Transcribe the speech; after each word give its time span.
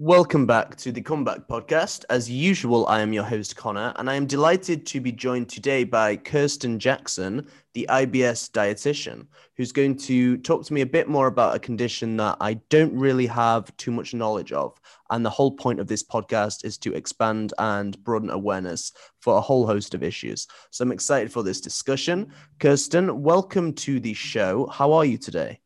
Welcome 0.00 0.44
back 0.44 0.74
to 0.78 0.90
the 0.90 1.00
Comeback 1.00 1.46
Podcast. 1.46 2.04
As 2.10 2.28
usual, 2.28 2.84
I 2.88 3.00
am 3.00 3.12
your 3.12 3.22
host, 3.22 3.54
Connor, 3.54 3.92
and 3.94 4.10
I 4.10 4.16
am 4.16 4.26
delighted 4.26 4.86
to 4.86 5.00
be 5.00 5.12
joined 5.12 5.48
today 5.48 5.84
by 5.84 6.16
Kirsten 6.16 6.80
Jackson, 6.80 7.46
the 7.74 7.86
IBS 7.88 8.50
dietitian, 8.50 9.28
who's 9.56 9.70
going 9.70 9.96
to 9.98 10.36
talk 10.38 10.64
to 10.64 10.74
me 10.74 10.80
a 10.80 10.86
bit 10.86 11.08
more 11.08 11.28
about 11.28 11.54
a 11.54 11.60
condition 11.60 12.16
that 12.16 12.36
I 12.40 12.54
don't 12.70 12.92
really 12.92 13.28
have 13.28 13.74
too 13.76 13.92
much 13.92 14.14
knowledge 14.14 14.50
of. 14.50 14.76
And 15.10 15.24
the 15.24 15.30
whole 15.30 15.52
point 15.52 15.78
of 15.78 15.86
this 15.86 16.02
podcast 16.02 16.64
is 16.64 16.76
to 16.78 16.92
expand 16.94 17.54
and 17.58 18.02
broaden 18.02 18.30
awareness 18.30 18.90
for 19.20 19.38
a 19.38 19.40
whole 19.40 19.64
host 19.64 19.94
of 19.94 20.02
issues. 20.02 20.48
So 20.72 20.82
I'm 20.82 20.90
excited 20.90 21.30
for 21.30 21.44
this 21.44 21.60
discussion. 21.60 22.32
Kirsten, 22.58 23.22
welcome 23.22 23.72
to 23.74 24.00
the 24.00 24.14
show. 24.14 24.66
How 24.66 24.92
are 24.92 25.04
you 25.04 25.18
today? 25.18 25.60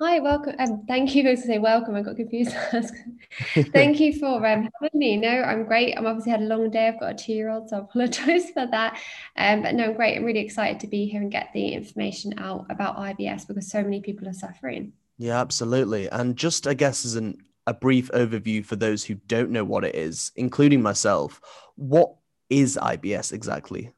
Hi, 0.00 0.20
welcome. 0.20 0.54
Um, 0.60 0.84
thank 0.86 1.16
you. 1.16 1.26
I 1.26 1.30
was 1.30 1.40
to 1.40 1.46
say 1.48 1.58
welcome. 1.58 1.96
I 1.96 2.02
got 2.02 2.14
confused. 2.14 2.54
thank 3.72 3.98
you 3.98 4.16
for 4.16 4.46
um, 4.46 4.68
having 4.80 4.96
me. 4.96 5.16
No, 5.16 5.28
I'm 5.28 5.64
great. 5.64 5.98
I'm 5.98 6.06
obviously 6.06 6.30
had 6.30 6.40
a 6.40 6.44
long 6.44 6.70
day. 6.70 6.86
I've 6.86 7.00
got 7.00 7.14
a 7.14 7.14
two-year-old, 7.14 7.68
so 7.68 7.78
I 7.78 7.80
apologise 7.80 8.50
for 8.50 8.64
that. 8.66 9.00
Um, 9.36 9.62
but 9.62 9.74
no, 9.74 9.86
I'm 9.86 9.94
great. 9.94 10.16
I'm 10.16 10.22
really 10.22 10.38
excited 10.38 10.78
to 10.80 10.86
be 10.86 11.06
here 11.06 11.20
and 11.20 11.32
get 11.32 11.48
the 11.52 11.70
information 11.70 12.38
out 12.38 12.66
about 12.70 12.96
IBS 12.96 13.48
because 13.48 13.68
so 13.68 13.82
many 13.82 14.00
people 14.00 14.28
are 14.28 14.32
suffering. 14.32 14.92
Yeah, 15.16 15.40
absolutely. 15.40 16.08
And 16.08 16.36
just, 16.36 16.68
I 16.68 16.74
guess, 16.74 17.04
as 17.04 17.16
an, 17.16 17.38
a 17.66 17.74
brief 17.74 18.08
overview 18.12 18.64
for 18.64 18.76
those 18.76 19.02
who 19.02 19.16
don't 19.26 19.50
know 19.50 19.64
what 19.64 19.82
it 19.82 19.96
is, 19.96 20.30
including 20.36 20.80
myself, 20.80 21.40
what 21.74 22.14
is 22.48 22.78
IBS 22.80 23.32
exactly? 23.32 23.90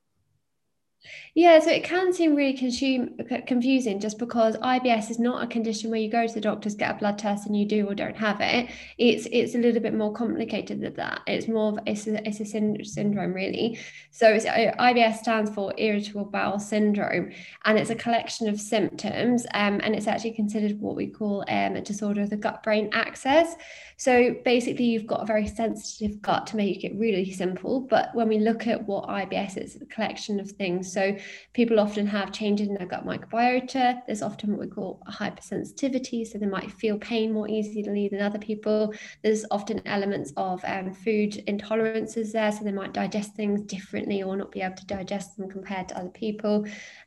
Yeah, 1.34 1.61
so 1.61 1.70
it 1.70 1.84
can 1.84 2.12
seem 2.12 2.34
really 2.34 2.57
consume, 2.57 3.16
confusing 3.47 4.01
just 4.01 4.19
because 4.19 4.57
IBS 4.57 5.11
is 5.11 5.20
not 5.20 5.45
a 5.45 5.47
condition 5.47 5.89
where 5.91 6.01
you 6.01 6.11
go 6.11 6.27
to 6.27 6.34
the 6.34 6.41
doctors, 6.41 6.75
get 6.75 6.91
a 6.91 6.98
blood 6.98 7.19
test, 7.19 7.47
and 7.47 7.56
you 7.56 7.66
do 7.66 7.87
or 7.87 7.95
don't 7.95 8.16
have 8.16 8.41
it. 8.41 8.69
It's 8.98 9.29
it's 9.30 9.55
a 9.55 9.59
little 9.59 9.80
bit 9.80 9.95
more 9.95 10.12
complicated 10.12 10.81
than 10.81 10.95
that. 10.95 11.20
It's 11.28 11.47
more 11.47 11.73
of 11.73 11.78
it's 11.86 12.08
a, 12.08 12.27
it's 12.27 12.41
a 12.41 12.84
syndrome 12.84 13.33
really. 13.33 13.78
So 14.11 14.28
it's, 14.28 14.45
uh, 14.45 14.75
IBS 14.81 15.19
stands 15.19 15.55
for 15.55 15.73
irritable 15.78 16.25
bowel 16.25 16.58
syndrome, 16.58 17.31
and 17.64 17.78
it's 17.78 17.91
a 17.91 17.95
collection 17.95 18.48
of 18.48 18.61
symptoms, 18.61 19.47
um, 19.55 19.81
and 19.84 19.95
it's 19.95 20.08
actually 20.08 20.33
considered 20.33 20.81
what 20.81 20.97
we 20.97 21.06
call 21.06 21.45
um, 21.48 21.77
a 21.77 21.81
disorder 21.81 22.23
of 22.23 22.31
the 22.31 22.36
gut-brain 22.36 22.91
axis. 22.92 23.55
So 23.98 24.34
basically, 24.47 24.86
you've 24.86 25.06
got 25.06 25.23
a 25.23 25.27
very 25.27 25.47
sensitive 25.47 26.23
gut 26.23 26.47
to 26.48 26.56
make 26.56 26.84
it 26.84 26.95
really 26.97 27.31
simple. 27.31 27.81
But 27.81 28.14
when 28.14 28.28
we 28.28 28.39
look 28.39 28.67
at 28.67 28.86
what 28.86 29.08
IBS 29.08 29.58
is, 29.58 29.75
it's 29.75 29.83
a 29.83 29.86
collection 29.86 30.41
of 30.41 30.51
things. 30.51 30.91
So 30.91 31.19
people 31.53 31.79
often 31.81 32.07
have 32.07 32.33
changes 32.33 32.69
in 32.69 32.75
their 32.75 32.87
gut 32.87 33.07
microbiota. 33.07 34.01
There's 34.07 34.23
often 34.23 34.51
what 34.51 34.61
we 34.61 34.67
call 34.67 35.03
hypersensitivity, 35.09 36.27
so 36.27 36.39
they 36.39 36.47
might 36.47 36.71
feel 36.71 36.99
pain 36.99 37.33
more 37.33 37.49
easily 37.49 38.09
than 38.09 38.21
other 38.21 38.39
people. 38.39 38.95
There's 39.23 39.45
often 39.51 39.81
elements 39.87 40.33
of 40.37 40.65
um, 40.65 40.93
food 40.93 41.43
intolerances 41.47 42.33
there, 42.33 42.53
so 42.53 42.65
they 42.65 42.73
might 42.73 42.93
digest 42.93 43.35
things 43.35 43.63
differently 43.63 44.23
or 44.23 44.37
not 44.37 44.53
be 44.53 44.63
able 44.63 44.77
to 44.77 44.87
digest 44.87 45.37
them 45.37 45.48
compared 45.48 45.89
to 45.89 45.98
other 45.98 46.11
people, 46.11 46.65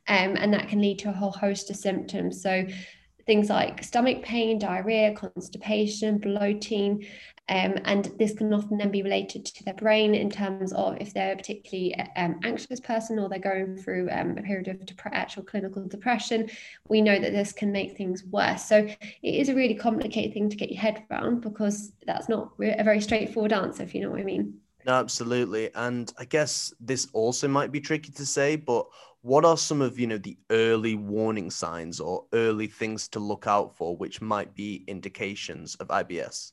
um, 0.08 0.36
and 0.36 0.52
that 0.52 0.68
can 0.68 0.80
lead 0.80 0.98
to 1.00 1.10
a 1.10 1.12
whole 1.12 1.32
host 1.32 1.70
of 1.70 1.76
symptoms. 1.76 2.42
So 2.42 2.66
things 3.26 3.48
like 3.48 3.82
stomach 3.82 4.22
pain, 4.22 4.58
diarrhea, 4.58 5.14
constipation, 5.14 6.18
bloating, 6.18 7.06
um, 7.48 7.74
and 7.84 8.10
this 8.18 8.32
can 8.32 8.54
often 8.54 8.78
then 8.78 8.90
be 8.90 9.02
related 9.02 9.44
to 9.44 9.64
their 9.64 9.74
brain 9.74 10.14
in 10.14 10.30
terms 10.30 10.72
of 10.72 10.96
if 10.98 11.12
they're 11.12 11.34
a 11.34 11.36
particularly 11.36 11.94
um, 12.16 12.40
anxious 12.42 12.80
person 12.80 13.18
or 13.18 13.28
they're 13.28 13.38
going 13.38 13.76
through 13.76 14.08
um, 14.10 14.38
a 14.38 14.42
period 14.42 14.68
of 14.68 14.86
dep- 14.86 15.12
actual 15.12 15.42
clinical 15.42 15.86
depression. 15.86 16.48
We 16.88 17.02
know 17.02 17.18
that 17.18 17.32
this 17.32 17.52
can 17.52 17.70
make 17.70 17.98
things 17.98 18.24
worse. 18.24 18.64
So 18.64 18.78
it 18.78 18.98
is 19.22 19.50
a 19.50 19.54
really 19.54 19.74
complicated 19.74 20.32
thing 20.32 20.48
to 20.48 20.56
get 20.56 20.70
your 20.70 20.80
head 20.80 21.04
around 21.10 21.42
because 21.42 21.92
that's 22.06 22.30
not 22.30 22.52
a 22.62 22.82
very 22.82 23.02
straightforward 23.02 23.52
answer, 23.52 23.82
if 23.82 23.94
you 23.94 24.00
know 24.00 24.10
what 24.10 24.20
I 24.20 24.24
mean. 24.24 24.54
No, 24.86 24.94
absolutely. 24.94 25.70
And 25.74 26.10
I 26.18 26.24
guess 26.24 26.72
this 26.80 27.08
also 27.12 27.46
might 27.46 27.72
be 27.72 27.80
tricky 27.80 28.12
to 28.12 28.24
say, 28.24 28.56
but 28.56 28.86
what 29.20 29.44
are 29.44 29.56
some 29.58 29.82
of 29.82 29.98
you 29.98 30.06
know 30.06 30.18
the 30.18 30.38
early 30.48 30.94
warning 30.94 31.50
signs 31.50 32.00
or 32.00 32.24
early 32.32 32.68
things 32.68 33.06
to 33.08 33.18
look 33.18 33.46
out 33.46 33.76
for 33.76 33.96
which 33.96 34.22
might 34.22 34.54
be 34.54 34.84
indications 34.86 35.74
of 35.76 35.88
IBS? 35.88 36.52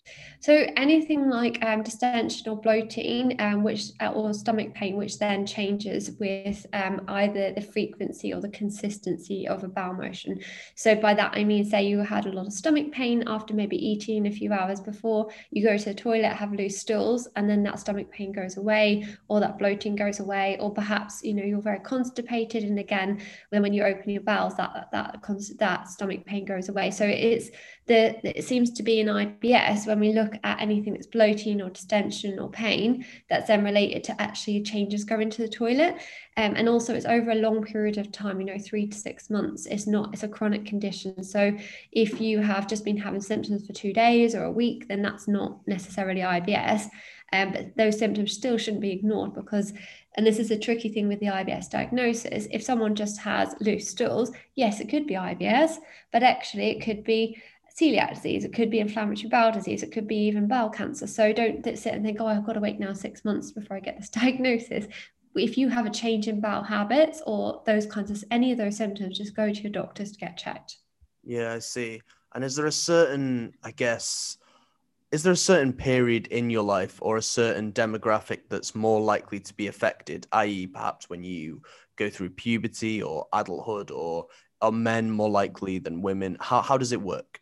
So 0.41 0.65
anything 0.75 1.29
like 1.29 1.63
um, 1.63 1.83
distension 1.83 2.49
or 2.49 2.55
bloating, 2.55 3.39
um, 3.39 3.61
which 3.61 3.91
uh, 4.01 4.07
or 4.07 4.33
stomach 4.33 4.73
pain, 4.73 4.97
which 4.97 5.19
then 5.19 5.45
changes 5.45 6.11
with 6.19 6.65
um, 6.73 7.01
either 7.07 7.53
the 7.53 7.61
frequency 7.61 8.33
or 8.33 8.41
the 8.41 8.49
consistency 8.49 9.47
of 9.47 9.63
a 9.63 9.67
bowel 9.67 9.93
motion. 9.93 10.39
So 10.73 10.95
by 10.95 11.13
that 11.13 11.33
I 11.35 11.43
mean, 11.43 11.63
say 11.63 11.83
you 11.83 11.99
had 11.99 12.25
a 12.25 12.31
lot 12.31 12.47
of 12.47 12.53
stomach 12.53 12.91
pain 12.91 13.23
after 13.27 13.53
maybe 13.53 13.77
eating 13.77 14.25
a 14.25 14.31
few 14.31 14.51
hours 14.51 14.79
before, 14.79 15.29
you 15.51 15.63
go 15.63 15.77
to 15.77 15.85
the 15.85 15.93
toilet, 15.93 16.33
have 16.33 16.53
loose 16.53 16.79
stools, 16.79 17.27
and 17.35 17.47
then 17.47 17.61
that 17.63 17.79
stomach 17.79 18.09
pain 18.11 18.31
goes 18.31 18.57
away, 18.57 19.05
or 19.27 19.39
that 19.41 19.59
bloating 19.59 19.95
goes 19.95 20.19
away, 20.19 20.57
or 20.59 20.73
perhaps 20.73 21.21
you 21.23 21.35
know 21.35 21.43
you're 21.43 21.61
very 21.61 21.81
constipated, 21.81 22.63
and 22.63 22.79
again, 22.79 23.21
then 23.51 23.61
when 23.61 23.73
you 23.73 23.83
open 23.83 24.09
your 24.09 24.23
bowels, 24.23 24.55
that 24.57 24.87
that 24.91 25.23
that 25.59 25.87
stomach 25.87 26.25
pain 26.25 26.45
goes 26.45 26.67
away. 26.67 26.89
So 26.89 27.05
it's 27.05 27.51
the 27.85 28.37
it 28.37 28.43
seems 28.43 28.71
to 28.71 28.83
be 28.83 28.99
in 28.99 29.07
IBS 29.07 29.85
when 29.85 29.99
we 30.01 30.11
look 30.11 30.33
at 30.43 30.59
anything 30.59 30.93
that's 30.93 31.07
bloating 31.07 31.61
or 31.61 31.69
distension 31.69 32.39
or 32.39 32.49
pain 32.49 33.05
that's 33.29 33.47
then 33.47 33.63
related 33.63 34.03
to 34.03 34.21
actually 34.21 34.61
changes 34.61 35.05
going 35.05 35.29
to 35.29 35.41
the 35.41 35.47
toilet 35.47 35.95
um, 36.37 36.53
and 36.55 36.67
also 36.67 36.93
it's 36.93 37.05
over 37.05 37.31
a 37.31 37.35
long 37.35 37.63
period 37.63 37.97
of 37.97 38.11
time 38.11 38.41
you 38.41 38.47
know 38.47 38.57
three 38.57 38.85
to 38.87 38.97
six 38.97 39.29
months 39.29 39.65
it's 39.67 39.87
not 39.87 40.13
it's 40.13 40.23
a 40.23 40.27
chronic 40.27 40.65
condition 40.65 41.23
so 41.23 41.55
if 41.93 42.19
you 42.19 42.39
have 42.39 42.67
just 42.67 42.83
been 42.83 42.97
having 42.97 43.21
symptoms 43.21 43.65
for 43.65 43.73
two 43.73 43.93
days 43.93 44.35
or 44.35 44.43
a 44.43 44.51
week 44.51 44.87
then 44.89 45.01
that's 45.01 45.27
not 45.27 45.59
necessarily 45.67 46.21
IBS 46.21 46.87
um, 47.33 47.53
but 47.53 47.77
those 47.77 47.97
symptoms 47.97 48.33
still 48.33 48.57
shouldn't 48.57 48.81
be 48.81 48.91
ignored 48.91 49.33
because 49.33 49.71
and 50.17 50.27
this 50.27 50.39
is 50.39 50.51
a 50.51 50.59
tricky 50.59 50.89
thing 50.89 51.07
with 51.07 51.21
the 51.21 51.27
IBS 51.27 51.69
diagnosis. 51.69 52.47
If 52.51 52.63
someone 52.63 52.95
just 52.95 53.19
has 53.21 53.55
loose 53.61 53.89
stools, 53.89 54.31
yes, 54.55 54.81
it 54.81 54.89
could 54.89 55.07
be 55.07 55.13
IBS, 55.13 55.77
but 56.11 56.21
actually 56.21 56.69
it 56.69 56.83
could 56.83 57.05
be 57.05 57.41
celiac 57.81 58.13
disease, 58.13 58.43
it 58.45 58.53
could 58.53 58.69
be 58.69 58.79
inflammatory 58.79 59.29
bowel 59.29 59.51
disease, 59.51 59.83
it 59.83 59.91
could 59.91 60.07
be 60.07 60.27
even 60.27 60.47
bowel 60.47 60.69
cancer. 60.69 61.07
So 61.07 61.33
don't 61.33 61.63
sit 61.77 61.93
and 61.93 62.05
think, 62.05 62.21
oh, 62.21 62.27
I've 62.27 62.45
got 62.45 62.53
to 62.53 62.59
wait 62.59 62.79
now 62.79 62.93
six 62.93 63.25
months 63.25 63.51
before 63.51 63.77
I 63.77 63.79
get 63.79 63.97
this 63.97 64.09
diagnosis. 64.21 64.85
If 65.35 65.57
you 65.57 65.69
have 65.69 65.85
a 65.85 65.89
change 65.89 66.27
in 66.27 66.41
bowel 66.41 66.63
habits 66.63 67.21
or 67.25 67.63
those 67.65 67.85
kinds 67.85 68.11
of 68.11 68.23
any 68.31 68.51
of 68.51 68.57
those 68.57 68.77
symptoms, 68.77 69.17
just 69.17 69.35
go 69.35 69.51
to 69.51 69.61
your 69.61 69.71
doctors 69.71 70.11
to 70.11 70.19
get 70.19 70.37
checked. 70.37 70.77
Yeah, 71.23 71.53
I 71.53 71.59
see. 71.59 72.01
And 72.33 72.43
is 72.43 72.55
there 72.55 72.65
a 72.65 72.71
certain, 72.71 73.53
I 73.63 73.71
guess, 73.71 74.37
is 75.11 75.23
there 75.23 75.33
a 75.33 75.37
certain 75.37 75.73
period 75.73 76.27
in 76.27 76.49
your 76.49 76.63
life 76.63 76.99
or 77.01 77.17
a 77.17 77.21
certain 77.21 77.73
demographic 77.73 78.41
that's 78.49 78.75
more 78.75 79.01
likely 79.01 79.39
to 79.41 79.53
be 79.53 79.67
affected, 79.67 80.27
i.e., 80.31 80.67
perhaps 80.67 81.09
when 81.09 81.23
you 81.23 81.61
go 81.97 82.09
through 82.09 82.29
puberty 82.29 83.03
or 83.03 83.27
adulthood, 83.33 83.91
or 83.91 84.27
are 84.61 84.71
men 84.71 85.11
more 85.11 85.29
likely 85.29 85.79
than 85.79 86.01
women? 86.01 86.37
How, 86.39 86.61
how 86.61 86.77
does 86.77 86.93
it 86.93 87.01
work? 87.01 87.40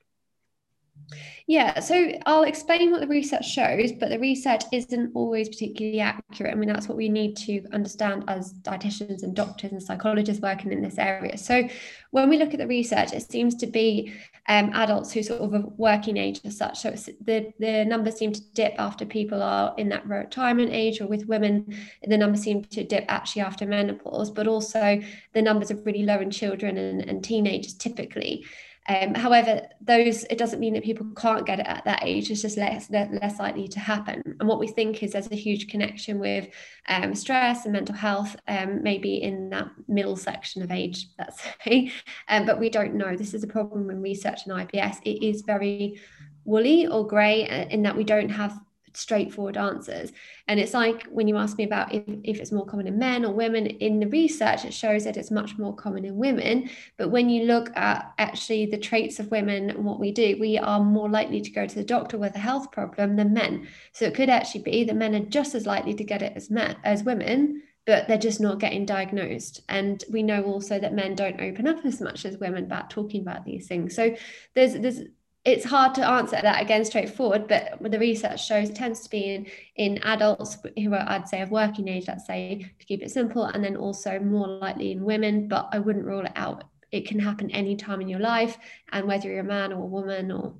Yeah, 1.47 1.79
so 1.79 2.11
I'll 2.27 2.43
explain 2.43 2.91
what 2.91 3.01
the 3.01 3.07
research 3.07 3.49
shows, 3.49 3.91
but 3.91 4.09
the 4.09 4.19
research 4.19 4.63
isn't 4.71 5.11
always 5.15 5.49
particularly 5.49 5.99
accurate. 5.99 6.53
I 6.53 6.55
mean, 6.55 6.69
that's 6.69 6.87
what 6.87 6.97
we 6.97 7.09
need 7.09 7.35
to 7.37 7.65
understand 7.73 8.25
as 8.27 8.53
dietitians 8.53 9.23
and 9.23 9.35
doctors 9.35 9.71
and 9.71 9.81
psychologists 9.81 10.43
working 10.43 10.71
in 10.71 10.83
this 10.83 10.99
area. 10.99 11.39
So, 11.39 11.67
when 12.11 12.29
we 12.29 12.37
look 12.37 12.53
at 12.53 12.59
the 12.59 12.67
research, 12.67 13.13
it 13.13 13.31
seems 13.31 13.55
to 13.55 13.67
be 13.67 14.13
um, 14.47 14.69
adults 14.73 15.11
who 15.11 15.23
sort 15.23 15.41
of 15.41 15.55
a 15.55 15.67
working 15.77 16.17
age 16.17 16.41
as 16.45 16.55
such. 16.55 16.81
So, 16.81 16.91
the 16.91 17.51
the 17.57 17.83
numbers 17.83 18.17
seem 18.17 18.31
to 18.31 18.41
dip 18.53 18.75
after 18.77 19.05
people 19.05 19.41
are 19.41 19.73
in 19.77 19.89
that 19.89 20.07
retirement 20.07 20.71
age, 20.71 21.01
or 21.01 21.07
with 21.07 21.25
women, 21.25 21.75
the 22.03 22.17
numbers 22.17 22.41
seem 22.41 22.63
to 22.65 22.83
dip 22.83 23.05
actually 23.07 23.41
after 23.41 23.65
menopause. 23.65 24.29
But 24.29 24.47
also, 24.47 25.01
the 25.33 25.41
numbers 25.41 25.71
are 25.71 25.77
really 25.77 26.03
low 26.03 26.19
in 26.19 26.29
children 26.29 26.77
and, 26.77 27.01
and 27.09 27.23
teenagers 27.23 27.73
typically. 27.73 28.45
Um, 28.87 29.13
however, 29.13 29.61
those 29.81 30.23
it 30.25 30.37
doesn't 30.37 30.59
mean 30.59 30.73
that 30.73 30.83
people 30.83 31.07
can't 31.15 31.45
get 31.45 31.59
it 31.59 31.67
at 31.67 31.85
that 31.85 32.03
age. 32.03 32.31
It's 32.31 32.41
just 32.41 32.57
less 32.57 32.89
less 32.89 33.39
likely 33.39 33.67
to 33.67 33.79
happen. 33.79 34.21
And 34.39 34.47
what 34.47 34.59
we 34.59 34.67
think 34.67 35.03
is 35.03 35.11
there's 35.11 35.31
a 35.31 35.35
huge 35.35 35.67
connection 35.67 36.19
with 36.19 36.47
um, 36.87 37.13
stress 37.13 37.65
and 37.65 37.73
mental 37.73 37.95
health, 37.95 38.35
um, 38.47 38.81
maybe 38.81 39.21
in 39.21 39.49
that 39.49 39.69
middle 39.87 40.15
section 40.15 40.63
of 40.63 40.71
age, 40.71 41.07
let's 41.19 41.41
say. 41.63 41.91
Um, 42.27 42.45
but 42.45 42.59
we 42.59 42.69
don't 42.69 42.95
know. 42.95 43.15
This 43.15 43.33
is 43.33 43.43
a 43.43 43.47
problem 43.47 43.89
in 43.89 44.01
research 44.01 44.47
in 44.47 44.53
IBS. 44.53 44.97
It 45.03 45.23
is 45.23 45.41
very 45.41 45.99
woolly 46.45 46.87
or 46.87 47.05
grey 47.05 47.47
uh, 47.47 47.67
in 47.69 47.83
that 47.83 47.95
we 47.95 48.03
don't 48.03 48.29
have 48.29 48.59
straightforward 48.93 49.57
answers. 49.57 50.11
And 50.47 50.59
it's 50.59 50.73
like 50.73 51.05
when 51.07 51.27
you 51.27 51.37
ask 51.37 51.57
me 51.57 51.63
about 51.63 51.93
if, 51.93 52.03
if 52.23 52.39
it's 52.39 52.51
more 52.51 52.65
common 52.65 52.87
in 52.87 52.97
men 52.97 53.25
or 53.25 53.33
women, 53.33 53.65
in 53.65 53.99
the 53.99 54.07
research, 54.07 54.65
it 54.65 54.73
shows 54.73 55.03
that 55.03 55.17
it's 55.17 55.31
much 55.31 55.57
more 55.57 55.75
common 55.75 56.05
in 56.05 56.17
women. 56.17 56.69
But 56.97 57.09
when 57.09 57.29
you 57.29 57.45
look 57.45 57.75
at 57.75 58.13
actually 58.17 58.65
the 58.65 58.77
traits 58.77 59.19
of 59.19 59.31
women 59.31 59.69
and 59.69 59.85
what 59.85 59.99
we 59.99 60.11
do, 60.11 60.37
we 60.39 60.57
are 60.57 60.79
more 60.79 61.09
likely 61.09 61.41
to 61.41 61.51
go 61.51 61.65
to 61.65 61.75
the 61.75 61.83
doctor 61.83 62.17
with 62.17 62.35
a 62.35 62.39
health 62.39 62.71
problem 62.71 63.15
than 63.15 63.33
men. 63.33 63.67
So 63.93 64.05
it 64.05 64.15
could 64.15 64.29
actually 64.29 64.63
be 64.63 64.83
that 64.83 64.95
men 64.95 65.15
are 65.15 65.19
just 65.19 65.55
as 65.55 65.65
likely 65.65 65.93
to 65.95 66.03
get 66.03 66.21
it 66.21 66.33
as 66.35 66.49
men 66.49 66.77
as 66.83 67.03
women 67.03 67.61
but 67.89 68.07
they're 68.07 68.19
just 68.19 68.39
not 68.39 68.59
getting 68.59 68.85
diagnosed. 68.85 69.61
And 69.67 70.03
we 70.11 70.21
know 70.21 70.43
also 70.43 70.77
that 70.77 70.93
men 70.93 71.15
don't 71.15 71.41
open 71.41 71.67
up 71.67 71.83
as 71.85 71.99
much 71.99 72.23
as 72.23 72.37
women 72.37 72.65
about 72.65 72.91
talking 72.91 73.21
about 73.21 73.45
these 73.45 73.67
things. 73.67 73.95
So 73.95 74.15
there's 74.53 74.75
there's 74.75 74.99
it's 75.45 75.65
hard 75.65 75.95
to 75.95 76.05
answer 76.05 76.39
that 76.41 76.61
again 76.61 76.83
straightforward, 76.83 77.47
but 77.47 77.79
the 77.81 77.99
research 77.99 78.45
shows 78.45 78.69
it 78.69 78.75
tends 78.75 79.01
to 79.01 79.09
be 79.09 79.35
in, 79.35 79.47
in 79.75 79.97
adults 80.03 80.57
who 80.77 80.93
are, 80.93 81.05
I'd 81.07 81.29
say, 81.29 81.41
of 81.41 81.49
working 81.49 81.87
age, 81.87 82.07
let's 82.07 82.27
say, 82.27 82.69
to 82.77 82.85
keep 82.85 83.01
it 83.01 83.11
simple, 83.11 83.45
and 83.45 83.63
then 83.63 83.77
also 83.77 84.19
more 84.19 84.47
likely 84.47 84.91
in 84.91 85.03
women, 85.03 85.47
but 85.47 85.69
I 85.71 85.79
wouldn't 85.79 86.05
rule 86.05 86.25
it 86.25 86.33
out. 86.35 86.65
It 86.91 87.07
can 87.07 87.19
happen 87.19 87.51
any 87.51 87.75
time 87.75 88.01
in 88.01 88.09
your 88.09 88.19
life, 88.19 88.57
and 88.91 89.07
whether 89.07 89.29
you're 89.29 89.39
a 89.39 89.43
man 89.43 89.71
or 89.71 89.83
a 89.83 89.87
woman 89.87 90.31
or 90.31 90.55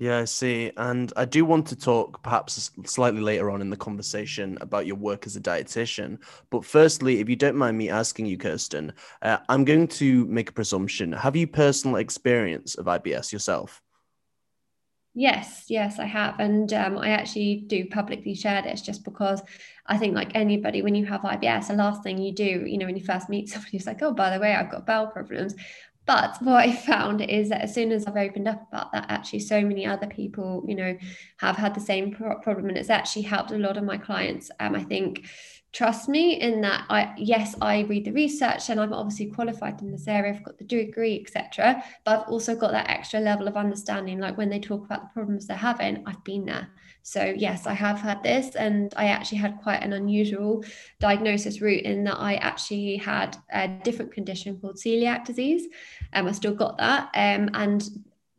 yeah, 0.00 0.20
I 0.20 0.24
see. 0.24 0.72
And 0.78 1.12
I 1.14 1.26
do 1.26 1.44
want 1.44 1.66
to 1.66 1.76
talk 1.76 2.22
perhaps 2.22 2.70
slightly 2.86 3.20
later 3.20 3.50
on 3.50 3.60
in 3.60 3.68
the 3.68 3.76
conversation 3.76 4.56
about 4.62 4.86
your 4.86 4.96
work 4.96 5.26
as 5.26 5.36
a 5.36 5.40
dietitian. 5.42 6.16
But 6.48 6.64
firstly, 6.64 7.20
if 7.20 7.28
you 7.28 7.36
don't 7.36 7.54
mind 7.54 7.76
me 7.76 7.90
asking 7.90 8.24
you, 8.24 8.38
Kirsten, 8.38 8.94
uh, 9.20 9.36
I'm 9.50 9.62
going 9.62 9.88
to 9.88 10.24
make 10.24 10.48
a 10.48 10.54
presumption. 10.54 11.12
Have 11.12 11.36
you 11.36 11.46
personal 11.46 11.96
experience 11.96 12.76
of 12.76 12.86
IBS 12.86 13.30
yourself? 13.30 13.82
Yes, 15.12 15.64
yes, 15.68 15.98
I 15.98 16.06
have. 16.06 16.40
And 16.40 16.72
um, 16.72 16.96
I 16.96 17.10
actually 17.10 17.64
do 17.66 17.84
publicly 17.84 18.34
share 18.34 18.62
this 18.62 18.80
just 18.80 19.04
because 19.04 19.42
I 19.84 19.98
think, 19.98 20.14
like 20.14 20.34
anybody, 20.34 20.80
when 20.80 20.94
you 20.94 21.04
have 21.06 21.22
IBS, 21.22 21.66
the 21.66 21.74
last 21.74 22.02
thing 22.02 22.16
you 22.16 22.32
do, 22.32 22.64
you 22.64 22.78
know, 22.78 22.86
when 22.86 22.96
you 22.96 23.04
first 23.04 23.28
meet 23.28 23.48
somebody 23.50 23.76
who's 23.76 23.86
like, 23.86 24.00
oh, 24.00 24.14
by 24.14 24.30
the 24.30 24.40
way, 24.40 24.54
I've 24.54 24.70
got 24.70 24.86
bowel 24.86 25.08
problems, 25.08 25.54
but 26.06 26.36
what 26.40 26.56
I 26.56 26.72
found 26.72 27.20
is 27.20 27.50
that 27.50 27.60
as 27.60 27.74
soon 27.74 27.92
as 27.92 28.06
I've 28.06 28.16
opened 28.16 28.48
up 28.48 28.66
about 28.68 28.92
that, 28.92 29.06
actually, 29.08 29.40
so 29.40 29.60
many 29.60 29.86
other 29.86 30.06
people, 30.06 30.64
you 30.66 30.74
know, 30.74 30.96
have 31.38 31.56
had 31.56 31.74
the 31.74 31.80
same 31.80 32.12
problem, 32.12 32.68
and 32.68 32.76
it's 32.76 32.90
actually 32.90 33.22
helped 33.22 33.52
a 33.52 33.58
lot 33.58 33.76
of 33.76 33.84
my 33.84 33.96
clients. 33.96 34.50
Um, 34.60 34.74
I 34.74 34.82
think 34.82 35.26
trust 35.72 36.08
me 36.08 36.40
in 36.40 36.60
that 36.62 36.84
I 36.90 37.14
yes 37.16 37.54
I 37.60 37.82
read 37.82 38.04
the 38.04 38.12
research 38.12 38.70
and 38.70 38.80
I'm 38.80 38.92
obviously 38.92 39.26
qualified 39.26 39.80
in 39.80 39.92
this 39.92 40.08
area 40.08 40.32
I've 40.34 40.42
got 40.42 40.58
the 40.58 40.64
degree 40.64 41.20
etc 41.20 41.82
but 42.04 42.20
I've 42.20 42.28
also 42.28 42.56
got 42.56 42.72
that 42.72 42.90
extra 42.90 43.20
level 43.20 43.46
of 43.46 43.56
understanding 43.56 44.18
like 44.18 44.36
when 44.36 44.50
they 44.50 44.58
talk 44.58 44.84
about 44.84 45.02
the 45.02 45.14
problems 45.14 45.46
they're 45.46 45.56
having 45.56 46.02
I've 46.06 46.24
been 46.24 46.44
there 46.44 46.70
so 47.02 47.32
yes 47.36 47.66
I 47.66 47.72
have 47.72 47.98
had 47.98 48.22
this 48.22 48.54
and 48.54 48.92
I 48.96 49.06
actually 49.06 49.38
had 49.38 49.58
quite 49.62 49.82
an 49.82 49.92
unusual 49.92 50.64
diagnosis 50.98 51.60
route 51.60 51.84
in 51.84 52.04
that 52.04 52.18
I 52.18 52.34
actually 52.36 52.96
had 52.96 53.36
a 53.52 53.68
different 53.68 54.12
condition 54.12 54.58
called 54.60 54.76
celiac 54.76 55.24
disease 55.24 55.66
um, 56.12 56.26
I 56.26 56.32
still 56.32 56.54
got 56.54 56.78
that 56.78 57.10
um, 57.14 57.50
and 57.54 57.82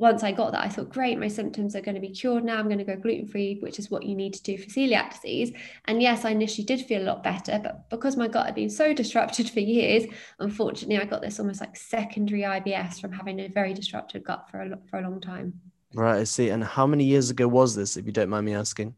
once 0.01 0.23
I 0.23 0.31
got 0.31 0.51
that, 0.53 0.63
I 0.63 0.67
thought, 0.67 0.89
great, 0.89 1.19
my 1.19 1.27
symptoms 1.27 1.75
are 1.75 1.81
going 1.81 1.93
to 1.93 2.01
be 2.01 2.09
cured 2.09 2.43
now. 2.43 2.57
I'm 2.57 2.65
going 2.65 2.79
to 2.79 2.83
go 2.83 2.95
gluten 2.95 3.27
free, 3.27 3.59
which 3.59 3.77
is 3.77 3.91
what 3.91 4.01
you 4.01 4.15
need 4.15 4.33
to 4.33 4.41
do 4.41 4.57
for 4.57 4.65
celiac 4.65 5.13
disease. 5.13 5.51
And 5.85 6.01
yes, 6.01 6.25
I 6.25 6.31
initially 6.31 6.65
did 6.65 6.81
feel 6.81 7.03
a 7.03 7.05
lot 7.05 7.21
better, 7.21 7.59
but 7.61 7.87
because 7.91 8.17
my 8.17 8.27
gut 8.27 8.47
had 8.47 8.55
been 8.55 8.71
so 8.71 8.93
disrupted 9.01 9.51
for 9.51 9.59
years, 9.59 10.11
unfortunately, 10.39 10.97
I 10.97 11.05
got 11.05 11.21
this 11.21 11.39
almost 11.39 11.61
like 11.61 11.77
secondary 11.77 12.41
IBS 12.41 12.99
from 12.99 13.11
having 13.11 13.39
a 13.41 13.47
very 13.47 13.75
disrupted 13.75 14.23
gut 14.23 14.49
for 14.49 14.61
a, 14.61 14.79
for 14.89 14.97
a 14.97 15.03
long 15.03 15.21
time. 15.21 15.61
Right, 15.93 16.19
I 16.19 16.23
see. 16.23 16.49
And 16.49 16.63
how 16.63 16.87
many 16.87 17.03
years 17.03 17.29
ago 17.29 17.47
was 17.47 17.75
this, 17.75 17.97
if 17.97 18.05
you 18.05 18.11
don't 18.11 18.29
mind 18.29 18.45
me 18.45 18.53
asking? 18.53 18.95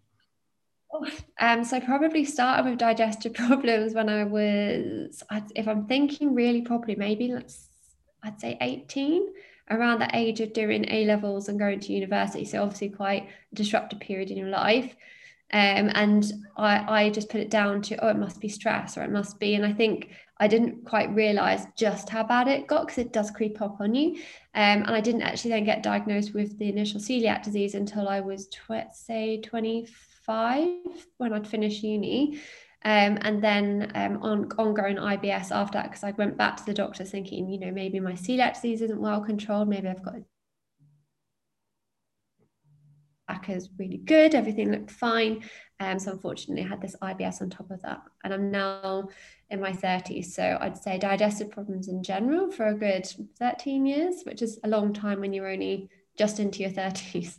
Oh, 0.93 1.07
um, 1.39 1.63
so 1.63 1.77
I 1.77 1.79
probably 1.79 2.23
started 2.23 2.69
with 2.69 2.79
digestive 2.79 3.33
problems 3.45 3.93
when 3.93 4.09
I 4.09 4.23
was, 4.23 5.23
if 5.55 5.67
I'm 5.67 5.87
thinking 5.87 6.35
really 6.35 6.61
properly, 6.61 6.95
maybe 6.95 7.29
let's, 7.29 7.69
I'd 8.23 8.39
say 8.39 8.57
18 8.61 9.27
around 9.69 9.99
the 9.99 10.15
age 10.15 10.39
of 10.39 10.53
doing 10.53 10.85
A 10.89 11.05
levels 11.05 11.49
and 11.49 11.57
going 11.57 11.79
to 11.79 11.93
university. 11.93 12.45
So 12.45 12.61
obviously 12.61 12.89
quite 12.89 13.29
a 13.51 13.55
disruptive 13.55 13.99
period 13.99 14.29
in 14.29 14.37
your 14.37 14.49
life. 14.49 14.95
Um, 15.51 15.91
and 15.93 16.31
I, 16.57 17.05
I 17.05 17.09
just 17.09 17.29
put 17.29 17.41
it 17.41 17.49
down 17.49 17.81
to, 17.83 18.03
oh, 18.03 18.09
it 18.09 18.17
must 18.17 18.39
be 18.39 18.49
stress 18.49 18.97
or 18.97 19.03
it 19.03 19.11
must 19.11 19.39
be. 19.39 19.55
And 19.55 19.65
I 19.65 19.73
think 19.73 20.09
I 20.37 20.47
didn't 20.47 20.85
quite 20.85 21.13
realize 21.13 21.65
just 21.77 22.09
how 22.09 22.23
bad 22.23 22.47
it 22.47 22.67
got 22.67 22.87
because 22.87 22.97
it 22.97 23.13
does 23.13 23.31
creep 23.31 23.61
up 23.61 23.79
on 23.79 23.93
you. 23.93 24.15
Um, 24.55 24.83
and 24.83 24.89
I 24.89 24.99
didn't 24.99 25.21
actually 25.21 25.51
then 25.51 25.63
get 25.63 25.83
diagnosed 25.83 26.33
with 26.33 26.57
the 26.57 26.69
initial 26.69 26.99
celiac 26.99 27.43
disease 27.43 27.75
until 27.75 28.09
I 28.09 28.19
was, 28.19 28.47
tw- 28.47 28.91
say, 28.93 29.41
25 29.41 30.69
when 31.17 31.33
I'd 31.33 31.47
finished 31.47 31.83
uni. 31.83 32.39
Um, 32.85 33.17
and 33.21 33.41
then 33.41 33.91
um, 33.95 34.21
on 34.21 34.51
ongoing 34.57 34.97
IBS 34.97 35.51
after 35.51 35.77
that, 35.77 35.91
because 35.91 36.03
I 36.03 36.11
went 36.11 36.35
back 36.35 36.57
to 36.57 36.65
the 36.65 36.73
doctor 36.73 37.05
thinking, 37.05 37.47
you 37.47 37.59
know, 37.59 37.71
maybe 37.71 37.99
my 37.99 38.13
celiac 38.13 38.55
disease 38.55 38.81
isn't 38.81 38.99
well 38.99 39.21
controlled, 39.21 39.69
maybe 39.69 39.87
I've 39.87 40.03
got 40.03 40.15
back 43.27 43.49
is 43.49 43.69
really 43.77 43.97
good, 43.97 44.35
everything 44.35 44.71
looked 44.71 44.91
fine. 44.91 45.43
Um, 45.83 45.99
so 45.99 46.11
unfortunately, 46.11 46.63
I 46.63 46.67
had 46.67 46.81
this 46.81 46.95
IBS 47.01 47.41
on 47.41 47.49
top 47.49 47.69
of 47.69 47.81
that, 47.81 48.01
and 48.23 48.33
I'm 48.33 48.49
now 48.49 49.09
in 49.49 49.59
my 49.59 49.73
30s. 49.73 50.25
So 50.27 50.57
I'd 50.61 50.77
say 50.77 50.97
digestive 50.97 51.51
problems 51.51 51.89
in 51.89 52.01
general 52.03 52.49
for 52.49 52.67
a 52.67 52.73
good 52.73 53.05
13 53.37 53.85
years, 53.85 54.23
which 54.23 54.41
is 54.41 54.59
a 54.63 54.69
long 54.69 54.93
time 54.93 55.19
when 55.19 55.33
you're 55.33 55.49
only 55.49 55.89
just 56.17 56.39
into 56.39 56.61
your 56.61 56.71
30s. 56.71 57.37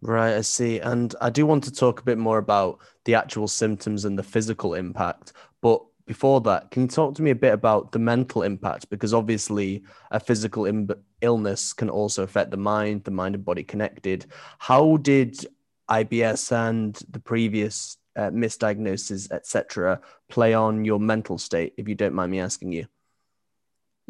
Right, 0.00 0.34
I 0.34 0.40
see. 0.40 0.80
And 0.80 1.14
I 1.20 1.30
do 1.30 1.46
want 1.46 1.64
to 1.64 1.72
talk 1.72 2.00
a 2.00 2.04
bit 2.04 2.18
more 2.18 2.38
about 2.38 2.80
the 3.04 3.14
actual 3.14 3.46
symptoms 3.48 4.04
and 4.04 4.18
the 4.18 4.22
physical 4.22 4.74
impact. 4.74 5.32
But 5.60 5.82
before 6.06 6.40
that, 6.42 6.70
can 6.70 6.82
you 6.82 6.88
talk 6.88 7.14
to 7.16 7.22
me 7.22 7.30
a 7.30 7.36
bit 7.36 7.52
about 7.52 7.92
the 7.92 7.98
mental 7.98 8.42
impact? 8.42 8.90
Because 8.90 9.14
obviously, 9.14 9.84
a 10.10 10.18
physical 10.18 10.66
Im- 10.66 10.90
illness 11.20 11.72
can 11.72 11.90
also 11.90 12.22
affect 12.22 12.50
the 12.50 12.56
mind, 12.56 13.04
the 13.04 13.10
mind 13.10 13.34
and 13.34 13.44
body 13.44 13.62
connected. 13.62 14.26
How 14.58 14.96
did 14.96 15.46
IBS 15.90 16.52
and 16.52 16.94
the 17.10 17.20
previous 17.20 17.96
uh, 18.16 18.30
misdiagnosis, 18.30 19.30
etc., 19.30 20.00
play 20.28 20.54
on 20.54 20.84
your 20.84 20.98
mental 20.98 21.38
state, 21.38 21.74
if 21.76 21.88
you 21.88 21.94
don't 21.94 22.14
mind 22.14 22.32
me 22.32 22.40
asking 22.40 22.72
you? 22.72 22.86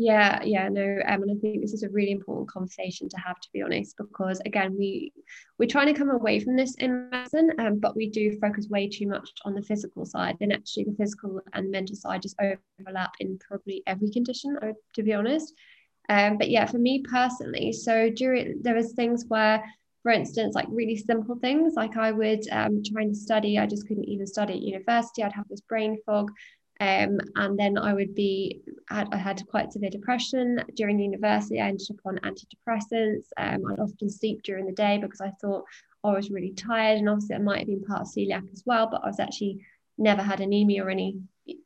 Yeah, 0.00 0.40
yeah, 0.44 0.68
no, 0.68 1.00
um, 1.08 1.22
and 1.22 1.32
I 1.32 1.34
think 1.40 1.60
this 1.60 1.72
is 1.72 1.82
a 1.82 1.88
really 1.88 2.12
important 2.12 2.48
conversation 2.48 3.08
to 3.08 3.16
have, 3.18 3.40
to 3.40 3.48
be 3.52 3.62
honest, 3.62 3.96
because 3.96 4.40
again, 4.46 4.76
we 4.78 5.12
we're 5.58 5.68
trying 5.68 5.92
to 5.92 5.98
come 5.98 6.10
away 6.10 6.38
from 6.38 6.54
this 6.54 6.76
in 6.76 7.10
medicine, 7.10 7.50
um, 7.58 7.80
but 7.80 7.96
we 7.96 8.08
do 8.08 8.38
focus 8.38 8.68
way 8.68 8.88
too 8.88 9.08
much 9.08 9.28
on 9.44 9.54
the 9.54 9.62
physical 9.62 10.06
side. 10.06 10.36
And 10.40 10.52
actually, 10.52 10.84
the 10.84 10.94
physical 10.96 11.40
and 11.52 11.72
mental 11.72 11.96
side 11.96 12.22
just 12.22 12.40
overlap 12.40 13.10
in 13.18 13.38
probably 13.38 13.82
every 13.88 14.10
condition, 14.10 14.56
to 14.94 15.02
be 15.02 15.14
honest. 15.14 15.52
Um, 16.08 16.38
but 16.38 16.48
yeah, 16.48 16.64
for 16.66 16.78
me 16.78 17.02
personally, 17.02 17.72
so 17.72 18.08
during 18.08 18.62
there 18.62 18.76
was 18.76 18.92
things 18.92 19.24
where, 19.26 19.64
for 20.02 20.12
instance, 20.12 20.54
like 20.54 20.66
really 20.70 20.96
simple 20.96 21.36
things, 21.36 21.74
like 21.74 21.96
I 21.96 22.12
would 22.12 22.48
um, 22.50 22.82
trying 22.84 23.10
to 23.10 23.18
study, 23.18 23.58
I 23.58 23.66
just 23.66 23.86
couldn't 23.86 24.08
even 24.08 24.26
study 24.26 24.54
at 24.54 24.62
university. 24.62 25.22
I'd 25.22 25.32
have 25.32 25.48
this 25.48 25.60
brain 25.60 25.98
fog. 26.06 26.30
Um, 26.80 27.18
and 27.34 27.58
then 27.58 27.76
I 27.76 27.92
would 27.92 28.14
be, 28.14 28.62
I 28.88 29.16
had 29.16 29.42
quite 29.48 29.72
severe 29.72 29.90
depression 29.90 30.62
during 30.76 31.00
university. 31.00 31.60
I 31.60 31.68
ended 31.68 31.88
up 31.90 31.96
on 32.04 32.18
antidepressants. 32.18 33.26
Um, 33.36 33.66
I'd 33.66 33.80
often 33.80 34.08
sleep 34.08 34.42
during 34.44 34.66
the 34.66 34.72
day 34.72 34.98
because 34.98 35.20
I 35.20 35.32
thought 35.40 35.64
I 36.04 36.12
was 36.12 36.30
really 36.30 36.52
tired. 36.52 36.98
And 36.98 37.08
obviously, 37.08 37.34
I 37.34 37.40
might 37.40 37.58
have 37.58 37.66
been 37.66 37.84
part 37.84 38.02
of 38.02 38.06
celiac 38.06 38.52
as 38.52 38.62
well, 38.64 38.88
but 38.88 39.02
I 39.02 39.08
was 39.08 39.18
actually 39.18 39.66
never 39.98 40.22
had 40.22 40.40
anemia 40.40 40.84
or 40.84 40.90
any 40.90 41.16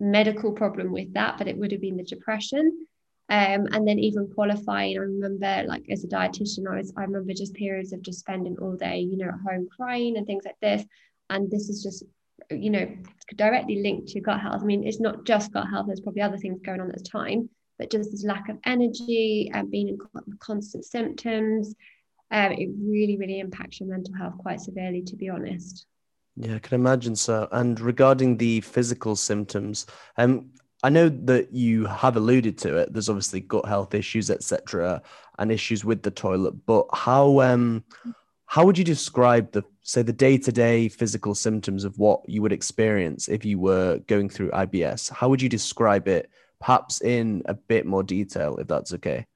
medical 0.00 0.52
problem 0.52 0.92
with 0.92 1.12
that, 1.12 1.36
but 1.38 1.48
it 1.48 1.58
would 1.58 1.72
have 1.72 1.80
been 1.80 1.98
the 1.98 2.04
depression. 2.04 2.86
Um, 3.32 3.66
and 3.72 3.88
then 3.88 3.98
even 3.98 4.28
qualifying, 4.28 4.98
I 4.98 5.00
remember 5.00 5.64
like 5.66 5.86
as 5.88 6.04
a 6.04 6.06
dietitian, 6.06 6.70
I 6.70 6.76
was 6.76 6.92
I 6.98 7.00
remember 7.00 7.32
just 7.32 7.54
periods 7.54 7.94
of 7.94 8.02
just 8.02 8.20
spending 8.20 8.58
all 8.60 8.76
day, 8.76 8.98
you 8.98 9.16
know, 9.16 9.28
at 9.28 9.40
home 9.50 9.68
crying 9.74 10.18
and 10.18 10.26
things 10.26 10.44
like 10.44 10.60
this. 10.60 10.84
And 11.30 11.50
this 11.50 11.70
is 11.70 11.82
just 11.82 12.04
you 12.50 12.68
know, 12.68 12.86
directly 13.36 13.82
linked 13.82 14.08
to 14.08 14.20
gut 14.20 14.40
health. 14.40 14.60
I 14.62 14.64
mean, 14.64 14.86
it's 14.86 15.00
not 15.00 15.24
just 15.24 15.52
gut 15.52 15.68
health, 15.68 15.86
there's 15.86 16.00
probably 16.00 16.20
other 16.20 16.36
things 16.36 16.60
going 16.60 16.80
on 16.80 16.90
at 16.90 16.98
the 16.98 17.04
time, 17.04 17.48
but 17.78 17.90
just 17.90 18.10
this 18.10 18.24
lack 18.24 18.50
of 18.50 18.58
energy 18.64 19.50
and 19.54 19.70
being 19.70 19.88
in 19.88 19.98
constant 20.38 20.84
symptoms, 20.84 21.74
um, 22.30 22.52
it 22.52 22.68
really, 22.78 23.16
really 23.16 23.40
impacts 23.40 23.80
your 23.80 23.88
mental 23.88 24.14
health 24.14 24.36
quite 24.38 24.60
severely, 24.60 25.02
to 25.02 25.16
be 25.16 25.28
honest. 25.28 25.86
Yeah, 26.36 26.56
I 26.56 26.58
can 26.58 26.74
imagine 26.74 27.14
so. 27.14 27.48
And 27.52 27.78
regarding 27.78 28.38
the 28.38 28.62
physical 28.62 29.16
symptoms, 29.16 29.86
um, 30.16 30.50
I 30.82 30.88
know 30.88 31.08
that 31.08 31.52
you 31.52 31.86
have 31.86 32.16
alluded 32.16 32.58
to 32.58 32.76
it. 32.76 32.92
There's 32.92 33.08
obviously 33.08 33.40
gut 33.40 33.66
health 33.66 33.94
issues, 33.94 34.30
etc., 34.30 35.02
and 35.38 35.52
issues 35.52 35.84
with 35.84 36.02
the 36.02 36.10
toilet. 36.10 36.66
But 36.66 36.86
how 36.92 37.40
um, 37.40 37.84
how 38.46 38.66
would 38.66 38.76
you 38.76 38.84
describe 38.84 39.52
the 39.52 39.62
say 39.82 40.02
the 40.02 40.12
day-to-day 40.12 40.88
physical 40.88 41.34
symptoms 41.34 41.84
of 41.84 41.98
what 41.98 42.28
you 42.28 42.42
would 42.42 42.52
experience 42.52 43.28
if 43.28 43.44
you 43.44 43.58
were 43.58 43.98
going 44.08 44.28
through 44.28 44.50
IBS? 44.50 45.10
How 45.10 45.28
would 45.28 45.40
you 45.40 45.48
describe 45.48 46.08
it, 46.08 46.30
perhaps 46.60 47.00
in 47.00 47.42
a 47.46 47.54
bit 47.54 47.86
more 47.86 48.02
detail, 48.02 48.56
if 48.58 48.66
that's 48.66 48.92
okay? 48.94 49.26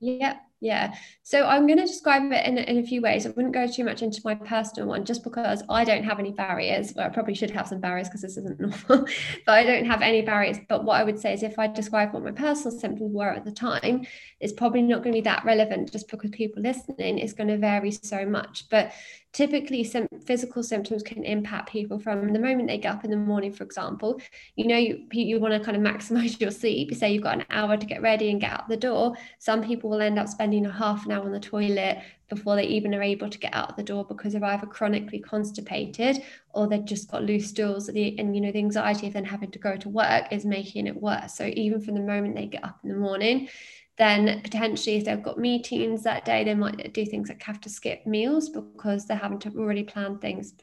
Yeah, 0.00 0.38
yeah. 0.60 0.94
So 1.22 1.46
I'm 1.46 1.66
going 1.66 1.78
to 1.78 1.86
describe 1.86 2.32
it 2.32 2.46
in, 2.46 2.58
in 2.58 2.78
a 2.78 2.82
few 2.82 3.00
ways. 3.00 3.26
I 3.26 3.30
wouldn't 3.30 3.54
go 3.54 3.66
too 3.66 3.84
much 3.84 4.02
into 4.02 4.20
my 4.24 4.34
personal 4.34 4.88
one 4.88 5.04
just 5.04 5.22
because 5.22 5.62
I 5.68 5.84
don't 5.84 6.02
have 6.02 6.18
any 6.18 6.32
barriers. 6.32 6.92
Well, 6.96 7.06
I 7.06 7.10
probably 7.10 7.34
should 7.34 7.50
have 7.50 7.68
some 7.68 7.80
barriers 7.80 8.08
because 8.08 8.22
this 8.22 8.36
isn't 8.36 8.58
normal, 8.88 9.06
but 9.46 9.52
I 9.52 9.62
don't 9.62 9.84
have 9.84 10.02
any 10.02 10.22
barriers. 10.22 10.58
But 10.68 10.84
what 10.84 11.00
I 11.00 11.04
would 11.04 11.20
say 11.20 11.32
is 11.32 11.42
if 11.42 11.58
I 11.58 11.68
describe 11.68 12.12
what 12.12 12.24
my 12.24 12.32
personal 12.32 12.76
symptoms 12.76 13.14
were 13.14 13.30
at 13.30 13.44
the 13.44 13.52
time, 13.52 14.06
it's 14.40 14.52
probably 14.52 14.82
not 14.82 15.02
going 15.02 15.12
to 15.12 15.18
be 15.18 15.24
that 15.24 15.44
relevant 15.44 15.92
just 15.92 16.10
because 16.10 16.30
people 16.30 16.62
listening 16.62 17.18
is 17.18 17.32
going 17.32 17.48
to 17.48 17.58
vary 17.58 17.92
so 17.92 18.26
much. 18.26 18.68
But 18.68 18.92
typically 19.32 19.84
some 19.84 20.08
physical 20.24 20.62
symptoms 20.62 21.02
can 21.02 21.24
impact 21.24 21.70
people 21.70 21.98
from 21.98 22.32
the 22.32 22.38
moment 22.38 22.68
they 22.68 22.78
get 22.78 22.94
up 22.94 23.04
in 23.04 23.10
the 23.10 23.16
morning 23.16 23.52
for 23.52 23.64
example. 23.64 24.20
You 24.56 24.66
know 24.66 24.76
you, 24.76 25.06
you 25.10 25.38
want 25.38 25.54
to 25.54 25.60
kind 25.60 25.76
of 25.76 25.82
maximize 25.82 26.40
your 26.40 26.50
sleep. 26.50 26.94
Say 26.94 27.12
you've 27.12 27.22
got 27.22 27.38
an 27.38 27.44
hour 27.50 27.76
to 27.76 27.86
get 27.86 28.02
ready 28.02 28.30
and 28.30 28.40
get 28.40 28.52
out 28.52 28.68
the 28.68 28.76
door. 28.76 29.14
Some 29.38 29.62
people 29.62 29.90
will 29.90 30.00
end 30.00 30.18
up 30.18 30.28
spending 30.28 30.66
a 30.66 30.72
half 30.72 31.04
an 31.06 31.12
hour 31.12 31.24
on 31.24 31.32
the 31.32 31.40
toilet 31.40 31.98
before 32.28 32.56
they 32.56 32.64
even 32.64 32.94
are 32.94 33.02
able 33.02 33.28
to 33.30 33.38
get 33.38 33.54
out 33.54 33.76
the 33.76 33.82
door 33.82 34.04
because 34.04 34.34
they're 34.34 34.44
either 34.44 34.66
chronically 34.66 35.18
constipated 35.18 36.22
or 36.52 36.66
they've 36.66 36.84
just 36.84 37.10
got 37.10 37.22
loose 37.22 37.48
stools. 37.48 37.88
And 37.88 38.34
you 38.34 38.40
know 38.40 38.52
the 38.52 38.58
anxiety 38.58 39.06
of 39.06 39.12
then 39.12 39.24
having 39.24 39.50
to 39.50 39.58
go 39.58 39.76
to 39.76 39.88
work 39.88 40.32
is 40.32 40.44
making 40.44 40.86
it 40.86 41.00
worse. 41.00 41.34
So 41.34 41.50
even 41.54 41.80
from 41.80 41.94
the 41.94 42.00
moment 42.00 42.34
they 42.34 42.46
get 42.46 42.64
up 42.64 42.78
in 42.82 42.90
the 42.90 42.96
morning 42.96 43.48
then 43.98 44.40
potentially 44.42 44.96
if 44.96 45.04
they've 45.04 45.22
got 45.22 45.38
meetings 45.38 46.02
that 46.02 46.24
day 46.24 46.44
they 46.44 46.54
might 46.54 46.92
do 46.92 47.04
things 47.04 47.28
like 47.28 47.42
have 47.42 47.60
to 47.60 47.68
skip 47.68 48.06
meals 48.06 48.48
because 48.48 49.06
they're 49.06 49.16
having 49.16 49.38
to 49.38 49.50
already 49.58 49.82
plan 49.82 50.18
things 50.18 50.54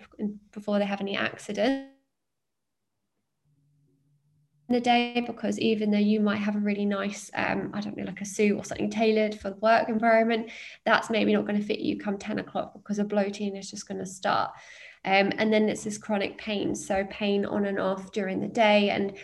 before 0.52 0.80
they 0.80 0.86
have 0.86 1.02
any 1.02 1.16
accidents 1.16 1.92
in 4.68 4.74
the 4.74 4.82
day 4.82 5.24
because 5.28 5.60
even 5.60 5.92
though 5.92 5.98
you 5.98 6.20
might 6.20 6.38
have 6.38 6.56
a 6.56 6.60
really 6.60 6.86
nice 6.86 7.30
um, 7.36 7.70
i 7.74 7.82
don't 7.82 7.98
know 7.98 8.04
like 8.06 8.22
a 8.22 8.26
suit 8.26 8.58
or 8.58 8.64
something 8.64 8.90
tailored 8.90 9.40
for 9.40 9.52
the 9.52 9.58
work 9.58 9.90
environment 9.90 10.50
that's 10.86 11.10
maybe 11.10 11.34
not 11.34 11.46
going 11.46 11.60
to 11.60 11.66
fit 11.66 11.80
you 11.80 12.00
come 12.00 12.18
10 12.18 12.40
o'clock 12.40 12.74
because 12.74 12.98
a 12.98 13.04
bloating 13.04 13.56
is 13.56 13.70
just 13.70 13.88
going 13.88 14.00
to 14.00 14.06
start. 14.06 14.52
Um, 15.06 15.32
and 15.38 15.54
then 15.54 15.70
it's 15.70 15.84
this 15.84 16.00
chronic 16.00 16.38
pain 16.38 16.74
so 16.74 17.06
pain 17.10 17.46
on 17.46 17.66
and 17.66 17.80
off 17.80 18.12
during 18.12 18.40
the 18.40 18.48
day. 18.48 18.90
And 18.90 19.16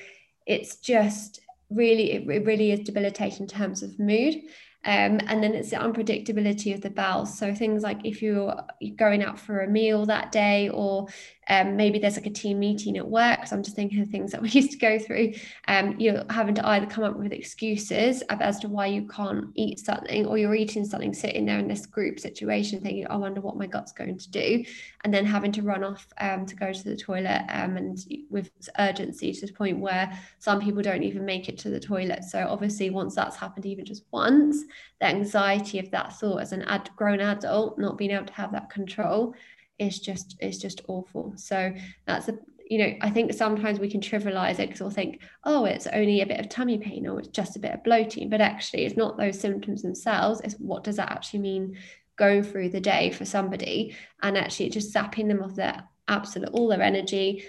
it's 0.46 0.76
just 0.76 1.42
really 1.72 2.12
it 2.12 2.46
really 2.46 2.72
is 2.72 2.82
debilitating 2.82 3.42
in 3.42 3.48
terms 3.48 3.84
of 3.84 3.98
mood 4.00 4.36
um, 4.84 5.20
and 5.28 5.44
then 5.44 5.54
it's 5.54 5.70
the 5.70 5.76
unpredictability 5.76 6.74
of 6.74 6.82
the 6.82 6.90
bowels. 6.90 7.38
So 7.38 7.54
things 7.54 7.84
like 7.84 8.04
if 8.04 8.22
you're 8.24 8.56
going 8.96 9.24
out 9.24 9.40
for 9.40 9.62
a 9.62 9.68
meal 9.68 10.08
that 10.08 10.32
day, 10.32 10.70
or 10.70 11.08
um, 11.52 11.76
maybe 11.76 12.00
there's 12.00 12.16
like 12.16 12.28
a 12.28 12.32
team 12.32 12.60
meeting 12.60 12.98
at 12.98 13.06
work. 13.06 13.46
So 13.46 13.58
I'm 13.58 13.62
just 13.62 13.76
thinking 13.76 14.00
of 14.00 14.08
things 14.08 14.32
that 14.32 14.42
we 14.42 14.50
used 14.52 14.72
to 14.72 14.78
go 14.78 14.98
through. 14.98 15.34
Um, 15.68 16.00
you're 16.00 16.24
having 16.30 16.56
to 16.56 16.66
either 16.66 16.86
come 16.86 17.04
up 17.04 17.18
with 17.18 17.34
excuses 17.34 18.24
as 18.30 18.60
to 18.60 18.70
why 18.70 18.86
you 18.88 19.06
can't 19.08 19.48
eat 19.56 19.80
something, 19.80 20.26
or 20.26 20.38
you're 20.38 20.56
eating 20.56 20.86
something 20.86 21.14
sitting 21.14 21.46
there 21.46 21.60
in 21.60 21.68
this 21.68 21.86
group 21.86 22.22
situation, 22.22 22.80
thinking, 22.80 23.06
oh, 23.10 23.16
"I 23.16 23.18
wonder 23.18 23.42
what 23.42 23.58
my 23.58 23.68
gut's 23.68 23.92
going 23.92 24.18
to 24.18 24.32
do," 24.32 24.64
and 25.04 25.14
then 25.14 25.26
having 25.26 25.52
to 25.52 25.62
run 25.62 25.84
off 25.84 26.08
um, 26.22 26.46
to 26.46 26.56
go 26.56 26.72
to 26.72 26.84
the 26.84 26.96
toilet 26.96 27.46
um, 27.50 27.76
and 27.76 28.00
with 28.30 28.50
urgency 28.80 29.34
to 29.34 29.46
the 29.46 29.52
point 29.54 29.78
where 29.80 30.18
some 30.40 30.62
people 30.62 30.82
don't 30.82 31.04
even 31.04 31.26
make 31.26 31.50
it 31.50 31.58
to 31.60 31.70
the 31.70 31.82
toilet. 31.82 32.24
So 32.24 32.48
obviously, 32.48 32.92
once 32.92 33.14
that's 33.14 33.36
happened, 33.36 33.66
even 33.66 33.84
just 33.84 34.06
once, 34.12 34.64
the 35.02 35.08
anxiety 35.08 35.80
of 35.80 35.92
that 35.92 36.18
thought 36.18 36.42
as 36.42 36.54
an 36.54 36.62
ad- 36.62 36.92
grown 36.96 37.20
adult 37.20 37.78
not 37.78 37.98
being 37.98 38.12
able 38.12 38.28
to 38.28 38.34
have 38.34 38.54
that 38.54 38.70
control 38.70 39.36
is 39.82 40.00
just 40.00 40.38
is 40.40 40.60
just 40.60 40.82
awful 40.88 41.34
so 41.36 41.74
that's 42.06 42.30
a 42.30 42.38
you 42.70 42.78
know 42.78 42.94
i 43.02 43.10
think 43.10 43.34
sometimes 43.34 43.80
we 43.80 43.90
can 43.90 44.00
trivialize 44.00 44.60
it 44.60 44.68
because 44.68 44.80
we'll 44.80 44.90
think 44.90 45.20
oh 45.44 45.66
it's 45.66 45.88
only 45.88 46.22
a 46.22 46.26
bit 46.26 46.40
of 46.40 46.48
tummy 46.48 46.78
pain 46.78 47.08
or 47.08 47.20
it's 47.20 47.30
just 47.30 47.56
a 47.56 47.60
bit 47.60 47.74
of 47.74 47.84
bloating 47.84 48.30
but 48.30 48.40
actually 48.40 48.86
it's 48.86 48.96
not 48.96 49.18
those 49.18 49.40
symptoms 49.40 49.82
themselves 49.82 50.40
it's 50.44 50.56
what 50.56 50.84
does 50.84 50.96
that 50.96 51.12
actually 51.12 51.40
mean 51.40 51.76
going 52.16 52.44
through 52.44 52.70
the 52.70 52.80
day 52.80 53.10
for 53.10 53.26
somebody 53.26 53.96
and 54.22 54.38
actually 54.38 54.70
just 54.70 54.94
zapping 54.94 55.28
them 55.28 55.42
of 55.42 55.56
their 55.56 55.84
absolute 56.08 56.50
all 56.50 56.68
their 56.68 56.82
energy 56.82 57.44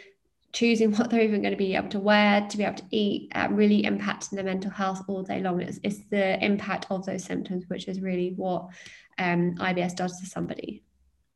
choosing 0.52 0.92
what 0.96 1.10
they're 1.10 1.20
even 1.20 1.42
going 1.42 1.52
to 1.52 1.56
be 1.56 1.74
able 1.74 1.88
to 1.88 1.98
wear, 1.98 2.46
to 2.48 2.56
be 2.58 2.64
able 2.64 2.76
to 2.76 2.84
eat, 2.90 3.32
um, 3.34 3.56
really 3.56 3.82
impacting 3.84 4.30
their 4.32 4.44
mental 4.44 4.70
health 4.70 5.02
all 5.08 5.22
day 5.22 5.40
long. 5.40 5.60
It's, 5.62 5.80
it's 5.82 6.04
the 6.10 6.42
impact 6.44 6.86
of 6.90 7.06
those 7.06 7.24
symptoms, 7.24 7.64
which 7.68 7.88
is 7.88 8.00
really 8.00 8.34
what 8.36 8.68
um, 9.18 9.56
IBS 9.56 9.96
does 9.96 10.20
to 10.20 10.26
somebody. 10.26 10.82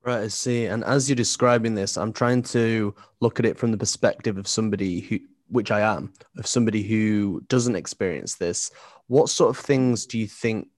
Right, 0.07 0.23
I 0.23 0.29
see. 0.29 0.67
And 0.67 0.85
as 0.85 1.09
you're 1.09 1.17
describing 1.17 1.75
this, 1.75 1.97
I'm 1.97 2.13
trying 2.13 2.43
to 2.45 2.95
look 3.19 3.41
at 3.41 3.45
it 3.45 3.59
from 3.59 3.73
the 3.73 3.77
perspective 3.77 4.39
of 4.39 4.47
somebody 4.47 5.01
who, 5.01 5.19
which 5.49 5.73
I 5.73 5.81
am, 5.81 6.13
of 6.39 6.47
somebody 6.47 6.85
who 6.85 7.43
doesn't 7.49 7.75
experience 7.75 8.37
this. 8.37 8.71
What 9.09 9.31
sort 9.31 9.51
of 9.51 9.57
things 9.59 10.07
do 10.07 10.17
you 10.17 10.29
think 10.29 10.69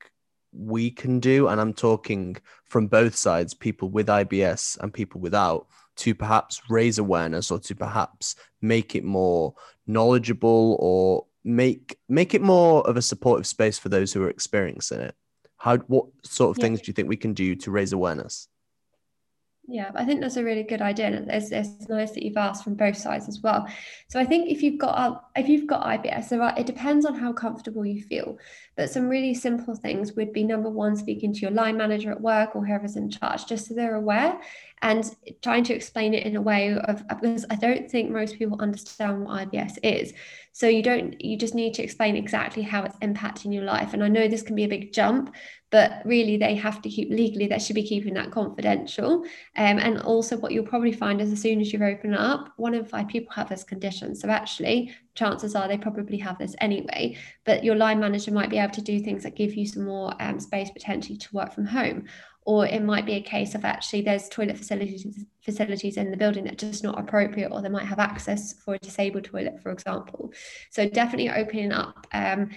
we 0.54 0.90
can 0.90 1.20
do? 1.20 1.48
And 1.48 1.60
I'm 1.60 1.74
talking 1.74 2.38
from 2.64 2.86
both 2.86 3.14
sides, 3.14 3.52
people 3.52 3.90
with 3.90 4.06
IBS 4.06 4.78
and 4.78 4.94
people 4.94 5.20
without 5.20 5.66
to 5.96 6.14
perhaps 6.14 6.62
raise 6.70 6.96
awareness 6.96 7.50
or 7.50 7.58
to 7.58 7.74
perhaps 7.74 8.34
make 8.62 8.94
it 8.94 9.04
more 9.04 9.54
knowledgeable 9.86 10.78
or 10.80 11.26
make 11.44 11.98
make 12.08 12.32
it 12.32 12.40
more 12.40 12.86
of 12.88 12.96
a 12.96 13.02
supportive 13.02 13.46
space 13.46 13.78
for 13.78 13.90
those 13.90 14.12
who 14.12 14.22
are 14.22 14.30
experiencing 14.30 15.00
it 15.00 15.14
how 15.56 15.76
what 15.86 16.06
sort 16.22 16.50
of 16.50 16.58
yeah. 16.58 16.62
things 16.62 16.80
do 16.80 16.88
you 16.88 16.92
think 16.92 17.08
we 17.08 17.16
can 17.16 17.32
do 17.32 17.54
to 17.54 17.70
raise 17.70 17.92
awareness 17.92 18.48
yeah, 19.70 19.90
I 19.94 20.06
think 20.06 20.22
that's 20.22 20.38
a 20.38 20.44
really 20.44 20.62
good 20.62 20.80
idea, 20.80 21.08
and 21.08 21.30
it's, 21.30 21.50
it's 21.52 21.90
nice 21.90 22.12
that 22.12 22.22
you've 22.22 22.38
asked 22.38 22.64
from 22.64 22.74
both 22.74 22.96
sides 22.96 23.28
as 23.28 23.40
well. 23.42 23.68
So 24.08 24.18
I 24.18 24.24
think 24.24 24.48
if 24.50 24.62
you've 24.62 24.78
got 24.78 25.28
if 25.36 25.46
you've 25.46 25.66
got 25.66 25.84
IBS, 25.84 26.58
it 26.58 26.64
depends 26.64 27.04
on 27.04 27.14
how 27.14 27.34
comfortable 27.34 27.84
you 27.84 28.02
feel. 28.02 28.38
But 28.78 28.88
some 28.88 29.10
really 29.10 29.34
simple 29.34 29.74
things 29.74 30.14
would 30.14 30.32
be 30.32 30.42
number 30.42 30.70
one, 30.70 30.96
speaking 30.96 31.34
to 31.34 31.40
your 31.40 31.50
line 31.50 31.76
manager 31.76 32.10
at 32.10 32.20
work 32.22 32.56
or 32.56 32.64
whoever's 32.64 32.96
in 32.96 33.10
charge, 33.10 33.44
just 33.44 33.66
so 33.66 33.74
they're 33.74 33.96
aware, 33.96 34.40
and 34.80 35.14
trying 35.42 35.64
to 35.64 35.74
explain 35.74 36.14
it 36.14 36.24
in 36.24 36.36
a 36.36 36.40
way 36.40 36.72
of 36.72 37.06
because 37.06 37.44
I 37.50 37.56
don't 37.56 37.90
think 37.90 38.10
most 38.10 38.38
people 38.38 38.58
understand 38.62 39.22
what 39.22 39.50
IBS 39.50 39.76
is. 39.82 40.14
So 40.58 40.66
you 40.66 40.82
don't 40.82 41.20
you 41.24 41.36
just 41.36 41.54
need 41.54 41.74
to 41.74 41.84
explain 41.84 42.16
exactly 42.16 42.64
how 42.64 42.82
it's 42.82 42.96
impacting 42.96 43.54
your 43.54 43.62
life. 43.62 43.94
And 43.94 44.02
I 44.02 44.08
know 44.08 44.26
this 44.26 44.42
can 44.42 44.56
be 44.56 44.64
a 44.64 44.68
big 44.68 44.92
jump, 44.92 45.32
but 45.70 46.02
really 46.04 46.36
they 46.36 46.56
have 46.56 46.82
to 46.82 46.88
keep 46.88 47.10
legally 47.10 47.46
they 47.46 47.60
should 47.60 47.76
be 47.76 47.86
keeping 47.86 48.14
that 48.14 48.32
confidential. 48.32 49.22
Um, 49.56 49.78
and 49.78 50.00
also 50.00 50.36
what 50.36 50.50
you'll 50.50 50.66
probably 50.66 50.90
find 50.90 51.20
is 51.20 51.30
as 51.30 51.40
soon 51.40 51.60
as 51.60 51.72
you 51.72 51.80
open 51.84 52.12
up 52.12 52.54
one 52.56 52.74
in 52.74 52.84
five 52.84 53.06
people 53.06 53.32
have 53.34 53.48
this 53.48 53.62
condition. 53.62 54.16
So 54.16 54.30
actually 54.30 54.92
chances 55.14 55.54
are 55.54 55.68
they 55.68 55.78
probably 55.78 56.16
have 56.16 56.38
this 56.38 56.54
anyway 56.60 57.16
but 57.44 57.64
your 57.64 57.74
line 57.74 57.98
manager 57.98 58.30
might 58.30 58.48
be 58.48 58.56
able 58.56 58.72
to 58.72 58.80
do 58.80 59.00
things 59.00 59.24
that 59.24 59.34
give 59.34 59.52
you 59.54 59.66
some 59.66 59.84
more 59.84 60.14
um, 60.20 60.38
space 60.38 60.70
potentially 60.70 61.18
to 61.18 61.34
work 61.34 61.52
from 61.52 61.66
home 61.66 62.04
or 62.48 62.64
it 62.64 62.82
might 62.82 63.04
be 63.04 63.12
a 63.12 63.20
case 63.20 63.54
of 63.54 63.62
actually 63.62 64.00
there's 64.00 64.26
toilet 64.30 64.56
facilities 64.56 65.26
facilities 65.42 65.98
in 65.98 66.10
the 66.10 66.16
building 66.16 66.44
that 66.44 66.56
just 66.56 66.82
not 66.82 66.98
appropriate 66.98 67.50
or 67.50 67.60
they 67.60 67.68
might 67.68 67.84
have 67.84 67.98
access 67.98 68.54
for 68.62 68.72
a 68.72 68.78
disabled 68.78 69.24
toilet 69.24 69.60
for 69.62 69.70
example. 69.70 70.32
So 70.70 70.88
definitely 70.88 71.28
opening 71.28 71.72
up 71.72 72.06
um, 72.14 72.48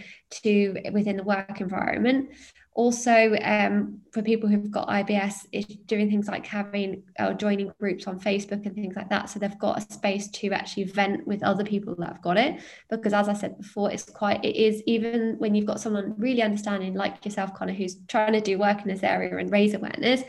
to 0.44 0.78
within 0.94 1.18
the 1.18 1.24
work 1.24 1.60
environment 1.60 2.30
also 2.74 3.36
um, 3.44 4.00
for 4.14 4.22
people 4.22 4.48
who've 4.48 4.72
got 4.72 4.88
IBS 4.88 5.46
is 5.52 5.66
doing 5.66 6.10
things 6.10 6.28
like 6.28 6.46
having 6.46 7.04
or 7.20 7.34
joining 7.34 7.72
groups 7.80 8.08
on 8.08 8.20
Facebook 8.20 8.66
and 8.66 8.74
things 8.74 8.96
like 8.96 9.10
that. 9.10 9.30
So 9.30 9.40
they've 9.40 9.60
got 9.60 9.78
a 9.78 9.94
space 9.94 10.30
to 10.30 10.52
actually 10.52 10.86
vent 10.86 11.28
with 11.28 11.44
other 11.44 11.66
people 11.66 11.96
that 11.96 12.08
have 12.08 12.22
got 12.22 12.38
it. 12.38 12.62
Because 12.90 13.14
as 13.14 13.28
I 13.28 13.34
said 13.34 13.58
before 13.58 13.92
it's 13.92 14.06
quite 14.06 14.44
it 14.46 14.56
is 14.56 14.82
even 14.86 15.36
when 15.38 15.54
you've 15.54 15.66
got 15.66 15.82
someone 15.82 16.16
really 16.18 16.42
understanding 16.42 16.94
like 16.94 17.26
yourself 17.26 17.54
Connor 17.54 17.74
who's 17.74 17.98
trying 18.08 18.34
to 18.34 18.42
do 18.42 18.58
work 18.58 18.82
in 18.82 18.88
this 18.88 19.04
area 19.04 19.36
and 19.38 19.52
raise 19.52 19.74
awareness 19.74 20.24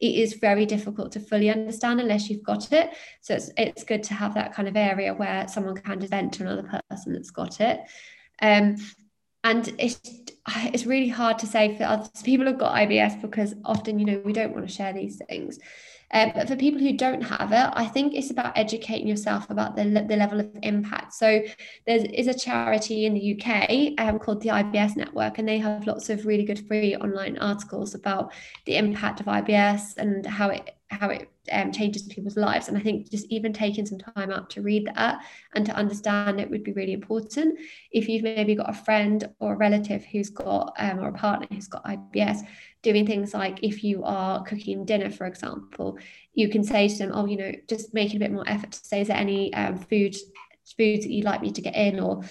it 0.00 0.14
is 0.14 0.34
very 0.34 0.64
difficult 0.64 1.12
to 1.12 1.20
fully 1.20 1.50
understand 1.50 2.00
unless 2.00 2.30
you've 2.30 2.42
got 2.42 2.72
it. 2.72 2.90
So 3.20 3.34
it's, 3.34 3.50
it's 3.58 3.84
good 3.84 4.02
to 4.04 4.14
have 4.14 4.34
that 4.34 4.54
kind 4.54 4.66
of 4.66 4.76
area 4.76 5.12
where 5.12 5.46
someone 5.46 5.76
can 5.76 6.00
just 6.00 6.10
vent 6.10 6.32
to 6.34 6.42
another 6.42 6.82
person 6.88 7.12
that's 7.12 7.30
got 7.30 7.60
it. 7.60 7.80
Um, 8.40 8.76
and 9.44 9.74
it's 9.78 10.00
it's 10.48 10.86
really 10.86 11.08
hard 11.08 11.38
to 11.38 11.46
say 11.46 11.76
for 11.76 11.84
others. 11.84 12.10
People 12.24 12.46
who've 12.46 12.58
got 12.58 12.74
IBS 12.74 13.20
because 13.20 13.54
often 13.64 13.98
you 13.98 14.04
know 14.04 14.22
we 14.24 14.32
don't 14.32 14.52
want 14.52 14.66
to 14.66 14.72
share 14.72 14.92
these 14.92 15.20
things. 15.28 15.58
Um, 16.12 16.32
but 16.34 16.48
for 16.48 16.56
people 16.56 16.80
who 16.80 16.96
don't 16.96 17.22
have 17.22 17.52
it 17.52 17.70
I 17.74 17.86
think 17.86 18.14
it's 18.14 18.32
about 18.32 18.58
educating 18.58 19.06
yourself 19.06 19.48
about 19.48 19.76
the, 19.76 19.84
the 19.84 20.16
level 20.16 20.40
of 20.40 20.50
impact. 20.64 21.14
So 21.14 21.42
there 21.86 22.04
is 22.04 22.26
a 22.26 22.34
charity 22.34 23.06
in 23.06 23.14
the 23.14 23.40
UK 23.40 23.92
um, 23.98 24.18
called 24.18 24.42
the 24.42 24.48
IBS 24.48 24.96
network 24.96 25.38
and 25.38 25.48
they 25.48 25.58
have 25.58 25.86
lots 25.86 26.10
of 26.10 26.26
really 26.26 26.44
good 26.44 26.66
free 26.66 26.96
online 26.96 27.38
articles 27.38 27.94
about 27.94 28.32
the 28.66 28.76
impact 28.76 29.20
of 29.20 29.26
IBS 29.26 29.96
and 29.98 30.26
how 30.26 30.48
it 30.48 30.74
how 30.90 31.08
it 31.08 31.30
um, 31.52 31.70
changes 31.70 32.02
people's 32.02 32.36
lives. 32.36 32.68
And 32.68 32.76
I 32.76 32.80
think 32.80 33.10
just 33.10 33.26
even 33.26 33.52
taking 33.52 33.86
some 33.86 33.98
time 33.98 34.30
out 34.30 34.50
to 34.50 34.62
read 34.62 34.90
that 34.94 35.24
and 35.54 35.64
to 35.66 35.74
understand 35.74 36.40
it 36.40 36.50
would 36.50 36.64
be 36.64 36.72
really 36.72 36.92
important. 36.92 37.58
If 37.92 38.08
you've 38.08 38.24
maybe 38.24 38.56
got 38.56 38.68
a 38.68 38.74
friend 38.74 39.28
or 39.38 39.54
a 39.54 39.56
relative 39.56 40.04
who's 40.04 40.30
got, 40.30 40.74
um, 40.78 40.98
or 40.98 41.08
a 41.08 41.12
partner 41.12 41.46
who's 41.50 41.68
got 41.68 41.84
IBS, 41.84 42.40
doing 42.82 43.06
things 43.06 43.34
like 43.34 43.60
if 43.62 43.84
you 43.84 44.02
are 44.02 44.42
cooking 44.42 44.84
dinner, 44.84 45.10
for 45.10 45.26
example, 45.26 45.96
you 46.34 46.48
can 46.48 46.64
say 46.64 46.88
to 46.88 46.98
them, 46.98 47.12
oh, 47.14 47.26
you 47.26 47.36
know, 47.36 47.52
just 47.68 47.94
making 47.94 48.16
a 48.16 48.20
bit 48.20 48.32
more 48.32 48.48
effort 48.48 48.72
to 48.72 48.84
say, 48.84 49.00
is 49.00 49.08
there 49.08 49.16
any 49.16 49.54
um, 49.54 49.78
food 49.78 50.16
foods 50.76 51.04
that 51.04 51.10
you'd 51.10 51.24
like 51.24 51.40
me 51.40 51.52
to 51.52 51.62
get 51.62 51.76
in 51.76 52.00
or 52.00 52.22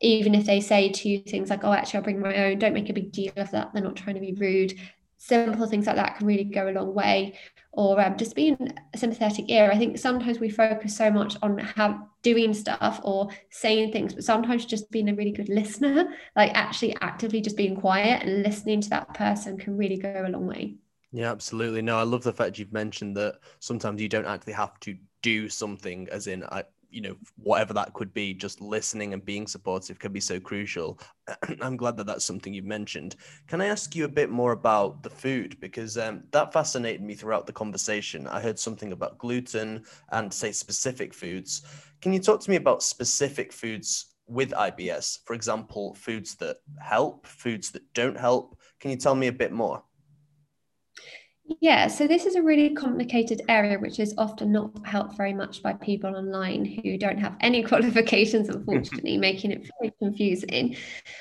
even 0.00 0.34
if 0.34 0.46
they 0.46 0.60
say 0.60 0.88
to 0.88 1.08
you 1.08 1.18
things 1.20 1.50
like, 1.50 1.64
oh, 1.64 1.72
actually, 1.72 1.98
I'll 1.98 2.04
bring 2.04 2.20
my 2.20 2.46
own, 2.46 2.58
don't 2.58 2.74
make 2.74 2.88
a 2.88 2.94
big 2.94 3.12
deal 3.12 3.32
of 3.36 3.50
that. 3.50 3.72
They're 3.74 3.82
not 3.82 3.96
trying 3.96 4.14
to 4.14 4.20
be 4.20 4.32
rude. 4.32 4.74
Simple 5.18 5.66
things 5.66 5.86
like 5.86 5.96
that 5.96 6.16
can 6.16 6.26
really 6.26 6.44
go 6.44 6.68
a 6.68 6.70
long 6.70 6.94
way 6.94 7.36
or 7.78 8.00
um, 8.00 8.16
just 8.16 8.34
being 8.34 8.56
a 8.92 8.98
sympathetic 8.98 9.48
ear. 9.48 9.70
I 9.72 9.78
think 9.78 9.98
sometimes 9.98 10.40
we 10.40 10.50
focus 10.50 10.96
so 10.96 11.12
much 11.12 11.36
on 11.42 11.58
how 11.58 12.08
doing 12.22 12.52
stuff 12.52 13.00
or 13.04 13.28
saying 13.50 13.92
things, 13.92 14.14
but 14.14 14.24
sometimes 14.24 14.66
just 14.66 14.90
being 14.90 15.08
a 15.08 15.14
really 15.14 15.30
good 15.30 15.48
listener, 15.48 16.12
like 16.34 16.50
actually 16.54 16.96
actively 17.00 17.40
just 17.40 17.56
being 17.56 17.76
quiet 17.76 18.24
and 18.24 18.42
listening 18.42 18.80
to 18.80 18.90
that 18.90 19.14
person 19.14 19.56
can 19.56 19.76
really 19.76 19.96
go 19.96 20.24
a 20.26 20.28
long 20.28 20.48
way. 20.48 20.74
Yeah, 21.12 21.30
absolutely. 21.30 21.80
No, 21.80 21.96
I 21.96 22.02
love 22.02 22.24
the 22.24 22.32
fact 22.32 22.58
you've 22.58 22.72
mentioned 22.72 23.16
that 23.16 23.38
sometimes 23.60 24.02
you 24.02 24.08
don't 24.08 24.26
actually 24.26 24.54
have 24.54 24.78
to 24.80 24.96
do 25.22 25.48
something, 25.48 26.08
as 26.10 26.26
in, 26.26 26.42
I, 26.42 26.64
you 26.90 27.00
know 27.00 27.16
whatever 27.36 27.72
that 27.74 27.92
could 27.94 28.12
be 28.14 28.34
just 28.34 28.60
listening 28.60 29.12
and 29.12 29.24
being 29.24 29.46
supportive 29.46 29.98
can 29.98 30.12
be 30.12 30.20
so 30.20 30.40
crucial. 30.40 30.98
I'm 31.60 31.76
glad 31.76 31.96
that 31.96 32.06
that's 32.06 32.24
something 32.24 32.52
you've 32.52 32.64
mentioned. 32.64 33.16
Can 33.46 33.60
i 33.60 33.66
ask 33.66 33.94
you 33.94 34.04
a 34.04 34.08
bit 34.08 34.30
more 34.30 34.52
about 34.52 35.02
the 35.02 35.10
food? 35.10 35.58
Because 35.60 35.98
um, 35.98 36.22
that 36.30 36.52
fascinated 36.52 37.02
me 37.02 37.14
throughout 37.14 37.46
the 37.46 37.52
conversation. 37.52 38.26
I 38.26 38.40
heard 38.40 38.58
something 38.58 38.92
about 38.92 39.18
gluten 39.18 39.84
and 40.10 40.32
say 40.32 40.52
specific 40.52 41.14
foods. 41.14 41.62
Can 42.00 42.12
you 42.12 42.20
talk 42.20 42.40
to 42.40 42.50
me 42.50 42.56
about 42.56 42.82
specific 42.82 43.52
foods 43.52 44.14
with 44.28 44.50
ibs 44.50 45.20
for 45.24 45.32
example 45.32 45.94
foods 45.94 46.34
that 46.36 46.58
help 46.78 47.26
foods 47.26 47.70
that 47.70 47.82
don't 47.94 48.18
help. 48.18 48.58
Can 48.78 48.90
you 48.90 48.96
tell 48.96 49.14
me 49.14 49.28
a 49.28 49.32
bit 49.32 49.52
more 49.52 49.82
yeah, 51.60 51.88
so 51.88 52.06
this 52.06 52.26
is 52.26 52.34
a 52.34 52.42
really 52.42 52.74
complicated 52.74 53.42
area, 53.48 53.78
which 53.78 53.98
is 53.98 54.14
often 54.18 54.52
not 54.52 54.70
helped 54.86 55.16
very 55.16 55.32
much 55.32 55.62
by 55.62 55.72
people 55.72 56.14
online 56.14 56.64
who 56.64 56.98
don't 56.98 57.18
have 57.18 57.36
any 57.40 57.62
qualifications, 57.64 58.48
unfortunately, 58.54 59.16
making 59.16 59.52
it 59.52 59.68
very 59.80 59.92
confusing. 59.98 60.76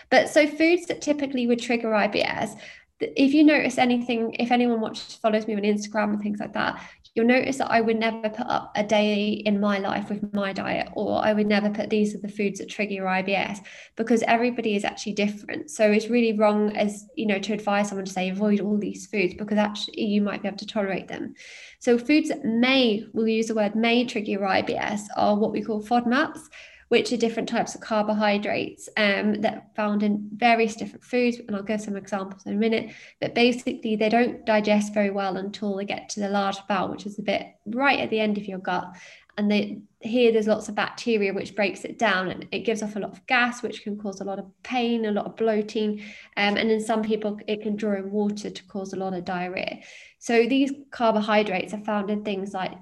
But 0.10 0.30
so 0.30 0.48
foods 0.48 0.86
that 0.88 1.02
typically 1.02 1.48
would 1.48 1.62
trigger 1.62 1.90
IBS, 1.90 2.58
if 3.00 3.34
you 3.34 3.44
notice 3.44 3.78
anything, 3.78 4.36
if 4.40 4.52
anyone 4.52 4.82
watches, 4.82 5.16
follows 5.16 5.48
me 5.48 5.56
on 5.56 5.62
Instagram 5.62 6.14
and 6.14 6.22
things 6.22 6.40
like 6.40 6.54
that, 6.54 6.82
you'll 7.18 7.26
notice 7.26 7.58
that 7.58 7.72
I 7.72 7.82
would 7.82 7.98
never 7.98 8.30
put 8.30 8.46
up 8.46 8.72
a 8.76 8.84
day 8.84 9.42
in 9.44 9.60
my 9.60 9.80
life 9.80 10.08
with 10.08 10.32
my 10.36 10.54
diet, 10.54 10.90
or 10.94 11.26
I 11.26 11.34
would 11.34 11.48
never 11.48 11.68
put 11.72 11.90
these 11.90 12.14
are 12.14 12.20
the 12.20 12.28
foods 12.28 12.60
that 12.60 12.70
trigger 12.70 12.94
your 12.94 13.08
IBS 13.08 13.58
because 13.96 14.22
everybody 14.28 14.76
is 14.76 14.86
actually 14.86 15.14
different. 15.14 15.72
So 15.72 15.92
it's 15.92 16.10
really 16.10 16.34
wrong 16.34 16.78
as 16.78 17.06
you 17.16 17.26
know 17.26 17.40
to 17.40 17.54
advise 17.54 17.90
someone 17.90 18.06
to 18.06 18.14
say 18.14 18.30
avoid 18.30 18.62
all 18.62 18.78
these 18.78 19.08
foods 19.08 19.34
because 19.34 19.58
actually 19.58 20.04
you 20.04 20.22
might 20.22 20.44
be 20.44 20.48
able 20.48 20.60
to 20.60 20.68
tolerate 20.68 21.08
them. 21.08 21.34
So 21.80 21.98
foods 21.98 22.30
that 22.30 22.46
may, 22.46 23.04
we'll 23.14 23.28
use 23.28 23.48
the 23.48 23.56
word 23.56 23.76
may 23.76 24.06
trigger 24.06 24.32
your 24.32 24.42
IBS 24.42 25.02
are 25.16 25.36
what 25.36 25.52
we 25.52 25.64
call 25.64 25.82
FODMAPs 25.84 26.42
which 26.90 27.12
are 27.12 27.18
different 27.18 27.50
types 27.50 27.76
of 27.76 27.82
carbohydrates 27.82 28.88
um, 28.98 29.42
that 29.42 29.54
are 29.54 29.66
found 29.76 30.04
in 30.04 30.30
various 30.34 30.76
different 30.76 31.04
foods. 31.04 31.38
And 31.40 31.56
I'll 31.56 31.64
give 31.64 31.82
some 31.82 31.98
examples 31.98 32.46
in 32.46 32.54
a 32.54 32.58
minute. 32.58 32.94
But 33.20 33.36
basically, 33.36 33.96
they 33.96 34.10
don't 34.10 34.46
digest 34.46 34.94
very 34.94 35.10
well 35.10 35.38
until 35.38 35.76
they 35.76 35.86
get 35.86 36.10
to 36.10 36.20
the 36.20 36.30
large 36.30 36.58
bowel, 36.68 36.90
which 36.90 37.06
is 37.06 37.20
a 37.20 37.24
bit 37.24 37.46
right 37.66 38.00
at 38.00 38.10
the 38.10 38.20
end 38.20 38.38
of 38.38 38.46
your 38.46 38.60
gut. 38.60 38.96
And 39.38 39.52
they, 39.52 39.82
here, 40.00 40.32
there's 40.32 40.48
lots 40.48 40.68
of 40.68 40.74
bacteria 40.74 41.32
which 41.32 41.56
breaks 41.56 41.86
it 41.86 42.00
down 42.00 42.30
and 42.30 42.48
it 42.52 42.66
gives 42.66 42.82
off 42.82 42.96
a 42.96 43.00
lot 43.00 43.12
of 43.12 43.26
gas, 43.28 43.62
which 43.62 43.84
can 43.84 43.96
cause 43.96 44.20
a 44.20 44.24
lot 44.24 44.40
of 44.40 44.46
pain, 44.64 45.06
a 45.06 45.12
lot 45.12 45.28
of 45.28 45.36
bloating. 45.36 46.02
Um, 46.38 46.58
and 46.58 46.72
in 46.72 46.82
some 46.82 47.04
people, 47.04 47.40
it 47.48 47.62
can 47.62 47.76
draw 47.76 47.98
in 47.98 48.10
water 48.10 48.50
to 48.50 48.64
cause 48.66 48.94
a 48.94 48.98
lot 48.98 49.14
of 49.14 49.26
diarrhea. 49.26 49.82
So 50.18 50.48
these 50.48 50.72
carbohydrates 50.90 51.74
are 51.74 51.84
found 51.84 52.10
in 52.10 52.24
things 52.24 52.54
like 52.54 52.74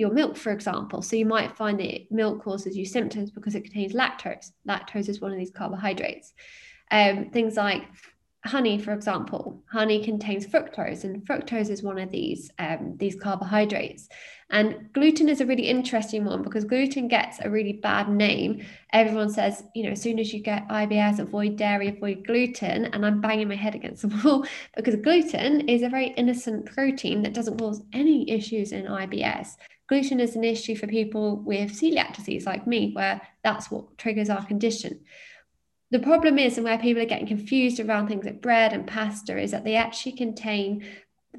your 0.00 0.10
milk, 0.12 0.36
for 0.36 0.50
example. 0.50 1.02
So 1.02 1.14
you 1.14 1.26
might 1.26 1.56
find 1.56 1.78
that 1.78 2.10
milk 2.10 2.42
causes 2.42 2.76
you 2.76 2.84
symptoms 2.84 3.30
because 3.30 3.54
it 3.54 3.64
contains 3.64 3.92
lactose. 3.92 4.50
Lactose 4.66 5.08
is 5.08 5.20
one 5.20 5.30
of 5.30 5.38
these 5.38 5.50
carbohydrates. 5.50 6.32
Um, 6.90 7.30
things 7.30 7.56
like 7.56 7.84
honey, 8.46 8.78
for 8.78 8.92
example, 8.92 9.62
honey 9.70 10.02
contains 10.02 10.46
fructose, 10.46 11.04
and 11.04 11.24
fructose 11.26 11.68
is 11.68 11.82
one 11.82 11.98
of 11.98 12.10
these 12.10 12.50
um, 12.58 12.96
these 12.96 13.14
carbohydrates. 13.14 14.08
And 14.52 14.92
gluten 14.92 15.28
is 15.28 15.40
a 15.40 15.46
really 15.46 15.68
interesting 15.68 16.24
one 16.24 16.42
because 16.42 16.64
gluten 16.64 17.06
gets 17.06 17.38
a 17.40 17.50
really 17.50 17.74
bad 17.74 18.08
name. 18.08 18.66
Everyone 18.92 19.30
says, 19.30 19.62
you 19.76 19.84
know, 19.84 19.90
as 19.90 20.02
soon 20.02 20.18
as 20.18 20.32
you 20.32 20.40
get 20.40 20.66
IBS, 20.68 21.20
avoid 21.20 21.56
dairy, 21.56 21.88
avoid 21.88 22.26
gluten. 22.26 22.86
And 22.86 23.06
I'm 23.06 23.20
banging 23.20 23.46
my 23.46 23.54
head 23.54 23.76
against 23.76 24.02
the 24.02 24.08
wall 24.24 24.44
because 24.74 24.96
gluten 24.96 25.68
is 25.68 25.82
a 25.82 25.88
very 25.88 26.08
innocent 26.08 26.66
protein 26.66 27.22
that 27.22 27.34
doesn't 27.34 27.58
cause 27.58 27.82
any 27.92 28.28
issues 28.28 28.72
in 28.72 28.86
IBS 28.86 29.56
gluten 29.90 30.20
is 30.20 30.36
an 30.36 30.44
issue 30.44 30.76
for 30.76 30.86
people 30.86 31.36
with 31.36 31.72
celiac 31.72 32.14
disease 32.14 32.46
like 32.46 32.64
me, 32.64 32.92
where 32.92 33.20
that's 33.42 33.72
what 33.72 33.98
triggers 33.98 34.30
our 34.30 34.46
condition. 34.46 35.00
The 35.90 35.98
problem 35.98 36.38
is, 36.38 36.56
and 36.56 36.64
where 36.64 36.78
people 36.78 37.02
are 37.02 37.06
getting 37.06 37.26
confused 37.26 37.80
around 37.80 38.06
things 38.06 38.24
like 38.24 38.40
bread 38.40 38.72
and 38.72 38.86
pasta, 38.86 39.36
is 39.36 39.50
that 39.50 39.64
they 39.64 39.74
actually 39.74 40.12
contain 40.12 40.84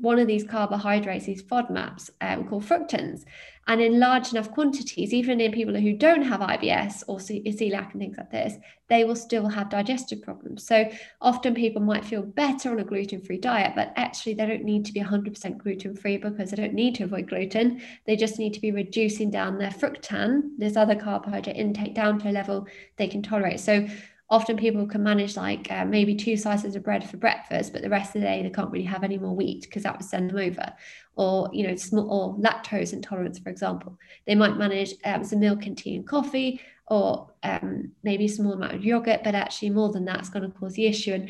one 0.01 0.19
of 0.19 0.27
these 0.27 0.43
carbohydrates, 0.43 1.25
these 1.25 1.41
FODMAPs, 1.41 2.09
um, 2.19 2.45
called 2.47 2.65
fructans. 2.65 3.23
And 3.67 3.79
in 3.79 3.99
large 3.99 4.31
enough 4.31 4.51
quantities, 4.51 5.13
even 5.13 5.39
in 5.39 5.51
people 5.51 5.75
who 5.75 5.93
don't 5.93 6.23
have 6.23 6.41
IBS 6.41 7.03
or 7.07 7.19
celiac 7.19 7.91
and 7.91 8.01
things 8.01 8.17
like 8.17 8.31
this, 8.31 8.55
they 8.89 9.03
will 9.03 9.15
still 9.15 9.47
have 9.47 9.69
digestive 9.69 10.21
problems. 10.21 10.65
So 10.65 10.89
often 11.21 11.53
people 11.53 11.81
might 11.81 12.03
feel 12.03 12.23
better 12.23 12.71
on 12.71 12.79
a 12.79 12.83
gluten 12.83 13.21
free 13.21 13.37
diet, 13.37 13.73
but 13.75 13.93
actually 13.95 14.33
they 14.33 14.47
don't 14.47 14.63
need 14.63 14.83
to 14.85 14.93
be 14.93 14.99
100% 14.99 15.57
gluten 15.59 15.95
free 15.95 16.17
because 16.17 16.49
they 16.49 16.57
don't 16.57 16.73
need 16.73 16.95
to 16.95 17.03
avoid 17.03 17.29
gluten. 17.29 17.81
They 18.05 18.15
just 18.15 18.39
need 18.39 18.53
to 18.55 18.61
be 18.61 18.71
reducing 18.71 19.29
down 19.29 19.57
their 19.57 19.69
fructan, 19.69 20.57
this 20.57 20.75
other 20.75 20.95
carbohydrate 20.95 21.55
intake, 21.55 21.95
down 21.95 22.19
to 22.19 22.29
a 22.29 22.33
level 22.33 22.67
they 22.97 23.07
can 23.07 23.21
tolerate. 23.21 23.59
So 23.59 23.87
often 24.31 24.55
people 24.55 24.87
can 24.87 25.03
manage 25.03 25.35
like 25.35 25.69
uh, 25.69 25.83
maybe 25.83 26.15
two 26.15 26.37
slices 26.37 26.75
of 26.75 26.83
bread 26.83 27.07
for 27.07 27.17
breakfast, 27.17 27.73
but 27.73 27.81
the 27.81 27.89
rest 27.89 28.15
of 28.15 28.21
the 28.21 28.27
day 28.27 28.41
they 28.41 28.49
can't 28.49 28.71
really 28.71 28.85
have 28.85 29.03
any 29.03 29.17
more 29.17 29.35
wheat 29.35 29.63
because 29.63 29.83
that 29.83 29.97
would 29.97 30.07
send 30.07 30.29
them 30.29 30.37
over. 30.37 30.73
Or 31.17 31.49
you 31.51 31.67
know, 31.67 31.75
small 31.75 32.09
or 32.09 32.37
lactose 32.37 32.93
intolerance, 32.93 33.37
for 33.39 33.49
example, 33.49 33.99
they 34.25 34.33
might 34.33 34.55
manage 34.55 34.93
um, 35.03 35.25
some 35.25 35.41
milk 35.41 35.65
and 35.65 35.77
tea 35.77 35.97
and 35.97 36.07
coffee, 36.07 36.61
or 36.87 37.29
um, 37.43 37.91
maybe 38.03 38.25
a 38.25 38.29
small 38.29 38.53
amount 38.53 38.73
of 38.73 38.85
yogurt, 38.85 39.21
but 39.25 39.35
actually 39.35 39.69
more 39.71 39.91
than 39.91 40.05
that's 40.05 40.29
going 40.29 40.49
to 40.49 40.57
cause 40.57 40.73
the 40.75 40.85
issue. 40.85 41.11
And 41.11 41.29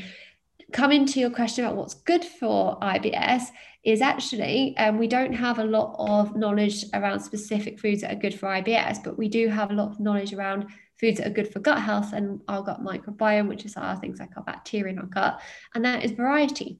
coming 0.71 1.07
to 1.07 1.19
your 1.19 1.31
question 1.31 1.65
about 1.65 1.77
what's 1.77 1.95
good 1.95 2.23
for 2.23 2.77
IBS 2.81 3.45
is 3.83 4.01
actually 4.01 4.77
um, 4.77 4.99
we 4.99 5.07
don't 5.07 5.33
have 5.33 5.57
a 5.57 5.63
lot 5.63 5.95
of 5.97 6.35
knowledge 6.35 6.85
around 6.93 7.19
specific 7.19 7.79
foods 7.79 8.01
that 8.01 8.11
are 8.11 8.19
good 8.19 8.35
for 8.35 8.45
IBS, 8.45 9.03
but 9.03 9.17
we 9.17 9.27
do 9.27 9.47
have 9.47 9.71
a 9.71 9.73
lot 9.73 9.89
of 9.89 9.99
knowledge 9.99 10.33
around 10.33 10.67
foods 11.01 11.17
that 11.17 11.27
are 11.27 11.31
good 11.31 11.51
for 11.51 11.59
gut 11.59 11.81
health 11.81 12.13
and 12.13 12.39
our 12.47 12.61
gut 12.61 12.81
microbiome, 12.81 13.49
which 13.49 13.65
is 13.65 13.75
our 13.75 13.97
things 13.97 14.19
like 14.19 14.37
our 14.37 14.43
bacteria 14.43 14.93
in 14.93 14.99
our 14.99 15.07
gut, 15.07 15.41
and 15.75 15.83
that 15.83 16.05
is 16.05 16.11
variety. 16.11 16.79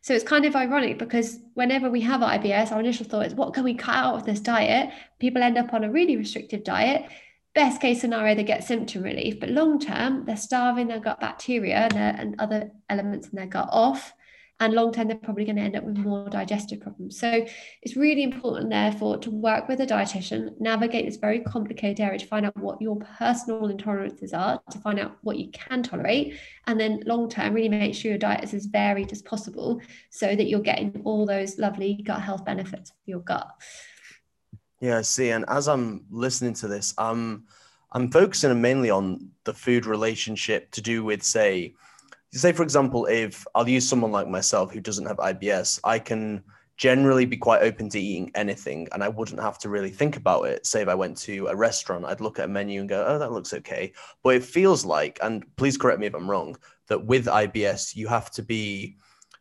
So 0.00 0.14
it's 0.14 0.24
kind 0.24 0.44
of 0.44 0.56
ironic 0.56 0.98
because 0.98 1.38
whenever 1.54 1.90
we 1.90 2.00
have 2.00 2.20
IBS, 2.20 2.72
our 2.72 2.80
initial 2.80 3.06
thought 3.06 3.26
is, 3.26 3.34
what 3.34 3.52
can 3.52 3.64
we 3.64 3.74
cut 3.74 3.94
out 3.94 4.14
of 4.14 4.24
this 4.24 4.40
diet? 4.40 4.90
People 5.18 5.42
end 5.42 5.58
up 5.58 5.74
on 5.74 5.84
a 5.84 5.90
really 5.90 6.16
restrictive 6.16 6.64
diet. 6.64 7.04
Best 7.54 7.80
case 7.80 8.00
scenario, 8.00 8.34
they 8.34 8.44
get 8.44 8.64
symptom 8.64 9.02
relief, 9.02 9.38
but 9.38 9.50
long 9.50 9.78
term, 9.78 10.24
they're 10.24 10.36
starving 10.36 10.88
their 10.88 11.00
gut 11.00 11.20
bacteria 11.20 11.76
and, 11.76 11.96
and 11.96 12.40
other 12.40 12.70
elements 12.88 13.28
in 13.28 13.36
their 13.36 13.46
gut 13.46 13.68
off 13.70 14.14
and 14.62 14.74
long 14.74 14.92
term 14.92 15.08
they're 15.08 15.16
probably 15.16 15.44
going 15.44 15.56
to 15.56 15.62
end 15.62 15.74
up 15.74 15.82
with 15.82 15.96
more 15.98 16.28
digestive 16.28 16.80
problems. 16.80 17.18
So 17.18 17.44
it's 17.82 17.96
really 17.96 18.22
important 18.22 18.70
therefore 18.70 19.18
to 19.18 19.30
work 19.30 19.68
with 19.68 19.80
a 19.80 19.86
dietitian 19.86 20.58
navigate 20.60 21.04
this 21.04 21.16
very 21.16 21.40
complicated 21.40 21.98
area 21.98 22.20
to 22.20 22.26
find 22.26 22.46
out 22.46 22.56
what 22.56 22.80
your 22.80 22.96
personal 23.18 23.62
intolerances 23.62 24.32
are 24.32 24.62
to 24.70 24.78
find 24.78 25.00
out 25.00 25.16
what 25.22 25.36
you 25.36 25.50
can 25.50 25.82
tolerate 25.82 26.38
and 26.68 26.78
then 26.78 27.02
long 27.06 27.28
term 27.28 27.52
really 27.54 27.68
make 27.68 27.92
sure 27.92 28.12
your 28.12 28.18
diet 28.18 28.44
is 28.44 28.54
as 28.54 28.66
varied 28.66 29.10
as 29.10 29.20
possible 29.22 29.80
so 30.10 30.28
that 30.36 30.44
you're 30.48 30.60
getting 30.60 31.02
all 31.04 31.26
those 31.26 31.58
lovely 31.58 32.00
gut 32.04 32.22
health 32.22 32.44
benefits 32.44 32.90
for 32.90 33.10
your 33.10 33.20
gut. 33.20 33.48
Yeah 34.80 34.98
I 34.98 35.02
see 35.02 35.30
and 35.30 35.44
as 35.48 35.66
i'm 35.68 36.04
listening 36.10 36.54
to 36.54 36.68
this 36.68 36.94
i'm 36.98 37.46
i'm 37.90 38.12
focusing 38.12 38.60
mainly 38.60 38.90
on 38.90 39.30
the 39.42 39.54
food 39.54 39.86
relationship 39.86 40.70
to 40.70 40.80
do 40.80 41.02
with 41.02 41.24
say 41.24 41.74
say 42.38 42.52
for 42.52 42.62
example 42.62 43.06
if 43.06 43.46
i'll 43.54 43.68
use 43.68 43.88
someone 43.88 44.12
like 44.12 44.28
myself 44.28 44.72
who 44.72 44.80
doesn't 44.80 45.06
have 45.06 45.18
ibs 45.18 45.78
i 45.84 45.98
can 45.98 46.42
generally 46.78 47.26
be 47.26 47.36
quite 47.36 47.62
open 47.62 47.88
to 47.88 48.00
eating 48.00 48.30
anything 48.34 48.88
and 48.92 49.04
i 49.04 49.08
wouldn't 49.08 49.40
have 49.40 49.58
to 49.58 49.68
really 49.68 49.90
think 49.90 50.16
about 50.16 50.46
it. 50.46 50.66
Say 50.66 50.82
if 50.82 50.88
i 50.88 50.94
went 50.94 51.16
to 51.18 51.46
a 51.48 51.54
restaurant 51.54 52.06
i'd 52.06 52.20
look 52.20 52.38
at 52.38 52.46
a 52.46 52.48
menu 52.48 52.80
and 52.80 52.88
go 52.88 53.04
oh 53.06 53.18
that 53.18 53.30
looks 53.30 53.52
okay. 53.52 53.92
But 54.22 54.36
it 54.36 54.44
feels 54.44 54.84
like 54.84 55.18
and 55.22 55.44
please 55.56 55.76
correct 55.76 56.00
me 56.00 56.06
if 56.06 56.14
i'm 56.14 56.28
wrong 56.28 56.56
that 56.88 57.04
with 57.04 57.26
ibs 57.26 57.94
you 57.94 58.08
have 58.08 58.30
to 58.32 58.42
be 58.42 58.96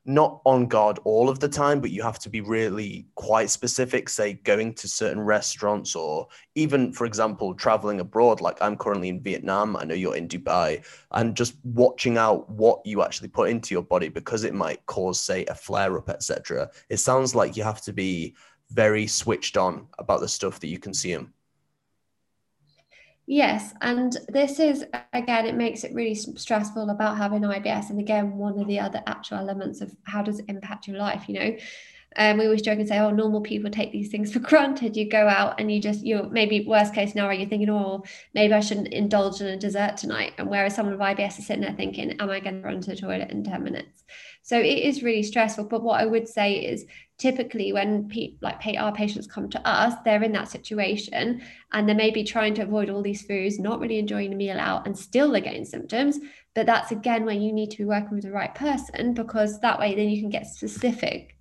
not 0.06 0.42
on 0.46 0.66
guard 0.66 1.00
all 1.04 1.30
of 1.30 1.40
the 1.40 1.48
time, 1.48 1.80
but 1.80 1.92
you 1.92 2.02
have 2.02 2.18
to 2.20 2.30
be 2.30 2.42
really 2.42 3.08
quite 3.16 3.50
specific, 3.50 4.10
say 4.10 4.34
going 4.34 4.74
to 4.74 4.88
certain 4.88 5.22
restaurants 5.22 5.96
or 5.96 6.28
even, 6.56 6.92
for 6.92 7.06
example, 7.06 7.54
traveling 7.54 8.00
abroad. 8.00 8.42
Like 8.42 8.58
I'm 8.62 8.78
currently 8.78 9.10
in 9.10 9.22
Vietnam, 9.22 9.76
I 9.76 9.84
know 9.84 9.94
you're 9.94 10.16
in 10.16 10.28
Dubai, 10.28 10.84
and 11.12 11.36
just 11.36 11.56
watching 11.64 12.18
out 12.18 12.50
what 12.50 12.82
you 12.86 13.04
actually 13.04 13.30
put 13.30 13.50
into 13.50 13.76
your 13.76 13.84
body 13.84 14.10
because 14.10 14.44
it 14.44 14.54
might 14.54 14.86
cause, 14.88 15.20
say, 15.20 15.46
a 15.46 15.56
flare 15.56 15.98
up, 15.98 16.10
etc. 16.10 16.70
It 16.90 16.98
sounds 16.98 17.36
like 17.36 17.56
you 17.56 17.64
have 17.64 17.82
to 17.82 17.94
be 17.94 18.36
very 18.72 19.06
switched 19.06 19.58
on 19.58 19.88
about 20.00 20.22
the 20.22 20.28
stuff 20.28 20.60
that 20.62 20.68
you 20.68 20.80
consume. 20.80 21.34
Yes, 23.32 23.74
and 23.80 24.18
this 24.28 24.60
is 24.60 24.84
again, 25.14 25.46
it 25.46 25.56
makes 25.56 25.86
it 25.86 25.94
really 25.94 26.16
stressful 26.16 26.90
about 26.90 27.16
having 27.16 27.44
IBS. 27.44 27.90
And 27.90 27.98
again, 27.98 28.36
one 28.36 28.60
of 28.60 28.68
the 28.68 28.82
other 28.82 29.02
actual 29.08 29.38
elements 29.38 29.80
of 29.80 29.96
how 30.04 30.22
does 30.22 30.40
it 30.40 30.50
impact 30.50 30.86
your 30.86 30.98
life, 30.98 31.30
you 31.30 31.36
know. 31.36 31.56
um, 32.18 32.40
we 32.40 32.46
always 32.46 32.62
joke 32.62 32.80
and 32.80 32.88
say, 32.90 33.00
oh, 33.00 33.12
normal 33.12 33.42
people 33.42 33.72
take 33.72 33.94
these 33.94 34.10
things 34.10 34.34
for 34.34 34.40
granted. 34.40 34.98
You 34.98 35.10
go 35.10 35.30
out 35.30 35.62
and 35.62 35.72
you 35.72 35.82
just, 35.82 36.06
you're 36.06 36.30
maybe 36.30 36.66
worst 36.68 36.94
case 36.94 37.12
scenario, 37.12 37.40
you're 37.40 37.50
thinking, 37.50 37.70
oh, 37.70 38.04
maybe 38.34 38.54
I 38.54 38.60
shouldn't 38.60 38.90
indulge 38.90 39.40
in 39.40 39.48
a 39.48 39.58
dessert 39.58 39.96
tonight. 39.98 40.34
And 40.38 40.50
whereas 40.50 40.76
someone 40.76 40.98
with 40.98 41.08
IBS 41.08 41.40
is 41.40 41.48
sitting 41.48 41.64
there 41.64 41.74
thinking, 41.74 42.12
am 42.20 42.30
I 42.30 42.42
going 42.42 42.62
to 42.62 42.68
run 42.68 42.82
to 42.82 42.90
the 42.90 42.98
toilet 42.98 43.32
in 43.32 43.46
10 43.46 43.64
minutes? 43.64 44.04
So 44.44 44.60
it 44.60 44.80
is 44.80 45.04
really 45.04 45.24
stressful. 45.24 45.66
But 45.66 45.84
what 45.84 46.02
I 46.02 46.06
would 46.06 46.28
say 46.28 46.56
is 46.56 46.86
typically 47.22 47.72
when 47.72 48.10
pe- 48.10 48.34
like 48.42 48.60
our 48.80 48.92
patients 48.92 49.28
come 49.28 49.48
to 49.48 49.68
us, 49.68 49.94
they're 50.04 50.24
in 50.24 50.32
that 50.32 50.50
situation 50.50 51.40
and 51.72 51.88
they 51.88 51.94
may 51.94 52.10
be 52.10 52.24
trying 52.24 52.56
to 52.56 52.64
avoid 52.64 52.90
all 52.90 53.04
these 53.04 53.22
foods, 53.22 53.60
not 53.60 53.80
really 53.80 54.00
enjoying 54.00 54.34
a 54.34 54.36
meal 54.36 54.60
out, 54.60 54.88
and 54.88 54.98
still 54.98 55.32
they're 55.32 55.40
getting 55.40 55.64
symptoms. 55.64 56.18
But 56.56 56.66
that's 56.66 56.92
again 56.92 57.24
where 57.24 57.36
you 57.36 57.54
need 57.54 57.70
to 57.72 57.78
be 57.78 57.86
working 57.86 58.16
with 58.16 58.24
the 58.24 58.32
right 58.32 58.54
person 58.56 59.14
because 59.14 59.60
that 59.60 59.80
way 59.80 59.94
then 59.94 60.10
you 60.10 60.20
can 60.20 60.32
get 60.32 60.48
specific 60.48 61.38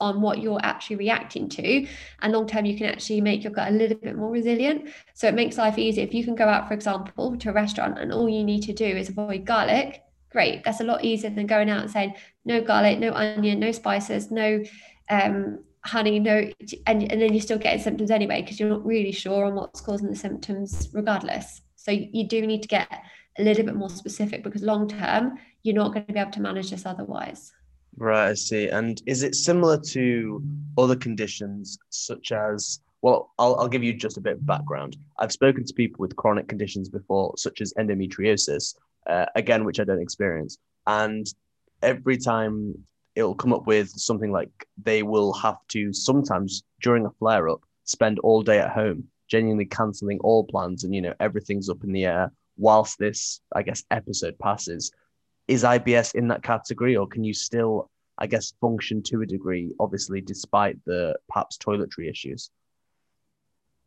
on 0.00 0.20
what 0.20 0.38
you're 0.38 0.60
actually 0.62 0.96
reacting 0.96 1.48
to 1.48 1.86
and 2.20 2.32
long 2.32 2.46
term 2.46 2.64
you 2.64 2.76
can 2.76 2.86
actually 2.86 3.20
make 3.20 3.42
your 3.42 3.52
gut 3.52 3.68
a 3.68 3.74
little 3.74 3.96
bit 3.96 4.14
more 4.14 4.30
resilient. 4.30 4.90
So 5.14 5.28
it 5.28 5.34
makes 5.34 5.56
life 5.56 5.78
easier. 5.78 6.04
If 6.04 6.12
you 6.12 6.24
can 6.24 6.34
go 6.34 6.46
out 6.46 6.68
for 6.68 6.74
example 6.74 7.38
to 7.38 7.48
a 7.48 7.52
restaurant 7.54 7.98
and 7.98 8.12
all 8.12 8.28
you 8.28 8.44
need 8.44 8.64
to 8.64 8.74
do 8.74 8.84
is 8.84 9.08
avoid 9.08 9.46
garlic 9.46 10.02
great. 10.30 10.64
That's 10.64 10.80
a 10.80 10.84
lot 10.84 11.04
easier 11.04 11.30
than 11.30 11.46
going 11.46 11.70
out 11.70 11.82
and 11.82 11.90
saying 11.90 12.14
no 12.44 12.60
garlic 12.60 12.98
no 12.98 13.12
onion 13.12 13.60
no 13.60 13.72
spices 13.72 14.30
no 14.30 14.62
um, 15.12 15.58
honey 15.84 16.20
no 16.20 16.48
and, 16.86 17.10
and 17.10 17.20
then 17.20 17.32
you're 17.32 17.40
still 17.40 17.58
getting 17.58 17.82
symptoms 17.82 18.10
anyway 18.10 18.40
because 18.40 18.60
you're 18.60 18.68
not 18.68 18.84
really 18.86 19.12
sure 19.12 19.44
on 19.46 19.54
what's 19.54 19.80
causing 19.80 20.08
the 20.08 20.16
symptoms 20.16 20.88
regardless. 20.92 21.62
So 21.76 21.90
you 21.90 22.26
do 22.28 22.46
need 22.46 22.62
to 22.62 22.68
get 22.68 22.88
a 23.38 23.42
little 23.42 23.64
bit 23.64 23.74
more 23.74 23.90
specific 23.90 24.44
because 24.44 24.62
long 24.62 24.88
term 24.88 25.38
you're 25.62 25.74
not 25.74 25.92
going 25.92 26.06
to 26.06 26.12
be 26.12 26.18
able 26.18 26.30
to 26.32 26.40
manage 26.40 26.70
this 26.70 26.86
otherwise. 26.86 27.52
Right 27.96 28.30
i 28.30 28.34
see. 28.34 28.68
And 28.68 29.02
is 29.06 29.22
it 29.22 29.34
similar 29.34 29.78
to 29.88 30.42
other 30.78 30.96
conditions 30.96 31.78
such 31.90 32.32
as 32.32 32.80
well 33.02 33.32
I'll, 33.38 33.56
I'll 33.56 33.68
give 33.68 33.82
you 33.82 33.92
just 33.92 34.16
a 34.16 34.20
bit 34.20 34.34
of 34.34 34.46
background. 34.46 34.96
I've 35.18 35.32
spoken 35.32 35.64
to 35.64 35.74
people 35.74 35.98
with 35.98 36.14
chronic 36.16 36.48
conditions 36.48 36.88
before 36.88 37.34
such 37.36 37.60
as 37.60 37.74
endometriosis 37.74 38.76
uh, 39.08 39.26
again 39.34 39.64
which 39.64 39.80
i 39.80 39.84
don't 39.84 40.00
experience. 40.00 40.58
And 40.86 41.26
every 41.82 42.18
time 42.18 42.76
it'll 43.14 43.34
come 43.34 43.52
up 43.52 43.66
with 43.66 43.90
something 43.90 44.32
like 44.32 44.50
they 44.82 45.02
will 45.02 45.32
have 45.32 45.58
to 45.68 45.92
sometimes 45.92 46.62
during 46.80 47.06
a 47.06 47.10
flare 47.10 47.48
up 47.48 47.60
spend 47.84 48.18
all 48.20 48.42
day 48.42 48.58
at 48.58 48.70
home, 48.70 49.04
genuinely 49.28 49.66
cancelling 49.66 50.18
all 50.20 50.44
plans, 50.44 50.84
and 50.84 50.94
you 50.94 51.00
know 51.00 51.14
everything's 51.20 51.68
up 51.68 51.84
in 51.84 51.92
the 51.92 52.04
air 52.04 52.32
whilst 52.56 52.98
this, 52.98 53.40
I 53.54 53.62
guess, 53.62 53.84
episode 53.90 54.38
passes. 54.38 54.92
Is 55.48 55.64
IBS 55.64 56.14
in 56.14 56.28
that 56.28 56.42
category, 56.42 56.96
or 56.96 57.06
can 57.06 57.24
you 57.24 57.34
still, 57.34 57.90
I 58.18 58.26
guess, 58.26 58.52
function 58.60 59.02
to 59.04 59.22
a 59.22 59.26
degree, 59.26 59.74
obviously, 59.80 60.20
despite 60.20 60.78
the 60.84 61.16
perhaps 61.28 61.58
toiletry 61.58 62.08
issues? 62.10 62.50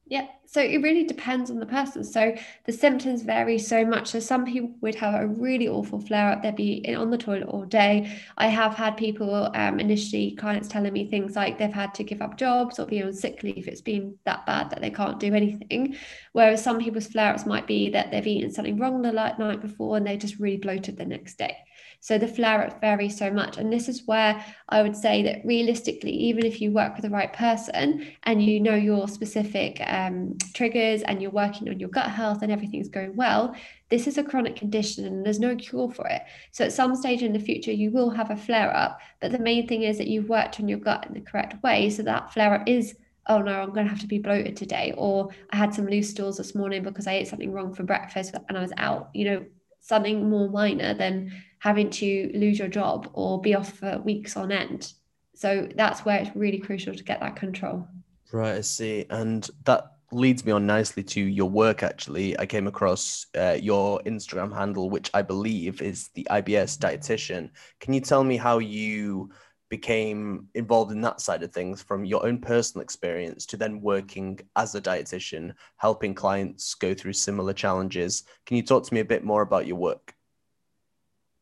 Yeah, 0.07 0.27
so 0.45 0.61
it 0.61 0.83
really 0.83 1.03
depends 1.03 1.49
on 1.49 1.57
the 1.59 1.65
person. 1.65 2.03
So 2.03 2.35
the 2.65 2.71
symptoms 2.71 3.23
vary 3.23 3.57
so 3.57 3.83
much. 3.83 4.09
So 4.09 4.19
some 4.19 4.45
people 4.45 4.69
would 4.81 4.93
have 4.95 5.15
a 5.19 5.25
really 5.25 5.67
awful 5.67 5.99
flare 5.99 6.29
up. 6.29 6.43
They'd 6.43 6.55
be 6.55 6.95
on 6.95 7.09
the 7.09 7.17
toilet 7.17 7.47
all 7.47 7.65
day. 7.65 8.15
I 8.37 8.47
have 8.47 8.75
had 8.75 8.97
people 8.97 9.49
um, 9.55 9.79
initially, 9.79 10.35
clients 10.35 10.67
telling 10.67 10.93
me 10.93 11.09
things 11.09 11.35
like 11.35 11.57
they've 11.57 11.73
had 11.73 11.95
to 11.95 12.03
give 12.03 12.21
up 12.21 12.37
jobs 12.37 12.77
or 12.77 12.85
be 12.85 13.01
on 13.01 13.13
sick 13.13 13.41
leave. 13.41 13.67
It's 13.67 13.81
been 13.81 14.15
that 14.25 14.45
bad 14.45 14.69
that 14.69 14.81
they 14.81 14.91
can't 14.91 15.19
do 15.19 15.33
anything. 15.33 15.95
Whereas 16.33 16.63
some 16.63 16.77
people's 16.77 17.07
flare 17.07 17.33
ups 17.33 17.47
might 17.47 17.65
be 17.65 17.89
that 17.89 18.11
they've 18.11 18.27
eaten 18.27 18.51
something 18.51 18.77
wrong 18.77 19.01
the 19.01 19.11
night 19.11 19.61
before 19.61 19.97
and 19.97 20.05
they 20.05 20.17
just 20.17 20.37
really 20.39 20.57
bloated 20.57 20.97
the 20.97 21.05
next 21.05 21.39
day. 21.39 21.57
So 21.99 22.17
the 22.17 22.27
flare 22.27 22.67
up 22.67 22.81
varies 22.81 23.17
so 23.17 23.31
much. 23.31 23.57
And 23.57 23.71
this 23.71 23.87
is 23.87 24.05
where 24.05 24.43
I 24.69 24.81
would 24.81 24.95
say 24.95 25.23
that 25.23 25.41
realistically, 25.45 26.11
even 26.11 26.45
if 26.45 26.61
you 26.61 26.71
work 26.71 26.93
with 26.93 27.03
the 27.03 27.09
right 27.09 27.31
person 27.31 28.07
and 28.23 28.43
you 28.43 28.59
know 28.59 28.75
your 28.75 29.07
specific 29.07 29.81
um, 29.85 30.37
triggers 30.53 31.01
and 31.03 31.21
you're 31.21 31.31
working 31.31 31.69
on 31.69 31.79
your 31.79 31.89
gut 31.89 32.09
health 32.09 32.41
and 32.41 32.51
everything's 32.51 32.89
going 32.89 33.15
well, 33.15 33.55
this 33.89 34.07
is 34.07 34.17
a 34.17 34.23
chronic 34.23 34.55
condition 34.55 35.05
and 35.05 35.25
there's 35.25 35.39
no 35.39 35.55
cure 35.55 35.91
for 35.91 36.07
it. 36.07 36.21
So 36.51 36.65
at 36.65 36.73
some 36.73 36.95
stage 36.95 37.23
in 37.23 37.33
the 37.33 37.39
future, 37.39 37.71
you 37.71 37.91
will 37.91 38.09
have 38.09 38.31
a 38.31 38.37
flare 38.37 38.75
up. 38.75 38.99
But 39.21 39.31
the 39.31 39.39
main 39.39 39.67
thing 39.67 39.83
is 39.83 39.97
that 39.97 40.07
you've 40.07 40.29
worked 40.29 40.59
on 40.59 40.67
your 40.67 40.79
gut 40.79 41.05
in 41.07 41.13
the 41.13 41.21
correct 41.21 41.61
way. 41.63 41.89
So 41.89 42.03
that 42.03 42.33
flare 42.33 42.55
up 42.55 42.67
is 42.67 42.95
oh 43.27 43.39
no, 43.39 43.53
I'm 43.53 43.73
going 43.73 43.85
to 43.85 43.89
have 43.89 44.01
to 44.01 44.07
be 44.07 44.19
bloated 44.19 44.55
today. 44.55 44.93
Or 44.97 45.29
I 45.51 45.57
had 45.57 45.73
some 45.73 45.87
loose 45.87 46.09
stools 46.09 46.37
this 46.37 46.55
morning 46.55 46.83
because 46.83 47.07
I 47.07 47.13
ate 47.13 47.27
something 47.27 47.51
wrong 47.51 47.73
for 47.73 47.83
breakfast 47.83 48.35
and 48.49 48.57
I 48.57 48.61
was 48.61 48.73
out. 48.77 49.09
You 49.13 49.25
know, 49.25 49.45
something 49.85 50.27
more 50.27 50.49
minor 50.49 50.95
than 50.95 51.31
having 51.59 51.91
to 51.91 52.31
lose 52.33 52.57
your 52.57 52.67
job 52.67 53.07
or 53.13 53.39
be 53.39 53.53
off 53.53 53.77
for 53.77 53.99
weeks 53.99 54.35
on 54.35 54.51
end. 54.51 54.93
So 55.35 55.69
that's 55.75 56.03
where 56.03 56.19
it's 56.19 56.35
really 56.35 56.57
crucial 56.57 56.95
to 56.95 57.03
get 57.03 57.19
that 57.19 57.35
control. 57.35 57.87
Right, 58.31 58.55
I 58.55 58.61
see. 58.61 59.05
And 59.11 59.47
that 59.65 59.91
leads 60.11 60.43
me 60.43 60.51
on 60.51 60.65
nicely 60.65 61.03
to 61.03 61.19
your 61.19 61.49
work 61.49 61.81
actually 61.81 62.37
i 62.39 62.45
came 62.45 62.67
across 62.67 63.25
uh, 63.35 63.57
your 63.59 63.99
instagram 64.05 64.53
handle 64.55 64.89
which 64.89 65.09
i 65.15 65.21
believe 65.21 65.81
is 65.81 66.09
the 66.09 66.25
ibs 66.29 66.77
dietitian 66.77 67.49
can 67.79 67.91
you 67.91 67.99
tell 67.99 68.23
me 68.23 68.37
how 68.37 68.59
you 68.59 69.29
became 69.75 70.47
involved 70.55 70.93
in 70.93 71.01
that 71.01 71.19
side 71.19 71.43
of 71.43 71.51
things 71.51 71.83
from 71.83 72.05
your 72.05 72.25
own 72.25 72.37
personal 72.39 72.81
experience 72.81 73.45
to 73.45 73.57
then 73.57 73.81
working 73.81 74.39
as 74.55 74.73
a 74.73 74.81
dietitian, 74.81 75.53
helping 75.75 76.13
clients 76.15 76.75
go 76.75 76.93
through 76.93 77.11
similar 77.11 77.51
challenges. 77.51 78.23
Can 78.45 78.55
you 78.55 78.63
talk 78.63 78.85
to 78.85 78.93
me 78.93 79.01
a 79.01 79.11
bit 79.13 79.25
more 79.25 79.41
about 79.41 79.67
your 79.67 79.75
work? 79.75 80.13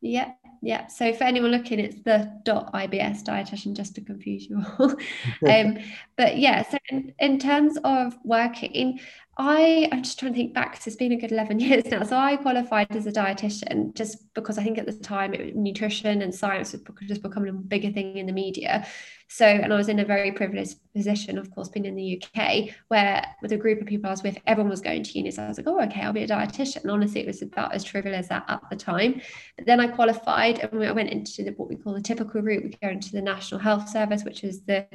Yeah, 0.00 0.32
yeah. 0.62 0.88
So 0.88 1.12
for 1.12 1.22
anyone 1.22 1.52
looking, 1.52 1.78
it's 1.78 2.02
the 2.02 2.28
.ibs 2.44 3.22
dietitian, 3.22 3.74
just 3.74 3.94
to 3.94 4.00
confuse 4.00 4.50
you 4.50 4.64
all. 4.80 4.96
um, 5.48 5.78
but 6.16 6.36
yeah, 6.36 6.68
so 6.68 6.76
in, 6.88 7.14
in 7.20 7.38
terms 7.38 7.78
of 7.84 8.18
working, 8.24 8.98
I 9.36 9.88
I'm 9.90 10.02
just 10.02 10.18
trying 10.18 10.32
to 10.32 10.36
think 10.36 10.54
back 10.54 10.72
because 10.72 10.86
it's 10.86 10.96
been 10.96 11.12
a 11.12 11.16
good 11.16 11.32
11 11.32 11.58
years 11.60 11.84
now. 11.86 12.02
So 12.04 12.16
I 12.16 12.36
qualified 12.36 12.94
as 12.94 13.06
a 13.06 13.12
dietitian 13.12 13.94
just 13.94 14.32
because 14.34 14.58
I 14.58 14.62
think 14.62 14.78
at 14.78 14.86
the 14.86 14.92
time 14.92 15.34
it, 15.34 15.56
nutrition 15.56 16.22
and 16.22 16.34
science 16.34 16.72
was 16.72 16.82
just 17.06 17.22
becoming 17.22 17.48
a 17.48 17.52
bigger 17.52 17.90
thing 17.90 18.16
in 18.16 18.26
the 18.26 18.32
media. 18.32 18.86
So, 19.28 19.46
and 19.46 19.72
I 19.72 19.76
was 19.76 19.88
in 19.88 19.98
a 19.98 20.04
very 20.04 20.30
privileged 20.32 20.76
position, 20.94 21.38
of 21.38 21.50
course, 21.50 21.68
being 21.68 21.86
in 21.86 21.96
the 21.96 22.22
UK, 22.22 22.68
where 22.88 23.24
with 23.42 23.52
a 23.52 23.56
group 23.56 23.80
of 23.80 23.86
people 23.86 24.08
I 24.08 24.12
was 24.12 24.22
with, 24.22 24.38
everyone 24.46 24.70
was 24.70 24.80
going 24.80 25.02
to 25.02 25.18
uni. 25.18 25.30
So 25.30 25.42
I 25.42 25.48
was 25.48 25.56
like, 25.56 25.66
oh, 25.66 25.80
okay, 25.82 26.02
I'll 26.02 26.12
be 26.12 26.22
a 26.22 26.28
dietitian. 26.28 26.88
Honestly, 26.88 27.22
it 27.22 27.26
was 27.26 27.42
about 27.42 27.74
as 27.74 27.82
trivial 27.82 28.14
as 28.14 28.28
that 28.28 28.44
at 28.48 28.60
the 28.70 28.76
time. 28.76 29.20
But 29.56 29.66
then 29.66 29.80
I 29.80 29.88
qualified 29.88 30.60
and 30.60 30.84
I 30.84 30.92
went 30.92 31.10
into 31.10 31.42
the, 31.42 31.50
what 31.52 31.68
we 31.68 31.76
call 31.76 31.94
the 31.94 32.00
typical 32.00 32.42
route. 32.42 32.62
We 32.62 32.78
go 32.80 32.88
into 32.88 33.12
the 33.12 33.22
National 33.22 33.60
Health 33.60 33.88
Service, 33.88 34.22
which 34.24 34.44
is 34.44 34.62
the 34.62 34.86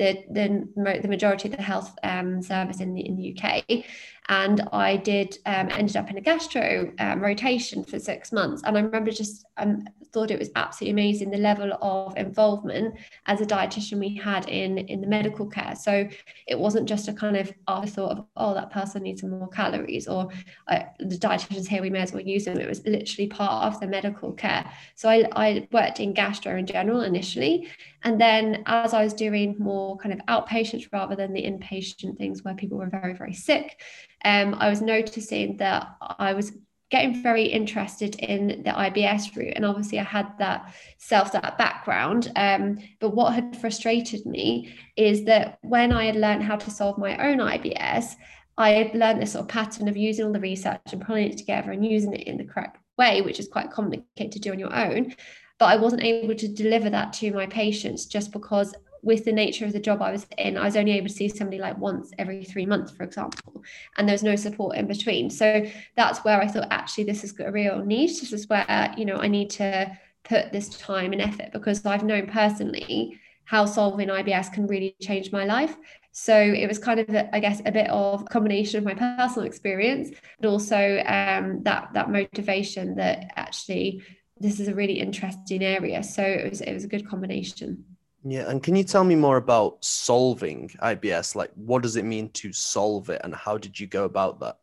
the 0.00 0.24
the, 0.30 1.00
the 1.02 1.08
majority 1.08 1.48
of 1.48 1.56
the 1.56 1.62
health 1.62 1.96
um, 2.02 2.42
service 2.42 2.80
in 2.80 2.94
the 2.94 3.06
in 3.06 3.16
the 3.16 3.36
UK 3.36 3.84
and 4.28 4.68
I 4.72 4.96
did 4.96 5.38
um, 5.46 5.68
ended 5.70 5.96
up 5.96 6.10
in 6.10 6.16
a 6.16 6.20
gastro 6.20 6.92
um, 6.98 7.20
rotation 7.20 7.84
for 7.84 7.98
six 7.98 8.32
months. 8.32 8.62
And 8.64 8.76
I 8.76 8.80
remember 8.80 9.10
just 9.10 9.44
um, 9.56 9.84
thought 10.12 10.30
it 10.30 10.38
was 10.38 10.50
absolutely 10.56 10.92
amazing 10.92 11.30
the 11.30 11.38
level 11.38 11.72
of 11.80 12.16
involvement 12.16 12.94
as 13.26 13.40
a 13.40 13.46
dietitian 13.46 13.98
we 13.98 14.14
had 14.14 14.48
in 14.48 14.78
in 14.78 15.00
the 15.00 15.06
medical 15.06 15.46
care. 15.46 15.74
So 15.74 16.08
it 16.46 16.58
wasn't 16.58 16.88
just 16.88 17.08
a 17.08 17.12
kind 17.12 17.36
of 17.36 17.52
afterthought 17.68 18.18
of 18.18 18.24
oh 18.36 18.54
that 18.54 18.70
person 18.70 19.02
needs 19.02 19.20
some 19.20 19.30
more 19.30 19.48
calories 19.48 20.08
or 20.08 20.28
uh, 20.68 20.80
the 20.98 21.16
dietitians 21.16 21.66
here 21.66 21.82
we 21.82 21.90
may 21.90 22.00
as 22.00 22.12
well 22.12 22.22
use 22.22 22.44
them. 22.44 22.58
It 22.58 22.68
was 22.68 22.84
literally 22.86 23.28
part 23.28 23.72
of 23.72 23.80
the 23.80 23.86
medical 23.86 24.32
care. 24.32 24.70
So 24.94 25.08
I, 25.08 25.28
I 25.32 25.68
worked 25.72 26.00
in 26.00 26.12
gastro 26.12 26.56
in 26.56 26.66
general 26.66 27.02
initially, 27.02 27.68
and 28.02 28.20
then 28.20 28.62
as 28.66 28.94
I 28.94 29.04
was 29.04 29.14
doing 29.14 29.56
more 29.58 29.96
kind 29.98 30.12
of 30.12 30.20
outpatients 30.26 30.88
rather 30.92 31.16
than 31.16 31.32
the 31.32 31.42
inpatient 31.42 32.16
things 32.16 32.44
where 32.44 32.54
people 32.54 32.78
were 32.78 32.88
very 32.88 33.14
very 33.14 33.34
sick 33.34 33.80
um, 34.24 34.54
I 34.58 34.68
was 34.68 34.82
noticing 34.82 35.56
that 35.58 35.96
I 36.00 36.34
was 36.34 36.52
getting 36.90 37.22
very 37.22 37.44
interested 37.44 38.16
in 38.16 38.62
the 38.64 38.70
IBS 38.70 39.36
route. 39.36 39.52
And 39.54 39.64
obviously, 39.64 40.00
I 40.00 40.04
had 40.04 40.36
that 40.38 40.74
self 40.98 41.32
that 41.32 41.56
background. 41.56 42.32
Um, 42.36 42.78
but 43.00 43.14
what 43.14 43.32
had 43.32 43.56
frustrated 43.56 44.26
me 44.26 44.74
is 44.96 45.24
that 45.24 45.58
when 45.62 45.92
I 45.92 46.04
had 46.06 46.16
learned 46.16 46.42
how 46.42 46.56
to 46.56 46.70
solve 46.70 46.98
my 46.98 47.16
own 47.16 47.38
IBS, 47.38 48.16
I 48.58 48.70
had 48.70 48.94
learned 48.94 49.22
this 49.22 49.32
sort 49.32 49.44
of 49.44 49.48
pattern 49.48 49.88
of 49.88 49.96
using 49.96 50.26
all 50.26 50.32
the 50.32 50.40
research 50.40 50.80
and 50.92 51.00
pulling 51.00 51.30
it 51.30 51.38
together 51.38 51.70
and 51.70 51.86
using 51.86 52.12
it 52.12 52.26
in 52.26 52.36
the 52.36 52.44
correct 52.44 52.78
way, 52.98 53.22
which 53.22 53.38
is 53.38 53.48
quite 53.48 53.70
complicated 53.70 54.32
to 54.32 54.38
do 54.38 54.52
on 54.52 54.58
your 54.58 54.74
own. 54.74 55.14
But 55.58 55.66
I 55.66 55.76
wasn't 55.76 56.02
able 56.02 56.34
to 56.34 56.48
deliver 56.48 56.90
that 56.90 57.12
to 57.14 57.32
my 57.32 57.46
patients 57.46 58.06
just 58.06 58.32
because 58.32 58.74
with 59.02 59.24
the 59.24 59.32
nature 59.32 59.64
of 59.64 59.72
the 59.72 59.80
job 59.80 60.02
I 60.02 60.12
was 60.12 60.26
in, 60.38 60.56
I 60.56 60.64
was 60.64 60.76
only 60.76 60.92
able 60.92 61.08
to 61.08 61.12
see 61.12 61.28
somebody 61.28 61.58
like 61.58 61.78
once 61.78 62.10
every 62.18 62.44
three 62.44 62.66
months, 62.66 62.92
for 62.92 63.04
example, 63.04 63.62
and 63.96 64.08
there 64.08 64.14
was 64.14 64.22
no 64.22 64.36
support 64.36 64.76
in 64.76 64.86
between. 64.86 65.30
So 65.30 65.64
that's 65.96 66.20
where 66.20 66.40
I 66.40 66.46
thought, 66.46 66.68
actually, 66.70 67.04
this 67.04 67.24
is 67.24 67.38
a 67.40 67.50
real 67.50 67.84
niche. 67.84 68.20
This 68.20 68.32
is 68.32 68.48
where, 68.48 68.94
you 68.96 69.04
know, 69.04 69.16
I 69.16 69.28
need 69.28 69.50
to 69.50 69.96
put 70.24 70.52
this 70.52 70.68
time 70.68 71.12
and 71.12 71.22
effort 71.22 71.50
because 71.52 71.84
I've 71.86 72.04
known 72.04 72.26
personally 72.26 73.18
how 73.44 73.64
solving 73.64 74.08
IBS 74.08 74.52
can 74.52 74.66
really 74.66 74.94
change 75.00 75.32
my 75.32 75.44
life. 75.44 75.76
So 76.12 76.36
it 76.36 76.66
was 76.68 76.78
kind 76.78 77.00
of, 77.00 77.08
I 77.32 77.40
guess, 77.40 77.60
a 77.66 77.72
bit 77.72 77.88
of 77.90 78.22
a 78.22 78.24
combination 78.24 78.78
of 78.78 78.84
my 78.84 78.94
personal 78.94 79.46
experience, 79.46 80.10
but 80.40 80.48
also 80.48 81.02
um, 81.06 81.62
that 81.64 81.90
that 81.94 82.10
motivation 82.10 82.96
that 82.96 83.32
actually 83.36 84.02
this 84.38 84.58
is 84.58 84.68
a 84.68 84.74
really 84.74 85.00
interesting 85.00 85.62
area. 85.62 86.02
So 86.02 86.22
it 86.22 86.50
was 86.50 86.60
it 86.60 86.72
was 86.72 86.84
a 86.84 86.88
good 86.88 87.08
combination. 87.08 87.84
Yeah, 88.22 88.50
and 88.50 88.62
can 88.62 88.76
you 88.76 88.84
tell 88.84 89.04
me 89.04 89.14
more 89.14 89.38
about 89.38 89.82
solving 89.82 90.68
IBS? 90.82 91.34
Like, 91.34 91.50
what 91.54 91.82
does 91.82 91.96
it 91.96 92.04
mean 92.04 92.28
to 92.30 92.52
solve 92.52 93.08
it, 93.08 93.20
and 93.24 93.34
how 93.34 93.56
did 93.56 93.80
you 93.80 93.86
go 93.86 94.04
about 94.04 94.40
that? 94.40 94.58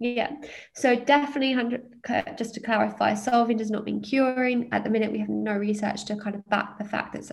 Yeah, 0.00 0.32
so 0.74 0.96
definitely, 0.96 1.54
just 2.36 2.54
to 2.54 2.60
clarify, 2.60 3.14
solving 3.14 3.56
does 3.56 3.70
not 3.70 3.84
mean 3.84 4.00
curing. 4.00 4.68
At 4.72 4.82
the 4.82 4.90
minute, 4.90 5.12
we 5.12 5.20
have 5.20 5.28
no 5.28 5.54
research 5.54 6.04
to 6.06 6.16
kind 6.16 6.34
of 6.34 6.44
back 6.48 6.78
the 6.78 6.84
fact 6.84 7.12
that's 7.12 7.30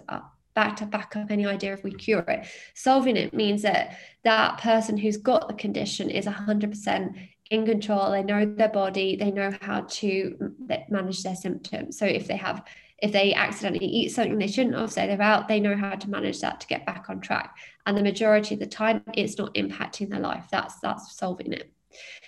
back 0.53 0.75
to 0.75 0.85
back 0.85 1.15
up 1.15 1.31
any 1.31 1.47
idea 1.47 1.73
if 1.73 1.83
we 1.83 1.91
cure 1.91 2.19
it. 2.27 2.45
Solving 2.75 3.17
it 3.17 3.33
means 3.33 3.63
that 3.63 3.97
that 4.23 4.59
person 4.59 4.97
who's 4.97 5.17
got 5.17 5.47
the 5.47 5.55
condition 5.55 6.11
is 6.11 6.25
100% 6.25 7.29
in 7.49 7.65
control. 7.65 8.11
They 8.11 8.21
know 8.21 8.45
their 8.45 8.69
body, 8.69 9.15
they 9.15 9.31
know 9.31 9.51
how 9.61 9.81
to 9.81 10.53
manage 10.89 11.23
their 11.23 11.35
symptoms. 11.35 11.97
So 11.97 12.05
if 12.05 12.27
they 12.27 12.37
have 12.37 12.63
if 13.01 13.11
they 13.11 13.33
accidentally 13.33 13.85
eat 13.85 14.09
something 14.09 14.37
they 14.37 14.47
shouldn't 14.47 14.75
have, 14.75 14.91
say 14.91 15.07
they're 15.07 15.21
out, 15.21 15.47
they 15.47 15.59
know 15.59 15.75
how 15.75 15.95
to 15.95 16.09
manage 16.09 16.41
that 16.41 16.59
to 16.61 16.67
get 16.67 16.85
back 16.85 17.09
on 17.09 17.21
track. 17.21 17.55
And 17.85 17.97
the 17.97 18.03
majority 18.03 18.55
of 18.55 18.59
the 18.59 18.67
time, 18.67 19.03
it's 19.13 19.37
not 19.37 19.53
impacting 19.55 20.09
their 20.09 20.19
life. 20.19 20.45
That's 20.51 20.79
that's 20.79 21.15
solving 21.17 21.53
it. 21.53 21.71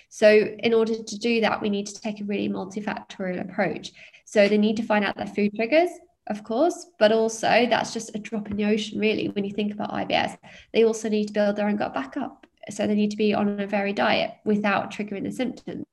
So 0.08 0.28
in 0.58 0.74
order 0.74 1.02
to 1.02 1.18
do 1.18 1.40
that, 1.40 1.62
we 1.62 1.70
need 1.70 1.86
to 1.86 2.00
take 2.00 2.20
a 2.20 2.24
really 2.24 2.48
multifactorial 2.48 3.40
approach. 3.40 3.92
So 4.24 4.48
they 4.48 4.58
need 4.58 4.76
to 4.76 4.82
find 4.82 5.04
out 5.04 5.16
their 5.16 5.26
food 5.26 5.54
triggers, 5.54 5.90
of 6.28 6.44
course, 6.44 6.86
but 6.98 7.12
also 7.12 7.66
that's 7.68 7.92
just 7.92 8.14
a 8.14 8.18
drop 8.18 8.50
in 8.50 8.56
the 8.56 8.64
ocean, 8.64 8.98
really, 8.98 9.28
when 9.28 9.44
you 9.44 9.52
think 9.52 9.72
about 9.72 9.92
IBS. 9.92 10.36
They 10.72 10.84
also 10.84 11.08
need 11.08 11.28
to 11.28 11.32
build 11.32 11.56
their 11.56 11.68
own 11.68 11.76
gut 11.76 11.94
back 11.94 12.16
up. 12.16 12.41
So 12.70 12.86
they 12.86 12.94
need 12.94 13.10
to 13.10 13.16
be 13.16 13.34
on 13.34 13.60
a 13.60 13.66
varied 13.66 13.96
diet 13.96 14.34
without 14.44 14.92
triggering 14.92 15.24
the 15.24 15.32
symptoms. 15.32 15.84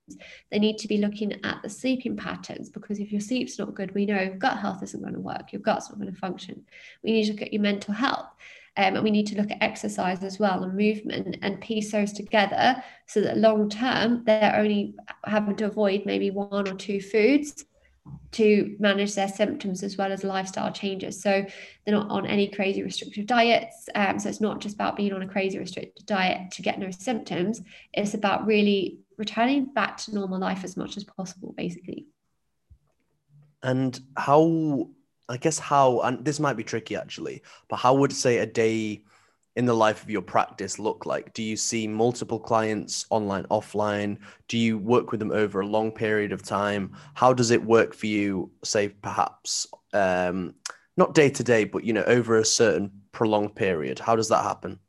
They 0.52 0.60
need 0.60 0.78
to 0.80 0.88
be 0.88 0.98
looking 0.98 1.34
at 1.44 1.62
the 1.64 1.70
sleeping 1.70 2.16
patterns 2.16 2.70
because 2.70 3.00
if 3.00 3.12
your 3.12 3.22
sleep's 3.22 3.58
not 3.58 3.74
good, 3.74 3.94
we 3.96 4.06
know 4.06 4.36
gut 4.38 4.60
health 4.60 4.84
isn't 4.84 5.02
going 5.02 5.14
to 5.14 5.20
work, 5.20 5.52
your 5.52 5.62
gut's 5.62 5.90
not 5.90 6.00
going 6.00 6.14
to 6.14 6.20
function. 6.20 6.64
We 7.04 7.12
need 7.12 7.26
to 7.26 7.32
look 7.34 7.42
at 7.42 7.54
your 7.54 7.62
mental 7.62 7.94
health. 7.94 8.28
Um, 8.78 8.96
and 8.96 9.04
we 9.04 9.12
need 9.12 9.28
to 9.28 9.36
look 9.36 9.52
at 9.52 9.62
exercise 9.62 10.24
as 10.24 10.40
well 10.40 10.64
and 10.64 10.78
movement 10.78 11.38
and 11.42 11.60
piece 11.60 11.92
those 11.92 12.14
together 12.14 12.82
so 13.08 13.20
that 13.22 13.38
long 13.38 13.68
term 13.68 14.24
they're 14.26 14.56
only 14.56 14.96
having 15.26 15.56
to 15.58 15.66
avoid 15.66 16.06
maybe 16.06 16.30
one 16.32 16.68
or 16.68 16.76
two 16.76 17.02
foods 17.02 17.66
to 18.32 18.76
manage 18.80 19.16
their 19.16 19.28
symptoms 19.28 19.84
as 19.84 19.98
well 19.98 20.12
as 20.12 20.24
lifestyle 20.24 20.72
changes. 20.72 21.22
So 21.22 21.46
they're 21.86 21.96
not 21.96 22.10
on 22.10 22.26
any 22.26 22.48
crazy 22.48 22.84
restrictive 22.84 23.26
diets. 23.26 23.90
Um, 23.96 24.20
so 24.20 24.30
it's 24.30 24.42
not 24.42 24.62
just 24.62 24.76
about 24.76 24.96
being 24.96 25.14
on 25.14 25.22
a 25.22 25.28
crazy 25.28 25.58
restricted 25.58 26.06
diet 26.06 26.52
to 26.52 26.62
get 26.62 26.80
no 26.80 26.92
symptoms. 26.92 27.62
It's 27.94 28.14
about 28.14 28.46
really 28.46 29.00
returning 29.18 29.66
back 29.66 29.98
to 29.98 30.16
normal 30.16 30.40
life 30.40 30.64
as 30.64 30.78
much 30.78 30.96
as 30.98 31.04
possible, 31.04 31.54
basically. 31.58 32.08
And 33.64 34.00
how, 34.16 34.90
I 35.28 35.38
guess, 35.38 35.60
how, 35.60 36.02
and 36.02 36.24
this 36.24 36.40
might 36.40 36.56
be 36.56 36.64
tricky 36.64 36.96
actually, 36.96 37.42
but 37.68 37.78
how 37.78 37.96
would 37.96 38.14
say 38.14 38.38
a 38.38 38.46
day 38.46 39.04
in 39.60 39.66
the 39.66 39.76
life 39.76 40.02
of 40.02 40.10
your 40.10 40.22
practice 40.22 40.80
look 40.80 41.06
like? 41.06 41.34
Do 41.34 41.44
you 41.44 41.58
see 41.58 41.86
multiple 41.86 42.40
clients 42.40 43.06
online, 43.10 43.44
offline? 43.52 44.18
Do 44.48 44.58
you 44.58 44.78
work 44.78 45.12
with 45.12 45.20
them 45.20 45.34
over 45.34 45.60
a 45.60 45.68
long 45.68 45.92
period 45.92 46.32
of 46.32 46.42
time? 46.42 46.96
How 47.14 47.34
does 47.34 47.52
it 47.52 47.62
work 47.62 47.94
for 47.94 48.08
you, 48.08 48.52
say, 48.64 48.88
perhaps 48.88 49.68
um, 49.92 50.56
not 50.96 51.14
day 51.14 51.30
to 51.30 51.44
day, 51.44 51.66
but 51.66 51.84
you 51.84 51.92
know, 51.92 52.04
over 52.04 52.38
a 52.38 52.46
certain 52.46 52.90
prolonged 53.12 53.54
period? 53.54 54.00
How 54.00 54.16
does 54.16 54.30
that 54.30 54.44
happen? 54.44 54.80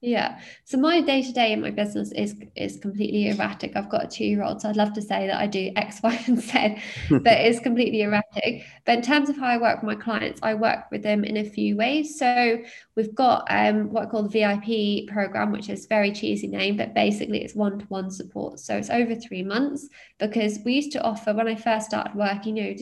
Yeah. 0.00 0.38
So 0.64 0.78
my 0.78 1.00
day 1.00 1.22
to 1.22 1.32
day 1.32 1.52
in 1.52 1.60
my 1.60 1.72
business 1.72 2.12
is 2.12 2.36
is 2.54 2.76
completely 2.76 3.30
erratic. 3.30 3.72
I've 3.74 3.88
got 3.88 4.04
a 4.04 4.06
two 4.06 4.24
year 4.24 4.44
old, 4.44 4.60
so 4.60 4.68
I'd 4.68 4.76
love 4.76 4.92
to 4.92 5.02
say 5.02 5.26
that 5.26 5.40
I 5.40 5.48
do 5.48 5.72
X, 5.76 6.00
Y, 6.04 6.24
and 6.28 6.38
Z, 6.38 6.76
but 7.10 7.26
it's 7.26 7.58
completely 7.58 8.02
erratic. 8.02 8.62
But 8.84 8.98
in 8.98 9.02
terms 9.02 9.28
of 9.28 9.36
how 9.36 9.46
I 9.46 9.58
work 9.58 9.82
with 9.82 9.98
my 9.98 10.00
clients, 10.00 10.38
I 10.40 10.54
work 10.54 10.84
with 10.92 11.02
them 11.02 11.24
in 11.24 11.36
a 11.38 11.44
few 11.44 11.76
ways. 11.76 12.16
So 12.16 12.58
we've 12.94 13.14
got 13.14 13.44
um, 13.50 13.92
what 13.92 14.04
I 14.04 14.10
call 14.10 14.22
the 14.22 14.28
VIP 14.28 15.08
program, 15.08 15.50
which 15.50 15.68
is 15.68 15.86
very 15.86 16.12
cheesy 16.12 16.46
name, 16.46 16.76
but 16.76 16.94
basically 16.94 17.42
it's 17.42 17.56
one 17.56 17.80
to 17.80 17.84
one 17.86 18.12
support. 18.12 18.60
So 18.60 18.76
it's 18.76 18.90
over 18.90 19.16
three 19.16 19.42
months 19.42 19.88
because 20.18 20.60
we 20.64 20.74
used 20.74 20.92
to 20.92 21.02
offer 21.02 21.34
when 21.34 21.48
I 21.48 21.56
first 21.56 21.86
started 21.86 22.14
working, 22.14 22.56
you 22.56 22.64
know, 22.70 22.76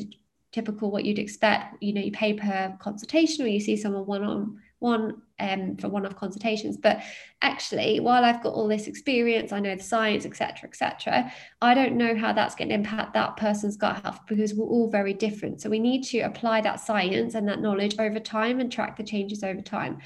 typical 0.52 0.90
what 0.90 1.06
you'd 1.06 1.18
expect. 1.18 1.82
You 1.82 1.94
know, 1.94 2.02
you 2.02 2.12
pay 2.12 2.34
per 2.34 2.76
consultation 2.78 3.42
or 3.46 3.48
you 3.48 3.60
see 3.60 3.76
someone 3.78 4.04
one 4.04 4.22
on 4.22 4.60
one 4.80 5.22
um, 5.38 5.76
for 5.76 5.88
one-off 5.88 6.16
consultations. 6.16 6.76
But 6.76 7.02
actually, 7.42 8.00
while 8.00 8.24
I've 8.24 8.42
got 8.42 8.54
all 8.54 8.68
this 8.68 8.86
experience, 8.86 9.52
I 9.52 9.60
know 9.60 9.76
the 9.76 9.82
science, 9.82 10.24
etc., 10.24 10.68
etc., 10.68 11.32
I 11.62 11.74
don't 11.74 11.96
know 11.96 12.16
how 12.16 12.32
that's 12.32 12.54
going 12.54 12.68
to 12.68 12.74
impact 12.74 13.14
that 13.14 13.36
person's 13.36 13.76
gut 13.76 14.02
health 14.02 14.20
because 14.26 14.54
we're 14.54 14.66
all 14.66 14.90
very 14.90 15.14
different. 15.14 15.60
So 15.60 15.70
we 15.70 15.78
need 15.78 16.04
to 16.04 16.20
apply 16.20 16.60
that 16.62 16.80
science 16.80 17.34
and 17.34 17.48
that 17.48 17.60
knowledge 17.60 17.96
over 17.98 18.18
time 18.18 18.60
and 18.60 18.70
track 18.70 18.96
the 18.96 19.04
changes 19.04 19.42
over 19.42 19.60
time. 19.60 19.98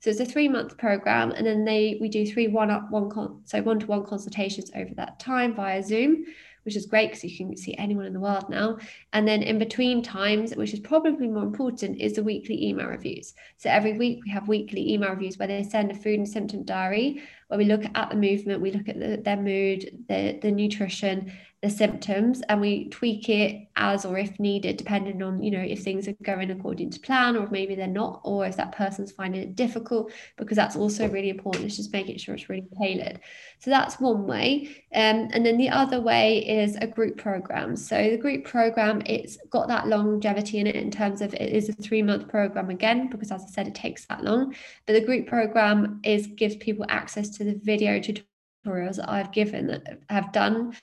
So 0.00 0.10
it's 0.10 0.20
a 0.20 0.24
three 0.24 0.48
month 0.48 0.78
program, 0.78 1.32
and 1.32 1.44
then 1.44 1.64
they 1.64 1.98
we 2.00 2.08
do 2.08 2.24
three 2.24 2.46
one 2.46 2.70
up 2.70 2.90
one 2.90 3.10
con 3.10 3.40
so 3.44 3.60
one 3.62 3.80
to 3.80 3.86
one 3.86 4.06
consultations 4.06 4.70
over 4.76 4.94
that 4.94 5.18
time 5.18 5.54
via 5.54 5.82
Zoom 5.82 6.24
which 6.64 6.76
is 6.76 6.86
great 6.86 7.10
because 7.10 7.24
you 7.24 7.36
can 7.36 7.56
see 7.56 7.74
anyone 7.76 8.06
in 8.06 8.12
the 8.12 8.20
world 8.20 8.48
now. 8.48 8.78
And 9.12 9.26
then 9.26 9.42
in 9.42 9.58
between 9.58 10.02
times, 10.02 10.54
which 10.54 10.72
is 10.72 10.80
probably 10.80 11.28
more 11.28 11.42
important, 11.42 12.00
is 12.00 12.14
the 12.14 12.22
weekly 12.22 12.68
email 12.68 12.86
reviews. 12.86 13.34
So 13.56 13.70
every 13.70 13.96
week 13.96 14.20
we 14.24 14.30
have 14.30 14.48
weekly 14.48 14.92
email 14.92 15.10
reviews 15.10 15.38
where 15.38 15.48
they 15.48 15.62
send 15.62 15.90
a 15.90 15.94
food 15.94 16.18
and 16.18 16.28
symptom 16.28 16.64
diary 16.64 17.22
where 17.48 17.58
we 17.58 17.64
look 17.64 17.84
at 17.94 18.10
the 18.10 18.16
movement, 18.16 18.60
we 18.60 18.70
look 18.70 18.88
at 18.88 18.98
the, 18.98 19.16
their 19.16 19.36
mood, 19.36 20.04
the, 20.08 20.38
the 20.40 20.50
nutrition, 20.50 21.32
the 21.60 21.70
symptoms 21.70 22.40
and 22.48 22.60
we 22.60 22.88
tweak 22.88 23.28
it 23.28 23.66
as 23.74 24.04
or 24.04 24.16
if 24.16 24.38
needed 24.38 24.76
depending 24.76 25.20
on 25.22 25.42
you 25.42 25.50
know 25.50 25.60
if 25.60 25.82
things 25.82 26.06
are 26.06 26.14
going 26.22 26.52
according 26.52 26.88
to 26.88 27.00
plan 27.00 27.36
or 27.36 27.48
maybe 27.50 27.74
they're 27.74 27.88
not 27.88 28.20
or 28.22 28.46
if 28.46 28.56
that 28.56 28.70
person's 28.70 29.10
finding 29.10 29.42
it 29.42 29.56
difficult 29.56 30.12
because 30.36 30.56
that's 30.56 30.76
also 30.76 31.08
really 31.08 31.30
important. 31.30 31.64
It's 31.64 31.76
just 31.76 31.92
making 31.92 32.18
sure 32.18 32.34
it's 32.34 32.48
really 32.48 32.68
tailored. 32.80 33.20
So 33.58 33.70
that's 33.70 33.98
one 33.98 34.26
way. 34.26 34.84
Um, 34.94 35.28
and 35.32 35.44
then 35.44 35.56
the 35.56 35.68
other 35.68 36.00
way 36.00 36.38
is 36.38 36.76
a 36.76 36.86
group 36.86 37.16
program. 37.18 37.74
So 37.74 38.10
the 38.10 38.16
group 38.16 38.44
program 38.44 39.02
it's 39.06 39.36
got 39.50 39.66
that 39.66 39.88
longevity 39.88 40.58
in 40.58 40.68
it 40.68 40.76
in 40.76 40.92
terms 40.92 41.20
of 41.20 41.34
it 41.34 41.52
is 41.52 41.68
a 41.68 41.72
three 41.72 42.02
month 42.02 42.28
program 42.28 42.70
again 42.70 43.08
because 43.08 43.32
as 43.32 43.42
i 43.42 43.48
said 43.48 43.66
it 43.66 43.74
takes 43.74 44.06
that 44.06 44.22
long. 44.22 44.54
But 44.86 44.92
the 44.92 45.04
group 45.04 45.26
program 45.26 46.00
is 46.04 46.28
gives 46.28 46.54
people 46.56 46.86
access 46.88 47.30
to 47.30 47.44
the 47.44 47.58
video 47.62 47.98
tutorials 47.98 48.96
that 48.96 49.10
I've 49.10 49.32
given 49.32 49.66
that 49.68 50.00
have 50.08 50.32
done 50.32 50.74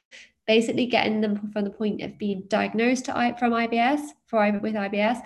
basically 0.47 0.85
getting 0.85 1.21
them 1.21 1.51
from 1.51 1.63
the 1.63 1.69
point 1.69 2.01
of 2.01 2.17
being 2.17 2.43
diagnosed 2.47 3.05
to, 3.05 3.35
from 3.39 3.51
IBS 3.51 4.01
for 4.27 4.51
with 4.61 4.75
IBS 4.75 5.21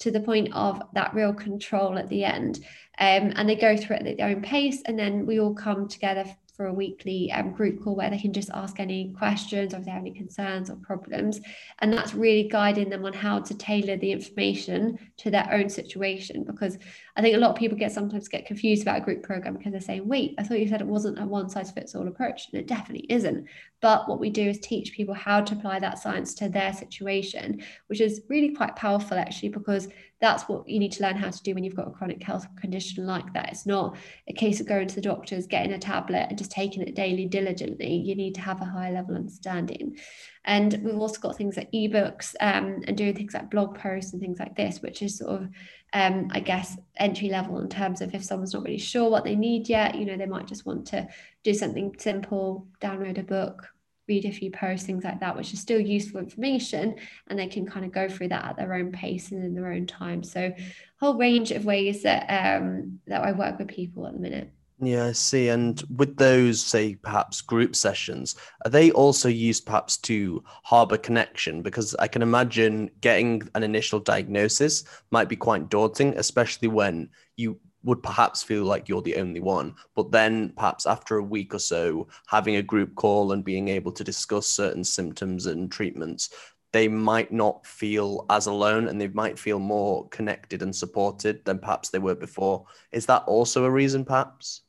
to 0.00 0.10
the 0.10 0.20
point 0.20 0.52
of 0.52 0.82
that 0.94 1.14
real 1.14 1.32
control 1.32 1.98
at 1.98 2.08
the 2.08 2.24
end. 2.24 2.58
Um, 2.98 3.32
and 3.36 3.48
they 3.48 3.56
go 3.56 3.76
through 3.76 3.96
it 3.96 4.06
at 4.06 4.16
their 4.16 4.28
own 4.28 4.42
pace, 4.42 4.82
and 4.86 4.98
then 4.98 5.26
we 5.26 5.40
all 5.40 5.54
come 5.54 5.88
together 5.88 6.24
for 6.56 6.66
a 6.66 6.72
weekly 6.72 7.32
um, 7.32 7.52
group 7.52 7.82
call 7.82 7.96
where 7.96 8.10
they 8.10 8.18
can 8.18 8.32
just 8.32 8.50
ask 8.50 8.78
any 8.78 9.12
questions 9.18 9.74
or 9.74 9.78
if 9.78 9.84
they 9.84 9.90
have 9.90 10.02
any 10.02 10.12
concerns 10.12 10.70
or 10.70 10.76
problems. 10.76 11.40
And 11.80 11.92
that's 11.92 12.14
really 12.14 12.48
guiding 12.48 12.90
them 12.90 13.04
on 13.04 13.12
how 13.12 13.40
to 13.40 13.54
tailor 13.56 13.96
the 13.96 14.12
information 14.12 14.98
to 15.18 15.30
their 15.30 15.48
own 15.52 15.68
situation. 15.68 16.44
Because 16.44 16.78
I 17.16 17.22
think 17.22 17.34
a 17.34 17.40
lot 17.40 17.50
of 17.50 17.56
people 17.56 17.76
get 17.76 17.92
sometimes 17.92 18.28
get 18.28 18.46
confused 18.46 18.82
about 18.82 18.98
a 18.98 19.04
group 19.04 19.22
program 19.22 19.54
because 19.54 19.72
they're 19.72 19.80
saying, 19.80 20.06
wait, 20.06 20.34
I 20.38 20.44
thought 20.44 20.60
you 20.60 20.68
said 20.68 20.80
it 20.80 20.86
wasn't 20.86 21.18
a 21.18 21.26
one 21.26 21.48
size 21.48 21.72
fits 21.72 21.94
all 21.94 22.06
approach. 22.06 22.48
And 22.52 22.60
it 22.60 22.68
definitely 22.68 23.06
isn't. 23.08 23.46
But 23.80 24.08
what 24.08 24.20
we 24.20 24.30
do 24.30 24.48
is 24.48 24.58
teach 24.60 24.94
people 24.94 25.14
how 25.14 25.40
to 25.42 25.54
apply 25.54 25.80
that 25.80 25.98
science 25.98 26.34
to 26.34 26.48
their 26.48 26.72
situation, 26.72 27.62
which 27.88 28.00
is 28.00 28.22
really 28.28 28.54
quite 28.54 28.76
powerful 28.76 29.18
actually, 29.18 29.50
because 29.50 29.88
that's 30.20 30.44
what 30.44 30.66
you 30.66 30.78
need 30.78 30.92
to 30.92 31.02
learn 31.02 31.16
how 31.16 31.28
to 31.28 31.42
do 31.42 31.54
when 31.54 31.64
you've 31.64 31.74
got 31.74 31.88
a 31.88 31.90
chronic 31.90 32.22
health 32.22 32.46
condition 32.56 33.06
like 33.06 33.30
that. 33.34 33.50
It's 33.50 33.66
not 33.66 33.96
a 34.26 34.32
case 34.32 34.58
of 34.58 34.66
going 34.66 34.88
to 34.88 34.94
the 34.94 35.02
doctors, 35.02 35.46
getting 35.46 35.74
a 35.74 35.78
tablet 35.78 36.28
and 36.30 36.38
just 36.44 36.52
taking 36.54 36.82
it 36.82 36.94
daily 36.94 37.24
diligently. 37.24 37.94
You 37.94 38.14
need 38.14 38.34
to 38.34 38.40
have 38.42 38.60
a 38.60 38.66
high 38.66 38.92
level 38.92 39.16
understanding. 39.16 39.96
And 40.44 40.78
we've 40.84 40.98
also 40.98 41.20
got 41.20 41.36
things 41.36 41.56
like 41.56 41.72
ebooks 41.72 42.34
um, 42.40 42.82
and 42.86 42.96
doing 42.96 43.14
things 43.14 43.32
like 43.32 43.50
blog 43.50 43.78
posts 43.78 44.12
and 44.12 44.20
things 44.20 44.38
like 44.38 44.56
this, 44.56 44.82
which 44.82 45.00
is 45.00 45.16
sort 45.16 45.42
of, 45.42 45.48
um, 45.94 46.28
I 46.32 46.40
guess, 46.40 46.76
entry 46.96 47.30
level 47.30 47.58
in 47.60 47.68
terms 47.68 48.02
of 48.02 48.14
if 48.14 48.22
someone's 48.22 48.52
not 48.52 48.64
really 48.64 48.78
sure 48.78 49.08
what 49.08 49.24
they 49.24 49.36
need 49.36 49.68
yet, 49.68 49.94
you 49.94 50.04
know, 50.04 50.18
they 50.18 50.26
might 50.26 50.46
just 50.46 50.66
want 50.66 50.86
to 50.88 51.08
do 51.44 51.54
something 51.54 51.94
simple, 51.98 52.66
download 52.80 53.18
a 53.18 53.22
book, 53.22 53.68
read 54.06 54.26
a 54.26 54.32
few 54.32 54.50
posts, 54.50 54.84
things 54.84 55.02
like 55.02 55.20
that, 55.20 55.34
which 55.34 55.54
is 55.54 55.60
still 55.60 55.80
useful 55.80 56.20
information. 56.20 56.96
And 57.28 57.38
they 57.38 57.46
can 57.46 57.64
kind 57.64 57.86
of 57.86 57.92
go 57.92 58.06
through 58.06 58.28
that 58.28 58.44
at 58.44 58.56
their 58.56 58.74
own 58.74 58.92
pace 58.92 59.32
and 59.32 59.42
in 59.42 59.54
their 59.54 59.72
own 59.72 59.86
time. 59.86 60.22
So, 60.22 60.52
whole 61.00 61.16
range 61.16 61.52
of 61.52 61.64
ways 61.64 62.02
that 62.02 62.26
um, 62.28 63.00
that 63.06 63.22
I 63.22 63.32
work 63.32 63.58
with 63.58 63.68
people 63.68 64.06
at 64.06 64.12
the 64.12 64.20
minute. 64.20 64.53
Yeah, 64.80 65.06
I 65.06 65.12
see. 65.12 65.48
And 65.48 65.80
with 65.96 66.16
those, 66.16 66.64
say, 66.64 66.96
perhaps 66.96 67.40
group 67.40 67.76
sessions, 67.76 68.34
are 68.64 68.70
they 68.70 68.90
also 68.90 69.28
used 69.28 69.66
perhaps 69.66 69.96
to 69.98 70.42
harbor 70.64 70.96
connection? 70.98 71.62
Because 71.62 71.94
I 71.96 72.08
can 72.08 72.22
imagine 72.22 72.90
getting 73.00 73.48
an 73.54 73.62
initial 73.62 74.00
diagnosis 74.00 74.84
might 75.12 75.28
be 75.28 75.36
quite 75.36 75.68
daunting, 75.70 76.14
especially 76.18 76.68
when 76.68 77.08
you 77.36 77.60
would 77.84 78.02
perhaps 78.02 78.42
feel 78.42 78.64
like 78.64 78.88
you're 78.88 79.02
the 79.02 79.16
only 79.16 79.40
one. 79.40 79.74
But 79.94 80.10
then 80.10 80.52
perhaps 80.56 80.86
after 80.86 81.18
a 81.18 81.22
week 81.22 81.54
or 81.54 81.58
so, 81.58 82.08
having 82.26 82.56
a 82.56 82.62
group 82.62 82.94
call 82.96 83.32
and 83.32 83.44
being 83.44 83.68
able 83.68 83.92
to 83.92 84.02
discuss 84.02 84.46
certain 84.48 84.82
symptoms 84.82 85.46
and 85.46 85.70
treatments, 85.70 86.30
they 86.74 86.88
might 86.88 87.32
not 87.32 87.64
feel 87.64 88.26
as 88.30 88.46
alone 88.46 88.88
and 88.88 89.00
they 89.00 89.06
might 89.06 89.38
feel 89.38 89.60
more 89.60 90.08
connected 90.08 90.60
and 90.60 90.74
supported 90.74 91.44
than 91.44 91.56
perhaps 91.56 91.90
they 91.90 92.00
were 92.00 92.16
before. 92.16 92.66
Is 92.90 93.06
that 93.06 93.22
also 93.28 93.64
a 93.64 93.70
reason, 93.70 94.04
perhaps? 94.04 94.62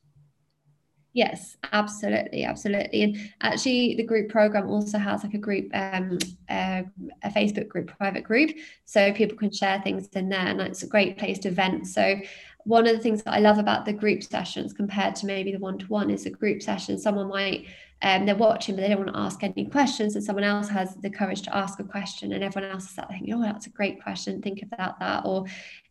Yes, 1.16 1.56
absolutely, 1.72 2.44
absolutely. 2.44 3.02
And 3.02 3.16
actually, 3.40 3.94
the 3.94 4.02
group 4.02 4.28
program 4.28 4.68
also 4.68 4.98
has 4.98 5.24
like 5.24 5.32
a 5.32 5.38
group, 5.38 5.70
um, 5.72 6.18
uh, 6.50 6.82
a 7.22 7.30
Facebook 7.30 7.68
group, 7.68 7.90
private 7.96 8.22
group, 8.22 8.50
so 8.84 9.14
people 9.14 9.38
can 9.38 9.50
share 9.50 9.80
things 9.80 10.08
in 10.08 10.28
there, 10.28 10.40
and 10.46 10.60
it's 10.60 10.82
a 10.82 10.86
great 10.86 11.16
place 11.16 11.38
to 11.38 11.50
vent. 11.50 11.86
So, 11.86 12.20
one 12.64 12.86
of 12.86 12.94
the 12.94 13.02
things 13.02 13.22
that 13.22 13.32
I 13.32 13.38
love 13.38 13.56
about 13.56 13.86
the 13.86 13.94
group 13.94 14.22
sessions 14.22 14.74
compared 14.74 15.14
to 15.16 15.26
maybe 15.26 15.52
the 15.52 15.58
one 15.58 15.78
to 15.78 15.86
one 15.86 16.10
is 16.10 16.26
a 16.26 16.30
group 16.30 16.60
session. 16.60 16.98
Someone 16.98 17.28
might 17.28 17.64
um, 18.02 18.26
they're 18.26 18.36
watching, 18.36 18.74
but 18.76 18.82
they 18.82 18.88
don't 18.88 18.98
want 19.02 19.14
to 19.14 19.18
ask 19.18 19.42
any 19.42 19.64
questions. 19.64 20.16
And 20.16 20.22
someone 20.22 20.44
else 20.44 20.68
has 20.68 20.96
the 20.96 21.08
courage 21.08 21.40
to 21.42 21.56
ask 21.56 21.80
a 21.80 21.84
question, 21.84 22.34
and 22.34 22.44
everyone 22.44 22.70
else 22.70 22.84
is 22.84 22.90
sat 22.90 23.08
thinking, 23.08 23.32
"Oh, 23.32 23.40
that's 23.40 23.66
a 23.66 23.70
great 23.70 24.02
question. 24.02 24.42
Think 24.42 24.60
about 24.60 25.00
that." 25.00 25.24
Or 25.24 25.46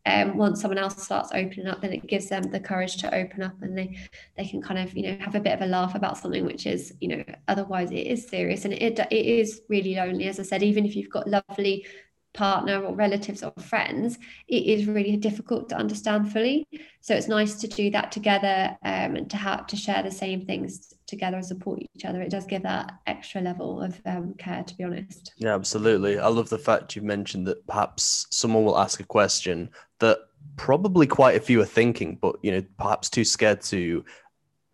um, 0.06 0.38
once 0.38 0.62
someone 0.62 0.78
else 0.78 1.02
starts 1.02 1.32
opening 1.34 1.68
up, 1.68 1.82
then 1.82 1.94
it 1.94 2.08
gives 2.08 2.30
them 2.30 2.44
the 2.44 2.60
courage 2.60 2.98
to 2.98 3.14
open 3.14 3.42
up, 3.42 3.62
and 3.62 3.78
they 3.78 3.98
they 4.38 4.46
can 4.46 4.62
kind 4.62 4.80
of 4.80 4.96
you 4.96 5.04
know 5.04 5.18
have 5.20 5.36
a 5.36 5.40
bit 5.40 5.54
of 5.54 5.62
a 5.62 5.66
laugh 5.66 5.96
about 5.96 6.18
something 6.18 6.46
which 6.46 6.66
is 6.66 6.94
you 7.00 7.08
know 7.08 7.24
otherwise 7.48 7.92
it 7.92 8.08
is 8.08 8.28
serious 8.28 8.66
and 8.66 8.74
it 8.74 9.00
it 9.00 9.26
is 9.26 9.62
really 9.70 9.96
lonely. 9.96 10.28
As 10.28 10.40
I 10.40 10.44
said, 10.44 10.64
even 10.64 10.86
if 10.86 10.96
you've 10.96 11.10
got 11.10 11.28
lovely 11.28 11.86
partner 12.34 12.84
or 12.84 12.94
relatives 12.94 13.44
or 13.44 13.54
friends, 13.60 14.18
it 14.48 14.66
is 14.66 14.88
really 14.88 15.18
difficult 15.18 15.70
to 15.70 15.76
understand 15.76 16.32
fully. 16.32 16.68
So 17.02 17.16
it's 17.16 17.28
nice 17.28 17.56
to 17.62 17.68
do 17.68 17.90
that 17.92 18.12
together 18.12 18.78
um, 18.84 19.16
and 19.16 19.30
to 19.32 19.38
have 19.38 19.68
to 19.68 19.78
share 19.78 20.04
the 20.04 20.12
same 20.12 20.46
things 20.46 20.94
together 21.08 21.38
and 21.38 21.46
support 21.46 21.80
each 21.96 22.06
other. 22.06 22.22
It 22.22 22.30
does 22.30 22.46
give 22.46 22.64
that 22.64 22.94
extra 23.08 23.42
level 23.42 23.82
of 23.82 24.00
um, 24.06 24.34
care, 24.38 24.64
to 24.64 24.76
be 24.76 24.84
honest. 24.84 25.34
Yeah, 25.38 25.56
absolutely. 25.56 26.20
I 26.20 26.28
love 26.28 26.50
the 26.50 26.58
fact 26.58 26.96
you've 26.96 27.06
mentioned 27.06 27.48
that 27.48 27.66
perhaps 27.68 28.28
someone 28.32 28.64
will 28.64 28.78
ask 28.78 29.00
a 29.00 29.06
question 29.06 29.70
that 30.00 30.20
probably 30.58 31.08
quite 31.08 31.36
a 31.36 31.42
few 31.42 31.62
are 31.62 31.66
thinking, 31.66 32.18
but 32.22 32.38
you 32.42 32.52
know, 32.52 32.64
perhaps 32.78 33.10
too 33.10 33.24
scared 33.24 33.62
to 33.62 34.04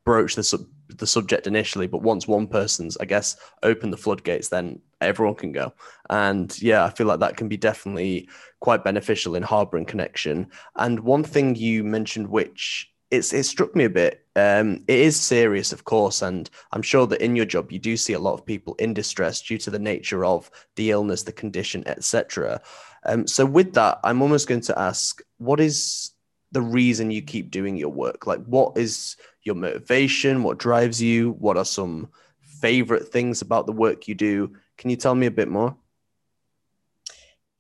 broach 0.06 0.36
the 0.36 0.44
sub- 0.44 0.68
the 0.98 1.08
subject 1.08 1.48
initially. 1.48 1.88
But 1.88 2.02
once 2.02 2.28
one 2.28 2.48
person's, 2.48 2.98
I 2.98 3.06
guess, 3.06 3.38
open 3.64 3.92
the 3.92 3.98
floodgates, 3.98 4.50
then 4.50 4.82
everyone 5.00 5.36
can 5.36 5.52
go. 5.52 5.74
And 6.10 6.60
yeah, 6.62 6.86
I 6.86 6.90
feel 6.90 7.08
like 7.08 7.20
that 7.22 7.38
can 7.38 7.48
be 7.48 7.58
definitely 7.58 8.30
quite 8.60 8.84
beneficial 8.84 9.36
in 9.36 9.44
harboring 9.44 9.86
connection. 9.86 10.48
And 10.76 11.00
one 11.00 11.24
thing 11.24 11.56
you 11.56 11.84
mentioned, 11.84 12.28
which 12.28 12.92
it's 13.12 13.34
it 13.34 13.44
struck 13.44 13.76
me 13.76 13.84
a 13.84 13.90
bit. 13.90 14.26
Um, 14.38 14.84
it 14.88 15.00
is 15.00 15.20
serious, 15.20 15.74
of 15.74 15.84
course, 15.84 16.22
and 16.22 16.50
I'm 16.72 16.82
sure 16.82 17.06
that 17.08 17.22
in 17.22 17.36
your 17.36 17.46
job 17.46 17.72
you 17.72 17.80
do 17.80 17.98
see 17.98 18.14
a 18.14 18.20
lot 18.20 18.34
of 18.34 18.46
people 18.46 18.76
in 18.76 18.94
distress 18.94 19.42
due 19.42 19.58
to 19.60 19.70
the 19.70 19.80
nature 19.80 20.24
of 20.24 20.50
the 20.78 20.92
illness, 20.92 21.24
the 21.24 21.34
condition, 21.34 21.84
etc. 21.88 22.62
Um, 23.06 23.28
so 23.28 23.46
with 23.46 23.74
that, 23.74 24.00
I'm 24.06 24.22
almost 24.22 24.48
going 24.48 24.62
to 24.62 24.80
ask, 24.80 25.22
what 25.38 25.60
is 25.60 26.12
the 26.54 26.62
reason 26.62 27.12
you 27.12 27.22
keep 27.22 27.52
doing 27.52 27.76
your 27.76 27.90
work? 27.90 28.26
Like, 28.28 28.44
what 28.46 28.78
is 28.78 29.18
your 29.44 29.56
motivation? 29.56 30.44
What 30.44 30.58
drives 30.58 31.02
you? 31.02 31.32
What 31.32 31.58
are 31.58 31.66
some 31.66 32.10
favorite 32.40 33.10
things 33.10 33.42
about 33.42 33.66
the 33.66 33.74
work 33.74 34.08
you 34.08 34.16
do? 34.16 34.56
Can 34.78 34.90
you 34.90 34.96
tell 34.96 35.16
me 35.16 35.26
a 35.26 35.32
bit 35.32 35.50
more? 35.50 35.76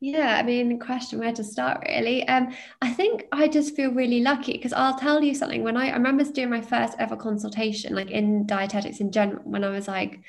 Yeah, 0.03 0.37
I 0.39 0.43
mean, 0.43 0.79
question 0.79 1.19
where 1.19 1.31
to 1.33 1.43
start 1.43 1.83
really. 1.87 2.27
Um, 2.27 2.53
I 2.81 2.89
think 2.91 3.27
I 3.31 3.47
just 3.47 3.75
feel 3.75 3.91
really 3.91 4.21
lucky 4.21 4.53
because 4.53 4.73
I'll 4.73 4.97
tell 4.97 5.23
you 5.23 5.35
something. 5.35 5.63
When 5.63 5.77
I, 5.77 5.89
I 5.89 5.93
remember 5.93 6.23
doing 6.23 6.49
my 6.49 6.61
first 6.61 6.95
ever 6.97 7.15
consultation, 7.15 7.93
like 7.93 8.09
in 8.09 8.47
dietetics 8.47 8.99
in 8.99 9.11
general, 9.11 9.43
when 9.43 9.63
I 9.63 9.69
was 9.69 9.87
like, 9.87 10.21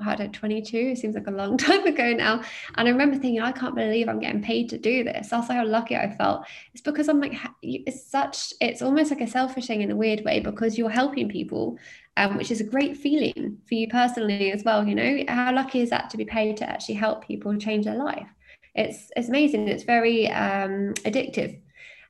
I 0.00 0.04
had 0.16 0.34
22, 0.34 0.76
it 0.76 0.98
seems 0.98 1.14
like 1.14 1.28
a 1.28 1.30
long 1.30 1.56
time 1.58 1.86
ago 1.86 2.12
now. 2.12 2.42
And 2.76 2.88
I 2.88 2.90
remember 2.90 3.16
thinking, 3.18 3.40
I 3.40 3.52
can't 3.52 3.76
believe 3.76 4.08
I'm 4.08 4.18
getting 4.18 4.42
paid 4.42 4.68
to 4.70 4.78
do 4.78 5.04
this. 5.04 5.28
That's 5.28 5.46
how 5.46 5.64
lucky 5.64 5.94
I 5.94 6.12
felt. 6.16 6.44
It's 6.72 6.82
because 6.82 7.08
I'm 7.08 7.20
like, 7.20 7.34
it's 7.62 8.04
such, 8.10 8.52
it's 8.60 8.82
almost 8.82 9.12
like 9.12 9.20
a 9.20 9.28
selfish 9.28 9.68
thing 9.68 9.82
in 9.82 9.92
a 9.92 9.96
weird 9.96 10.24
way 10.24 10.40
because 10.40 10.76
you're 10.76 10.90
helping 10.90 11.28
people, 11.28 11.78
um, 12.16 12.36
which 12.36 12.50
is 12.50 12.60
a 12.60 12.64
great 12.64 12.96
feeling 12.96 13.58
for 13.68 13.74
you 13.74 13.86
personally 13.86 14.50
as 14.50 14.64
well. 14.64 14.84
You 14.84 14.96
know, 14.96 15.24
how 15.28 15.54
lucky 15.54 15.82
is 15.82 15.90
that 15.90 16.10
to 16.10 16.16
be 16.16 16.24
paid 16.24 16.56
to 16.56 16.68
actually 16.68 16.96
help 16.96 17.24
people 17.24 17.56
change 17.58 17.84
their 17.84 17.94
life? 17.96 18.28
It's 18.74 19.10
it's 19.16 19.28
amazing. 19.28 19.68
It's 19.68 19.84
very 19.84 20.28
um, 20.30 20.94
addictive. 21.04 21.60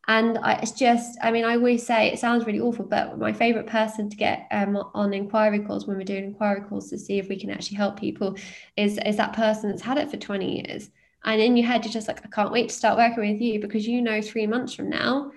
And 0.09 0.39
I, 0.39 0.55
it's 0.55 0.73
just, 0.73 1.19
I 1.23 1.31
mean, 1.31 1.45
I 1.45 1.55
always 1.55 1.87
say 1.87 2.09
it 2.09 2.19
sounds 2.19 2.45
really 2.45 2.59
awful, 2.59 2.85
but 2.85 3.19
my 3.19 3.33
favorite 3.33 3.67
person 3.67 4.09
to 4.11 4.17
get 4.17 4.49
um, 4.51 4.77
on 4.95 5.13
inquiry 5.13 5.61
calls 5.61 5.87
when 5.87 5.97
we're 5.97 6.05
doing 6.05 6.25
inquiry 6.25 6.63
calls 6.63 6.91
to 6.91 6.99
see 6.99 7.19
if 7.19 7.29
we 7.29 7.39
can 7.39 7.51
actually 7.51 7.77
help 7.77 8.01
people 8.01 8.37
is, 8.77 8.99
is 9.07 9.17
that 9.19 9.35
person 9.35 9.71
that's 9.71 9.83
had 9.83 9.99
it 9.99 10.11
for 10.11 10.17
20 10.17 10.67
years. 10.67 10.91
And 11.25 11.41
in 11.41 11.57
your 11.57 11.67
head, 11.67 11.85
you're 11.85 11.93
just 11.93 12.09
like, 12.09 12.25
I 12.25 12.29
can't 12.29 12.51
wait 12.51 12.71
to 12.71 12.75
start 12.75 12.99
working 12.99 13.33
with 13.33 13.41
you 13.41 13.61
because 13.61 13.87
you 13.87 14.01
know 14.01 14.23
three 14.23 14.47
months 14.47 14.75
from 14.75 14.89
now, 14.89 15.31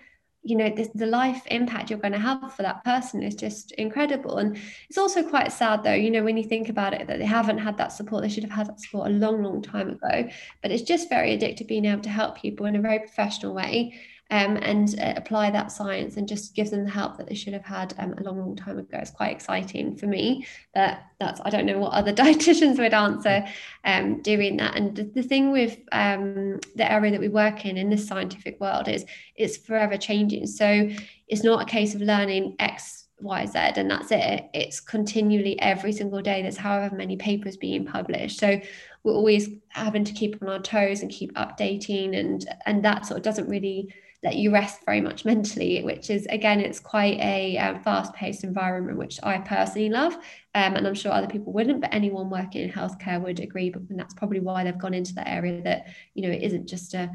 you 0.43 0.58
know 0.58 0.69
the, 0.69 0.89
the 0.93 1.06
life 1.06 1.41
impact 1.47 1.89
you're 1.89 1.99
going 1.99 2.13
to 2.13 2.19
have 2.19 2.53
for 2.53 2.63
that 2.63 2.84
person 2.84 3.23
is 3.23 3.36
just 3.36 3.71
incredible. 3.73 4.38
And 4.38 4.58
it's 4.89 4.97
also 4.97 5.23
quite 5.23 5.51
sad 5.51 5.84
though 5.84 5.93
you 5.93 6.12
know 6.12 6.23
when 6.23 6.38
you 6.38 6.43
think 6.43 6.69
about 6.69 6.93
it 6.93 7.08
that 7.08 7.19
they 7.19 7.25
haven't 7.25 7.60
had 7.60 7.77
that 7.77 7.93
support. 7.93 8.23
They 8.23 8.29
should 8.29 8.43
have 8.43 8.51
had 8.51 8.67
that 8.67 8.79
support 8.79 9.08
a 9.08 9.13
long 9.13 9.41
long 9.41 9.62
time 9.62 9.89
ago. 9.89 10.29
But 10.62 10.71
it's 10.71 10.84
just 10.84 11.10
very 11.10 11.38
addictive 11.38 11.67
being 11.67 11.86
able 11.86 12.01
to 12.03 12.10
help 12.10 12.38
people 12.38 12.65
in 12.65 12.75
a 12.75 12.82
very 12.82 12.99
professional 12.99 13.53
way 13.53 13.93
um, 14.33 14.57
and 14.63 14.99
uh, 14.99 15.13
apply 15.15 15.51
that 15.51 15.71
science 15.71 16.17
and 16.17 16.27
just 16.27 16.55
give 16.55 16.71
them 16.71 16.85
the 16.85 16.89
help 16.89 17.17
that 17.17 17.27
they 17.27 17.35
should 17.35 17.53
have 17.53 17.63
had 17.63 17.93
um, 17.99 18.15
a 18.17 18.23
long, 18.23 18.39
long 18.39 18.55
time 18.55 18.79
ago. 18.79 18.97
It's 18.97 19.11
quite 19.11 19.31
exciting 19.31 19.95
for 19.95 20.07
me. 20.07 20.47
But 20.73 21.03
that's 21.19 21.39
I 21.45 21.51
don't 21.51 21.67
know 21.67 21.77
what 21.77 21.93
other 21.93 22.11
dietitians 22.23 22.79
would 22.79 22.95
answer 22.95 23.45
um, 23.85 24.23
doing 24.23 24.57
that. 24.57 24.75
And 24.75 24.95
the, 24.95 25.03
the 25.03 25.21
thing 25.21 25.51
with 25.51 25.77
um, 25.91 26.59
the 26.75 26.91
area 26.91 27.11
that 27.11 27.19
we 27.19 27.27
work 27.27 27.63
in 27.67 27.77
in 27.77 27.91
this 27.91 28.07
scientific 28.07 28.59
world 28.59 28.87
is 28.87 29.05
it's 29.35 29.55
forever 29.55 29.97
changing. 29.97 30.47
So 30.47 30.89
it's 31.27 31.43
not 31.43 31.61
a 31.61 31.65
case 31.65 31.93
of 31.93 32.01
learning 32.01 32.55
X 32.57 33.05
Y, 33.19 33.45
Z, 33.45 33.59
and 33.75 33.91
that's 33.91 34.11
it. 34.11 34.49
It's 34.55 34.79
continually 34.79 35.59
every 35.59 35.91
single 35.91 36.23
day. 36.23 36.41
There's 36.41 36.57
however 36.57 36.95
many 36.95 37.17
papers 37.17 37.55
being 37.55 37.85
published. 37.85 38.39
So 38.39 38.59
we're 39.03 39.13
always 39.13 39.47
having 39.69 40.05
to 40.05 40.13
keep 40.13 40.41
on 40.41 40.49
our 40.49 40.59
toes 40.59 41.03
and 41.03 41.11
keep 41.11 41.35
updating, 41.35 42.17
and 42.17 42.43
and 42.65 42.83
that 42.83 43.05
sort 43.05 43.19
of 43.19 43.23
doesn't 43.23 43.47
really 43.47 43.93
let 44.23 44.36
you 44.38 44.51
rest 44.51 44.86
very 44.86 45.01
much 45.01 45.25
mentally, 45.25 45.83
which 45.83 46.09
is 46.09 46.25
again, 46.27 46.62
it's 46.62 46.79
quite 46.79 47.19
a 47.19 47.57
um, 47.57 47.81
fast-paced 47.81 48.43
environment, 48.43 48.97
which 48.97 49.19
I 49.21 49.38
personally 49.39 49.89
love, 49.89 50.13
um, 50.55 50.75
and 50.75 50.88
I'm 50.88 50.93
sure 50.93 51.12
other 51.12 51.27
people 51.27 51.51
wouldn't. 51.51 51.81
But 51.81 51.93
anyone 51.93 52.29
working 52.29 52.62
in 52.62 52.71
healthcare 52.71 53.21
would 53.21 53.39
agree, 53.39 53.69
but 53.69 53.83
that's 53.89 54.13
probably 54.13 54.39
why 54.39 54.63
they've 54.63 54.77
gone 54.77 54.93
into 54.93 55.13
that 55.15 55.27
area. 55.27 55.62
That 55.62 55.88
you 56.13 56.23
know, 56.23 56.33
it 56.33 56.43
isn't 56.43 56.67
just 56.67 56.93
a 56.93 57.12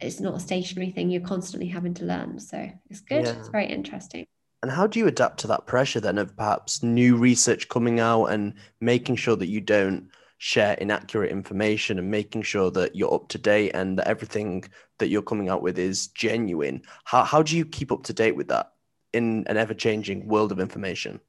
it's 0.00 0.20
not 0.20 0.34
a 0.34 0.40
stationary 0.40 0.90
thing. 0.90 1.10
You're 1.10 1.20
constantly 1.20 1.68
having 1.68 1.94
to 1.94 2.04
learn, 2.04 2.38
so 2.38 2.70
it's 2.88 3.00
good. 3.00 3.26
Yeah. 3.26 3.38
It's 3.38 3.48
very 3.48 3.66
interesting. 3.66 4.26
And 4.62 4.70
how 4.70 4.86
do 4.86 4.98
you 4.98 5.06
adapt 5.06 5.40
to 5.40 5.46
that 5.48 5.66
pressure 5.66 6.00
then 6.00 6.18
of 6.18 6.36
perhaps 6.36 6.82
new 6.82 7.16
research 7.16 7.68
coming 7.68 7.98
out 7.98 8.26
and 8.26 8.54
making 8.80 9.16
sure 9.16 9.36
that 9.36 9.48
you 9.48 9.60
don't 9.60 10.10
share 10.42 10.72
inaccurate 10.74 11.30
information 11.30 11.98
and 11.98 12.10
making 12.10 12.40
sure 12.40 12.70
that 12.70 12.96
you're 12.96 13.12
up 13.12 13.28
to 13.28 13.36
date 13.36 13.72
and 13.74 13.98
that 13.98 14.08
everything 14.08 14.64
that 14.98 15.08
you're 15.08 15.20
coming 15.20 15.50
out 15.50 15.60
with 15.60 15.78
is 15.78 16.06
genuine. 16.08 16.80
How, 17.04 17.24
how 17.24 17.42
do 17.42 17.54
you 17.58 17.66
keep 17.66 17.92
up 17.92 18.04
to 18.04 18.14
date 18.14 18.34
with 18.34 18.48
that 18.48 18.72
in 19.12 19.44
an 19.48 19.58
ever 19.58 19.74
changing 19.74 20.26
world 20.26 20.50
of 20.50 20.58
information? 20.58 21.20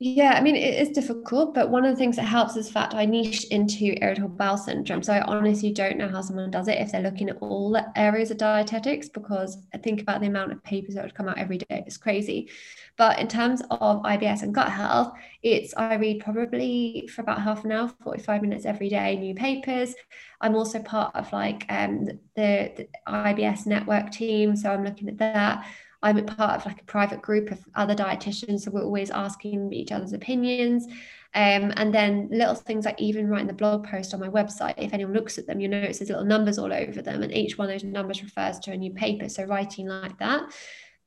Yeah, 0.00 0.32
I 0.34 0.40
mean, 0.42 0.56
it 0.56 0.74
is 0.80 0.88
difficult, 0.90 1.54
but 1.54 1.70
one 1.70 1.84
of 1.84 1.90
the 1.92 1.96
things 1.96 2.16
that 2.16 2.24
helps 2.24 2.56
is 2.56 2.70
that 2.72 2.94
I 2.94 3.06
niched 3.06 3.44
into 3.52 3.94
irritable 4.02 4.28
bowel 4.28 4.58
syndrome. 4.58 5.02
So 5.04 5.12
I 5.12 5.22
honestly 5.22 5.72
don't 5.72 5.96
know 5.96 6.08
how 6.08 6.20
someone 6.20 6.50
does 6.50 6.66
it 6.68 6.78
if 6.80 6.90
they're 6.92 7.00
looking 7.00 7.30
at 7.30 7.36
all 7.40 7.70
the 7.70 7.86
areas 7.96 8.30
of 8.32 8.36
dietetics, 8.36 9.08
because 9.08 9.56
I 9.72 9.78
think 9.78 10.02
about 10.02 10.20
the 10.20 10.26
amount 10.26 10.52
of 10.52 10.62
papers 10.64 10.96
that 10.96 11.04
would 11.04 11.14
come 11.14 11.28
out 11.28 11.38
every 11.38 11.58
day. 11.58 11.84
It's 11.86 11.96
crazy. 11.96 12.50
But 12.98 13.18
in 13.20 13.28
terms 13.28 13.62
of 13.70 14.04
IBS 14.04 14.42
and 14.42 14.52
gut 14.54 14.70
health, 14.70 15.12
it's 15.42 15.72
I 15.76 15.94
read 15.94 16.20
probably 16.24 17.08
for 17.14 17.22
about 17.22 17.40
half 17.40 17.64
an 17.64 17.70
hour, 17.72 17.88
45 18.02 18.42
minutes 18.42 18.66
every 18.66 18.88
day, 18.88 19.16
new 19.16 19.34
papers. 19.34 19.94
I'm 20.40 20.56
also 20.56 20.80
part 20.82 21.14
of 21.14 21.32
like 21.32 21.66
um, 21.70 22.06
the, 22.34 22.72
the 22.76 22.88
IBS 23.06 23.64
network 23.66 24.10
team. 24.10 24.56
So 24.56 24.70
I'm 24.70 24.84
looking 24.84 25.08
at 25.08 25.18
that. 25.18 25.66
I'm 26.04 26.18
a 26.18 26.22
part 26.22 26.60
of 26.60 26.66
like 26.66 26.82
a 26.82 26.84
private 26.84 27.22
group 27.22 27.50
of 27.50 27.58
other 27.74 27.94
dietitians, 27.94 28.60
so 28.60 28.70
we're 28.70 28.84
always 28.84 29.10
asking 29.10 29.72
each 29.72 29.90
other's 29.90 30.12
opinions. 30.12 30.86
Um, 31.34 31.72
and 31.76 31.92
then 31.92 32.28
little 32.30 32.54
things 32.54 32.84
like 32.84 33.00
even 33.00 33.28
writing 33.28 33.48
the 33.48 33.54
blog 33.54 33.88
post 33.88 34.14
on 34.14 34.20
my 34.20 34.28
website, 34.28 34.74
if 34.76 34.92
anyone 34.92 35.14
looks 35.14 35.38
at 35.38 35.46
them, 35.46 35.58
you'll 35.58 35.72
notice 35.72 35.98
there's 35.98 36.10
little 36.10 36.24
numbers 36.24 36.58
all 36.58 36.72
over 36.72 37.02
them, 37.02 37.22
and 37.22 37.32
each 37.32 37.58
one 37.58 37.68
of 37.68 37.74
those 37.74 37.82
numbers 37.84 38.22
refers 38.22 38.60
to 38.60 38.72
a 38.72 38.76
new 38.76 38.92
paper. 38.92 39.28
So 39.28 39.44
writing 39.44 39.88
like 39.88 40.18
that. 40.18 40.42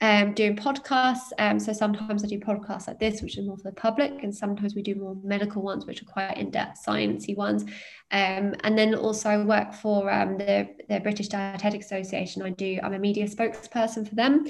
Um, 0.02 0.34
doing 0.34 0.56
podcasts. 0.56 1.32
Um, 1.40 1.60
so 1.60 1.74
sometimes 1.74 2.24
I 2.24 2.28
do 2.28 2.40
podcasts 2.40 2.88
like 2.88 3.00
this, 3.00 3.22
which 3.22 3.38
are 3.38 3.42
more 3.42 3.58
for 3.58 3.64
the 3.64 3.76
public, 3.76 4.24
and 4.24 4.36
sometimes 4.36 4.76
we 4.76 4.84
do 4.84 4.96
more 4.96 5.18
medical 5.24 5.62
ones, 5.62 5.86
which 5.86 6.02
are 6.02 6.06
quite 6.06 6.38
in-depth, 6.38 6.80
sciencey 6.86 7.36
ones. 7.36 7.64
Um, 8.10 8.56
and 8.64 8.78
then 8.78 8.95
also 8.95 9.30
I 9.30 9.43
work 9.43 9.74
for 9.74 10.10
um, 10.10 10.38
the, 10.38 10.70
the 10.88 11.02
British 11.02 11.28
Dietetic 11.28 11.82
Association. 11.82 12.41
I 12.41 12.52
do, 12.52 12.80
I'm 12.82 12.93
a 12.93 13.00
media 13.00 13.28
spokesperson 13.28 14.08
for 14.08 14.16
them. 14.16 14.45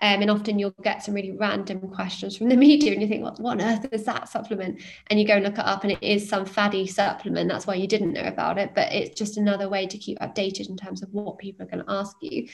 Um, 0.00 0.22
and 0.22 0.30
often 0.30 0.58
you'll 0.58 0.74
get 0.82 1.04
some 1.04 1.14
really 1.14 1.32
random 1.32 1.80
questions 1.80 2.36
from 2.36 2.48
the 2.48 2.56
media 2.68 2.92
and 2.92 3.02
you 3.02 3.08
think, 3.08 3.22
what, 3.22 3.38
what 3.38 3.60
on 3.60 3.60
earth 3.60 3.86
is 3.92 4.04
that 4.04 4.30
supplement? 4.30 4.80
And 5.08 5.20
you 5.20 5.26
go 5.26 5.34
and 5.34 5.44
look 5.44 5.58
it 5.58 5.66
up 5.66 5.82
and 5.82 5.92
it 5.92 6.02
is 6.02 6.26
some 6.26 6.46
faddy 6.46 6.86
supplement. 6.86 7.50
That's 7.50 7.66
why 7.66 7.74
you 7.74 7.86
didn't 7.86 8.14
know 8.14 8.22
about 8.22 8.56
it. 8.56 8.74
But 8.74 8.90
it's 8.92 9.18
just 9.18 9.36
another 9.36 9.68
way 9.68 9.86
to 9.86 9.98
keep 9.98 10.18
updated 10.20 10.70
in 10.70 10.78
terms 10.78 11.02
of 11.02 11.12
what 11.12 11.38
people 11.38 11.66
are 11.66 11.68
going 11.68 11.84
to 11.84 11.92
ask 11.92 12.16
you. 12.22 12.48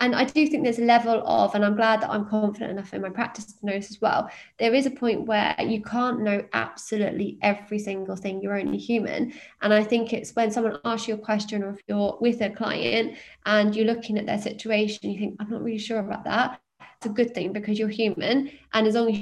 And 0.00 0.14
I 0.14 0.24
do 0.24 0.46
think 0.46 0.64
there's 0.64 0.78
a 0.78 0.84
level 0.84 1.22
of, 1.26 1.54
and 1.54 1.62
I'm 1.62 1.76
glad 1.76 2.00
that 2.00 2.10
I'm 2.10 2.26
confident 2.26 2.70
enough 2.70 2.94
in 2.94 3.02
my 3.02 3.10
practice 3.10 3.44
to 3.44 3.66
know 3.66 3.74
this 3.74 3.90
as 3.90 4.00
well. 4.00 4.30
There 4.58 4.72
is 4.72 4.86
a 4.86 4.90
point 4.90 5.26
where 5.26 5.54
you 5.60 5.82
can't 5.82 6.22
know 6.22 6.42
absolutely 6.54 7.38
every 7.42 7.78
single 7.78 8.16
thing. 8.16 8.40
You're 8.40 8.58
only 8.58 8.78
human. 8.78 9.34
And 9.60 9.74
I 9.74 9.84
think 9.84 10.14
it's 10.14 10.34
when 10.34 10.50
someone 10.50 10.78
asks 10.86 11.06
you 11.06 11.14
a 11.14 11.18
question 11.18 11.62
or 11.62 11.70
if 11.70 11.80
you're 11.86 12.16
with 12.18 12.40
a 12.40 12.48
client 12.48 13.18
and 13.44 13.76
you're 13.76 13.86
looking 13.86 14.16
at 14.16 14.24
their 14.24 14.40
situation, 14.40 15.10
you 15.10 15.18
think, 15.18 15.36
I'm 15.38 15.50
not 15.50 15.62
really 15.62 15.78
sure 15.78 15.98
about 15.98 16.24
that. 16.24 16.60
It's 16.96 17.06
a 17.06 17.10
good 17.10 17.34
thing 17.34 17.52
because 17.52 17.78
you're 17.78 17.88
human. 17.88 18.50
And 18.72 18.86
as 18.86 18.94
long 18.94 19.10
as 19.10 19.18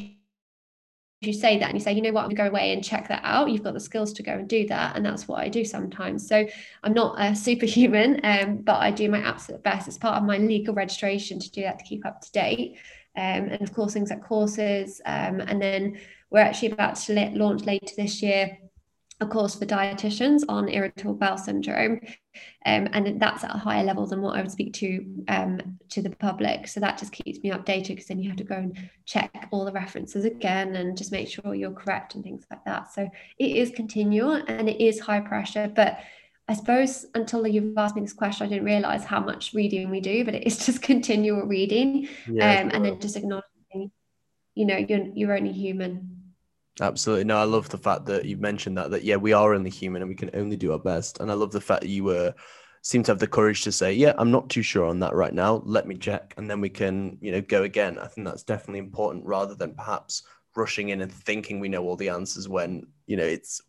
you 1.20 1.32
say 1.32 1.58
that 1.58 1.68
and 1.68 1.74
you 1.76 1.82
say, 1.82 1.92
you 1.92 2.02
know 2.02 2.12
what, 2.12 2.22
I'm 2.22 2.28
going 2.28 2.36
to 2.36 2.42
go 2.44 2.48
away 2.48 2.72
and 2.72 2.84
check 2.84 3.08
that 3.08 3.22
out, 3.24 3.50
you've 3.50 3.64
got 3.64 3.74
the 3.74 3.80
skills 3.80 4.12
to 4.14 4.22
go 4.22 4.32
and 4.32 4.48
do 4.48 4.66
that. 4.68 4.94
And 4.94 5.04
that's 5.04 5.26
what 5.26 5.40
I 5.40 5.48
do 5.48 5.64
sometimes. 5.64 6.28
So 6.28 6.46
I'm 6.84 6.92
not 6.92 7.16
a 7.18 7.34
superhuman, 7.36 8.20
um, 8.22 8.58
but 8.58 8.76
I 8.76 8.90
do 8.90 9.08
my 9.10 9.20
absolute 9.20 9.62
best. 9.62 9.88
It's 9.88 9.98
part 9.98 10.16
of 10.16 10.24
my 10.24 10.38
legal 10.38 10.74
registration 10.74 11.40
to 11.40 11.50
do 11.50 11.62
that 11.62 11.80
to 11.80 11.84
keep 11.84 12.06
up 12.06 12.20
to 12.20 12.32
date. 12.32 12.78
Um, 13.16 13.48
and 13.48 13.62
of 13.62 13.74
course, 13.74 13.94
things 13.94 14.10
like 14.10 14.22
courses. 14.22 15.00
Um, 15.04 15.40
and 15.40 15.60
then 15.60 15.98
we're 16.30 16.38
actually 16.38 16.70
about 16.70 16.96
to 16.96 17.30
launch 17.34 17.64
later 17.64 17.94
this 17.96 18.22
year 18.22 18.58
a 19.20 19.26
course 19.26 19.56
for 19.56 19.66
dietitians 19.66 20.42
on 20.48 20.68
irritable 20.68 21.14
bowel 21.14 21.36
syndrome, 21.36 22.00
um, 22.66 22.88
and 22.92 23.20
that's 23.20 23.42
at 23.42 23.54
a 23.54 23.58
higher 23.58 23.82
level 23.82 24.06
than 24.06 24.22
what 24.22 24.36
I 24.36 24.42
would 24.42 24.52
speak 24.52 24.72
to 24.74 25.24
um, 25.26 25.78
to 25.90 26.02
the 26.02 26.10
public. 26.10 26.68
So 26.68 26.78
that 26.80 26.98
just 26.98 27.12
keeps 27.12 27.40
me 27.40 27.50
updated 27.50 27.88
because 27.88 28.06
then 28.06 28.20
you 28.20 28.28
have 28.28 28.38
to 28.38 28.44
go 28.44 28.54
and 28.54 28.90
check 29.06 29.48
all 29.50 29.64
the 29.64 29.72
references 29.72 30.24
again 30.24 30.76
and 30.76 30.96
just 30.96 31.10
make 31.10 31.28
sure 31.28 31.54
you're 31.54 31.72
correct 31.72 32.14
and 32.14 32.22
things 32.22 32.44
like 32.50 32.64
that. 32.64 32.92
So 32.92 33.08
it 33.38 33.56
is 33.56 33.70
continual 33.70 34.34
and 34.46 34.68
it 34.68 34.80
is 34.80 35.00
high 35.00 35.20
pressure, 35.20 35.70
but 35.74 35.98
I 36.46 36.54
suppose 36.54 37.04
until 37.14 37.46
you've 37.46 37.76
asked 37.76 37.94
me 37.94 38.00
this 38.02 38.14
question, 38.14 38.46
I 38.46 38.50
didn't 38.50 38.64
realize 38.64 39.04
how 39.04 39.20
much 39.20 39.52
reading 39.52 39.90
we 39.90 40.00
do, 40.00 40.24
but 40.24 40.34
it 40.34 40.46
is 40.46 40.58
just 40.66 40.80
continual 40.80 41.42
reading, 41.42 42.08
yeah, 42.30 42.60
um, 42.60 42.70
and 42.72 42.84
then 42.84 43.00
just 43.00 43.16
acknowledging, 43.16 43.90
you 44.54 44.64
know, 44.64 44.76
you're 44.76 45.06
you're 45.14 45.36
only 45.36 45.52
human 45.52 46.17
Absolutely. 46.80 47.24
No, 47.24 47.38
I 47.38 47.44
love 47.44 47.68
the 47.68 47.78
fact 47.78 48.06
that 48.06 48.24
you've 48.24 48.40
mentioned 48.40 48.78
that, 48.78 48.90
that, 48.90 49.04
yeah, 49.04 49.16
we 49.16 49.32
are 49.32 49.54
only 49.54 49.70
human 49.70 50.02
and 50.02 50.08
we 50.08 50.14
can 50.14 50.30
only 50.34 50.56
do 50.56 50.72
our 50.72 50.78
best. 50.78 51.20
And 51.20 51.30
I 51.30 51.34
love 51.34 51.50
the 51.50 51.60
fact 51.60 51.82
that 51.82 51.88
you 51.88 52.04
were, 52.04 52.34
seem 52.82 53.02
to 53.02 53.10
have 53.10 53.18
the 53.18 53.26
courage 53.26 53.62
to 53.62 53.72
say, 53.72 53.92
yeah, 53.92 54.14
I'm 54.16 54.30
not 54.30 54.48
too 54.48 54.62
sure 54.62 54.86
on 54.86 55.00
that 55.00 55.14
right 55.14 55.34
now. 55.34 55.62
Let 55.64 55.86
me 55.88 55.96
check. 55.96 56.34
And 56.36 56.48
then 56.48 56.60
we 56.60 56.68
can, 56.68 57.18
you 57.20 57.32
know, 57.32 57.40
go 57.40 57.64
again. 57.64 57.98
I 57.98 58.06
think 58.06 58.26
that's 58.26 58.44
definitely 58.44 58.78
important 58.78 59.26
rather 59.26 59.54
than 59.54 59.74
perhaps 59.74 60.22
rushing 60.54 60.90
in 60.90 61.00
and 61.00 61.12
thinking 61.12 61.58
we 61.58 61.68
know 61.68 61.82
all 61.84 61.96
the 61.96 62.08
answers 62.08 62.48
when, 62.48 62.86
you 63.06 63.16
know, 63.16 63.24
it's, 63.24 63.60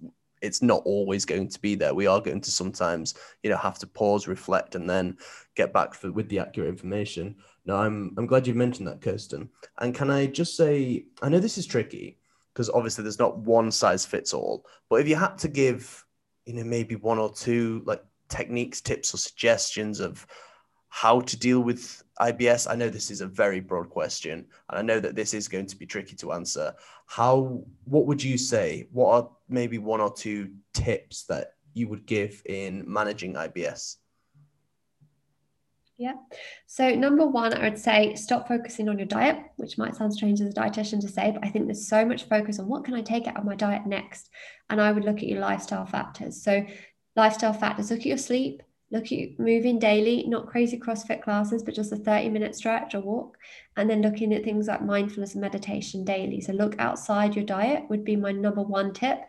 it's 0.41 0.61
not 0.61 0.83
always 0.85 1.25
going 1.25 1.49
to 1.49 1.59
be 1.59 1.75
there. 1.75 1.93
We 1.93 2.07
are 2.07 2.21
going 2.21 2.41
to 2.41 2.51
sometimes, 2.51 3.15
you 3.43 3.49
know, 3.49 3.57
have 3.57 3.79
to 3.79 3.87
pause, 3.87 4.27
reflect, 4.27 4.75
and 4.75 4.89
then 4.89 5.17
get 5.55 5.73
back 5.73 5.93
for, 5.93 6.11
with 6.11 6.29
the 6.29 6.39
accurate 6.39 6.69
information. 6.69 7.35
No, 7.65 7.75
I'm 7.75 8.15
I'm 8.17 8.25
glad 8.25 8.47
you 8.47 8.53
mentioned 8.53 8.87
that, 8.87 9.01
Kirsten. 9.01 9.49
And 9.79 9.93
can 9.93 10.09
I 10.09 10.27
just 10.27 10.55
say, 10.55 11.05
I 11.21 11.27
know 11.27 11.39
this 11.39 11.57
is 11.57 11.67
tricky, 11.67 12.19
because 12.53 12.69
obviously 12.69 13.03
there's 13.03 13.19
not 13.19 13.37
one 13.37 13.71
size 13.71 14.05
fits 14.05 14.33
all. 14.33 14.65
But 14.89 15.01
if 15.01 15.07
you 15.07 15.15
had 15.15 15.37
to 15.39 15.47
give, 15.47 16.05
you 16.45 16.53
know, 16.53 16.63
maybe 16.63 16.95
one 16.95 17.19
or 17.19 17.31
two 17.31 17.81
like 17.85 18.03
techniques, 18.27 18.81
tips, 18.81 19.13
or 19.13 19.17
suggestions 19.17 19.99
of 19.99 20.25
how 20.89 21.21
to 21.21 21.37
deal 21.37 21.61
with 21.61 22.03
IBS, 22.19 22.69
I 22.69 22.75
know 22.75 22.89
this 22.89 23.11
is 23.11 23.21
a 23.21 23.27
very 23.27 23.59
broad 23.59 23.89
question, 23.89 24.45
and 24.69 24.79
I 24.79 24.81
know 24.81 24.99
that 24.99 25.15
this 25.15 25.33
is 25.33 25.47
going 25.47 25.67
to 25.67 25.75
be 25.75 25.85
tricky 25.85 26.15
to 26.17 26.33
answer. 26.33 26.73
How, 27.05 27.63
what 27.85 28.05
would 28.07 28.23
you 28.23 28.37
say? 28.37 28.87
What 28.91 29.13
are 29.13 29.29
maybe 29.47 29.77
one 29.77 30.01
or 30.01 30.13
two 30.13 30.51
tips 30.73 31.23
that 31.25 31.53
you 31.73 31.87
would 31.87 32.05
give 32.05 32.41
in 32.45 32.83
managing 32.87 33.35
IBS? 33.35 33.97
Yeah. 35.99 36.13
So, 36.65 36.95
number 36.95 37.27
one, 37.27 37.53
I 37.53 37.67
would 37.67 37.77
say 37.77 38.15
stop 38.15 38.47
focusing 38.47 38.87
on 38.87 38.97
your 38.97 39.05
diet, 39.05 39.37
which 39.57 39.77
might 39.77 39.97
sound 39.97 40.13
strange 40.13 40.39
as 40.39 40.47
a 40.47 40.53
dietitian 40.53 41.01
to 41.01 41.09
say, 41.09 41.31
but 41.31 41.45
I 41.45 41.49
think 41.49 41.65
there's 41.65 41.89
so 41.89 42.05
much 42.05 42.23
focus 42.23 42.57
on 42.57 42.69
what 42.69 42.85
can 42.85 42.93
I 42.93 43.01
take 43.01 43.27
out 43.27 43.35
of 43.35 43.43
my 43.43 43.53
diet 43.53 43.85
next. 43.85 44.29
And 44.69 44.79
I 44.79 44.93
would 44.93 45.03
look 45.03 45.17
at 45.17 45.27
your 45.27 45.41
lifestyle 45.41 45.85
factors. 45.85 46.41
So, 46.41 46.65
lifestyle 47.17 47.51
factors 47.51 47.91
look 47.91 47.99
at 47.99 48.05
your 48.05 48.17
sleep, 48.17 48.63
look 48.91 49.11
at 49.11 49.37
moving 49.39 49.77
daily, 49.77 50.23
not 50.25 50.47
crazy 50.47 50.79
CrossFit 50.79 51.21
classes, 51.21 51.63
but 51.63 51.75
just 51.75 51.91
a 51.91 51.97
30 51.97 52.29
minute 52.29 52.55
stretch 52.55 52.95
or 52.95 53.01
walk. 53.01 53.37
And 53.75 53.89
then 53.89 54.01
looking 54.01 54.33
at 54.33 54.45
things 54.45 54.67
like 54.67 54.81
mindfulness 54.81 55.33
and 55.33 55.41
meditation 55.41 56.05
daily. 56.05 56.39
So, 56.39 56.53
look 56.53 56.79
outside 56.79 57.35
your 57.35 57.43
diet 57.43 57.89
would 57.89 58.05
be 58.05 58.15
my 58.15 58.31
number 58.31 58.63
one 58.63 58.93
tip. 58.93 59.19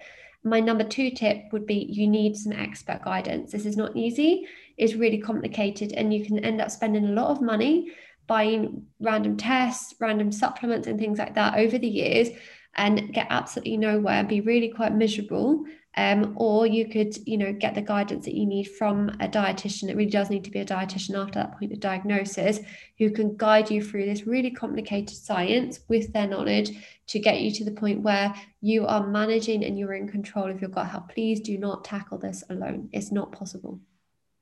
My 0.45 0.61
number 0.61 0.85
two 0.85 1.11
tip 1.11 1.53
would 1.53 1.67
be 1.67 1.87
you 1.91 2.07
need 2.07 2.37
some 2.37 2.53
expert 2.53 3.03
guidance. 3.05 3.51
This 3.51 3.67
is 3.67 3.77
not 3.77 3.97
easy, 3.97 4.47
it's 4.81 4.95
really 4.95 5.19
complicated, 5.19 5.93
and 5.93 6.13
you 6.13 6.25
can 6.25 6.39
end 6.45 6.61
up 6.61 6.71
spending 6.71 7.05
a 7.05 7.13
lot 7.13 7.31
of 7.31 7.43
money 7.43 7.93
buying 8.27 8.87
random 9.01 9.37
tests, 9.37 9.95
random 10.01 10.33
supplements, 10.33 10.87
and 10.87 10.99
things 10.99 11.19
like 11.19 11.35
that 11.35 11.59
over 11.59 11.79
the 11.79 11.89
years 11.89 12.29
and 12.77 13.13
get 13.13 13.27
absolutely 13.31 13.77
nowhere 13.77 14.21
and 14.21 14.29
be 14.29 14.41
really 14.41 14.69
quite 14.69 14.95
miserable 14.95 15.65
um, 15.97 16.35
or 16.37 16.67
you 16.67 16.89
could 16.89 17.17
you 17.27 17.37
know 17.37 17.53
get 17.53 17.75
the 17.75 17.83
guidance 17.83 18.25
that 18.25 18.35
you 18.35 18.47
need 18.47 18.65
from 18.65 19.09
a 19.21 19.29
dietitian. 19.29 19.89
It 19.89 19.97
really 19.97 20.11
does 20.11 20.31
need 20.31 20.45
to 20.45 20.51
be 20.51 20.61
a 20.61 20.65
dietitian 20.65 21.21
after 21.21 21.41
that 21.41 21.59
point 21.59 21.73
of 21.73 21.81
diagnosis 21.81 22.61
who 22.99 23.11
can 23.11 23.37
guide 23.37 23.71
you 23.71 23.83
through 23.83 24.07
this 24.07 24.27
really 24.27 24.53
complicated 24.53 25.17
science 25.17 25.81
with 25.89 26.13
their 26.13 26.29
knowledge 26.29 26.71
to 27.09 27.19
get 27.19 27.41
you 27.41 27.51
to 27.51 27.65
the 27.65 27.73
point 27.73 28.03
where 28.03 28.33
you 28.61 28.87
are 28.87 29.09
managing 29.09 29.65
and 29.65 29.79
you're 29.79 29.95
in 29.95 30.07
control 30.07 30.49
of 30.49 30.61
your 30.61 30.71
gut 30.71 30.87
health. 30.87 31.09
Please 31.09 31.41
do 31.41 31.59
not 31.59 31.85
tackle 31.85 32.19
this 32.19 32.45
alone. 32.51 32.89
It's 32.93 33.11
not 33.11 33.33
possible 33.33 33.81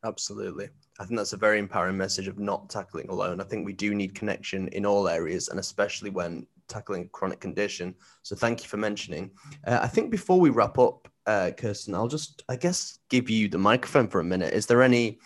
absolutely 0.05 0.69
I 1.01 1.05
think 1.05 1.17
that's 1.17 1.33
a 1.33 1.37
very 1.37 1.59
empowering 1.61 1.97
message 1.97 2.27
of 2.27 2.39
not 2.39 2.69
tackling 2.69 3.09
alone. 3.09 3.41
I 3.41 3.45
think 3.45 3.65
we 3.65 3.73
do 3.73 3.95
need 3.95 4.17
connection 4.17 4.67
in 4.69 4.85
all 4.85 5.09
areas, 5.09 5.49
and 5.49 5.61
especially 5.61 6.11
when 6.11 6.45
tackling 6.67 7.03
a 7.03 7.09
chronic 7.09 7.39
condition. 7.39 7.95
So 8.23 8.35
thank 8.35 8.63
you 8.63 8.69
for 8.69 8.79
mentioning. 8.79 9.31
Uh, 9.65 9.79
I 9.81 9.87
think 9.87 10.11
before 10.11 10.41
we 10.41 10.51
wrap 10.51 10.77
up, 10.77 11.09
uh, 11.27 11.53
Kirsten, 11.57 11.95
I'll 11.95 12.09
just, 12.09 12.43
I 12.49 12.57
guess, 12.57 12.99
give 13.11 13.31
you 13.31 13.49
the 13.49 13.59
microphone 13.59 14.09
for 14.09 14.19
a 14.21 14.25
minute. 14.25 14.55
Is 14.55 14.67
there 14.67 14.83
any 14.83 15.21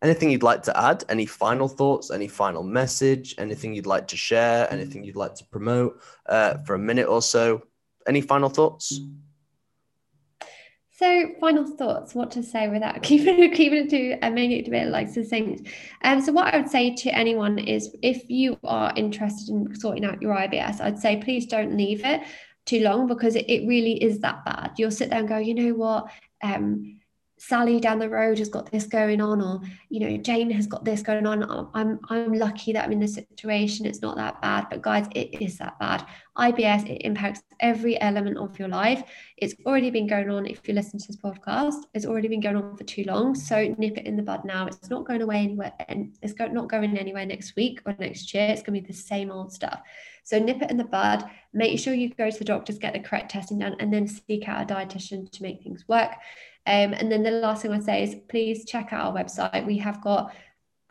anything 0.00 0.30
you'd 0.30 0.44
like 0.44 0.62
to 0.62 0.80
add? 0.80 1.04
Any 1.08 1.26
final 1.26 1.66
thoughts? 1.66 2.12
Any 2.12 2.28
final 2.28 2.62
message? 2.62 3.34
Anything 3.36 3.74
you'd 3.74 3.86
like 3.86 4.06
to 4.08 4.16
share? 4.16 4.72
Anything 4.72 5.02
you'd 5.02 5.16
like 5.16 5.34
to 5.34 5.44
promote 5.46 6.00
uh, 6.26 6.58
for 6.64 6.74
a 6.74 6.78
minute 6.78 7.08
or 7.08 7.20
so? 7.20 7.62
Any 8.06 8.20
final 8.20 8.48
thoughts? 8.48 9.00
So, 11.00 11.30
final 11.40 11.64
thoughts, 11.64 12.14
what 12.14 12.30
to 12.32 12.42
say 12.42 12.68
without 12.68 13.02
keeping 13.02 13.42
it, 13.42 13.54
keeping 13.54 13.86
it 13.86 13.88
to 13.88 14.18
a 14.20 14.30
minute 14.30 14.68
a 14.68 14.70
bit 14.70 14.88
like 14.88 15.08
succinct. 15.08 15.66
Um, 16.04 16.20
so, 16.20 16.30
what 16.30 16.52
I 16.52 16.58
would 16.58 16.68
say 16.68 16.94
to 16.94 17.08
anyone 17.16 17.58
is 17.58 17.96
if 18.02 18.28
you 18.28 18.58
are 18.64 18.92
interested 18.96 19.48
in 19.48 19.74
sorting 19.74 20.04
out 20.04 20.20
your 20.20 20.36
IBS, 20.36 20.78
I'd 20.78 20.98
say 20.98 21.16
please 21.16 21.46
don't 21.46 21.74
leave 21.74 22.04
it 22.04 22.20
too 22.66 22.80
long 22.80 23.06
because 23.06 23.34
it, 23.34 23.48
it 23.48 23.66
really 23.66 23.94
is 23.94 24.18
that 24.18 24.44
bad. 24.44 24.72
You'll 24.76 24.90
sit 24.90 25.08
there 25.08 25.20
and 25.20 25.28
go, 25.28 25.38
you 25.38 25.54
know 25.54 25.72
what? 25.72 26.10
Um, 26.42 26.99
Sally 27.42 27.80
down 27.80 27.98
the 27.98 28.08
road 28.08 28.38
has 28.38 28.50
got 28.50 28.70
this 28.70 28.84
going 28.84 29.22
on, 29.22 29.40
or 29.40 29.62
you 29.88 29.98
know, 29.98 30.18
Jane 30.18 30.50
has 30.50 30.66
got 30.66 30.84
this 30.84 31.00
going 31.00 31.26
on. 31.26 31.70
I'm 31.72 31.98
I'm 32.10 32.34
lucky 32.34 32.74
that 32.74 32.84
I'm 32.84 32.92
in 32.92 33.00
this 33.00 33.14
situation. 33.14 33.86
It's 33.86 34.02
not 34.02 34.16
that 34.16 34.42
bad, 34.42 34.66
but 34.68 34.82
guys, 34.82 35.06
it 35.14 35.40
is 35.40 35.56
that 35.56 35.78
bad. 35.78 36.06
IBS 36.36 36.86
it 36.86 36.98
impacts 37.02 37.42
every 37.58 37.98
element 37.98 38.36
of 38.36 38.58
your 38.58 38.68
life. 38.68 39.02
It's 39.38 39.54
already 39.64 39.90
been 39.90 40.06
going 40.06 40.28
on. 40.28 40.44
If 40.44 40.68
you 40.68 40.74
listen 40.74 40.98
to 40.98 41.06
this 41.06 41.16
podcast, 41.16 41.84
it's 41.94 42.04
already 42.04 42.28
been 42.28 42.40
going 42.40 42.56
on 42.56 42.76
for 42.76 42.84
too 42.84 43.04
long. 43.04 43.34
So 43.34 43.74
nip 43.78 43.96
it 43.96 44.06
in 44.06 44.16
the 44.16 44.22
bud 44.22 44.44
now. 44.44 44.66
It's 44.66 44.90
not 44.90 45.06
going 45.06 45.22
away 45.22 45.38
anywhere, 45.38 45.72
and 45.88 46.14
it's 46.20 46.34
not 46.38 46.68
going 46.68 46.98
anywhere 46.98 47.24
next 47.24 47.56
week 47.56 47.80
or 47.86 47.96
next 47.98 48.34
year. 48.34 48.48
It's 48.50 48.62
going 48.62 48.74
to 48.74 48.82
be 48.82 48.86
the 48.86 48.92
same 48.92 49.30
old 49.30 49.50
stuff. 49.50 49.80
So 50.24 50.38
nip 50.38 50.60
it 50.60 50.70
in 50.70 50.76
the 50.76 50.84
bud. 50.84 51.24
Make 51.54 51.78
sure 51.78 51.94
you 51.94 52.10
go 52.10 52.30
to 52.30 52.38
the 52.38 52.44
doctors, 52.44 52.78
get 52.78 52.92
the 52.92 53.00
correct 53.00 53.30
testing 53.30 53.60
done, 53.60 53.76
and 53.80 53.90
then 53.90 54.06
seek 54.06 54.46
out 54.46 54.70
a 54.70 54.74
dietitian 54.74 55.30
to 55.32 55.42
make 55.42 55.62
things 55.62 55.88
work. 55.88 56.10
Um, 56.66 56.92
and 56.92 57.10
then 57.10 57.22
the 57.22 57.30
last 57.30 57.62
thing 57.62 57.72
I 57.72 57.80
say 57.80 58.02
is 58.02 58.16
please 58.28 58.64
check 58.64 58.92
out 58.92 59.06
our 59.06 59.12
website. 59.12 59.66
We 59.66 59.78
have 59.78 60.02
got, 60.02 60.34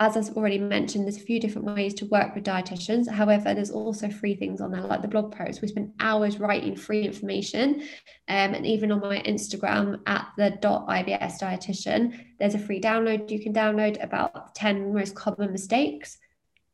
as 0.00 0.16
I've 0.16 0.36
already 0.36 0.58
mentioned, 0.58 1.04
there's 1.04 1.16
a 1.16 1.20
few 1.20 1.38
different 1.40 1.68
ways 1.68 1.94
to 1.94 2.06
work 2.06 2.34
with 2.34 2.44
dietitians. 2.44 3.08
However, 3.08 3.54
there's 3.54 3.70
also 3.70 4.10
free 4.10 4.34
things 4.34 4.60
on 4.60 4.72
there, 4.72 4.80
like 4.80 5.02
the 5.02 5.08
blog 5.08 5.32
posts. 5.32 5.62
We 5.62 5.68
spend 5.68 5.92
hours 6.00 6.40
writing 6.40 6.74
free 6.74 7.02
information. 7.02 7.82
Um, 8.28 8.54
and 8.54 8.66
even 8.66 8.90
on 8.92 9.00
my 9.00 9.20
Instagram 9.20 10.00
at 10.06 10.26
the 10.36 10.58
.ibs 10.62 11.40
dietitian, 11.40 12.18
there's 12.38 12.54
a 12.54 12.58
free 12.58 12.80
download 12.80 13.30
you 13.30 13.40
can 13.40 13.52
download 13.52 14.02
about 14.02 14.54
10 14.54 14.92
most 14.92 15.14
common 15.14 15.52
mistakes 15.52 16.18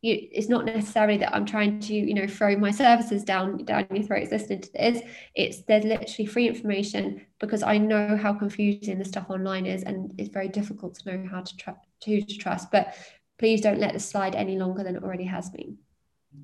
you, 0.07 0.29
it's 0.31 0.49
not 0.49 0.65
necessarily 0.65 1.19
that 1.19 1.35
I'm 1.35 1.45
trying 1.45 1.81
to, 1.81 1.95
you 1.95 2.15
know, 2.15 2.27
throw 2.27 2.57
my 2.57 2.71
services 2.71 3.25
down 3.25 3.65
down 3.65 3.87
your 3.91 4.05
throats 4.05 4.31
listening 4.31 4.61
to 4.63 4.73
this. 4.73 5.03
It's 5.35 5.63
there's 5.63 5.85
literally 5.85 6.27
free 6.27 6.47
information 6.47 7.27
because 7.41 7.63
I 7.63 7.79
know 7.79 8.17
how 8.17 8.33
confusing 8.33 8.99
the 8.99 9.05
stuff 9.05 9.27
online 9.29 9.67
is, 9.67 9.83
and 9.83 10.13
it's 10.19 10.31
very 10.31 10.49
difficult 10.49 10.95
to 10.97 11.17
know 11.17 11.29
how 11.29 11.41
to 11.43 11.57
tr- 11.57 11.71
to, 12.03 12.23
to 12.23 12.39
trust. 12.39 12.71
But 12.71 12.95
please 13.39 13.61
don't 13.61 13.81
let 13.81 13.93
this 13.93 14.09
slide 14.09 14.35
any 14.35 14.57
longer 14.57 14.85
than 14.85 14.97
it 14.97 15.03
already 15.03 15.25
has 15.25 15.51
been. 15.51 15.79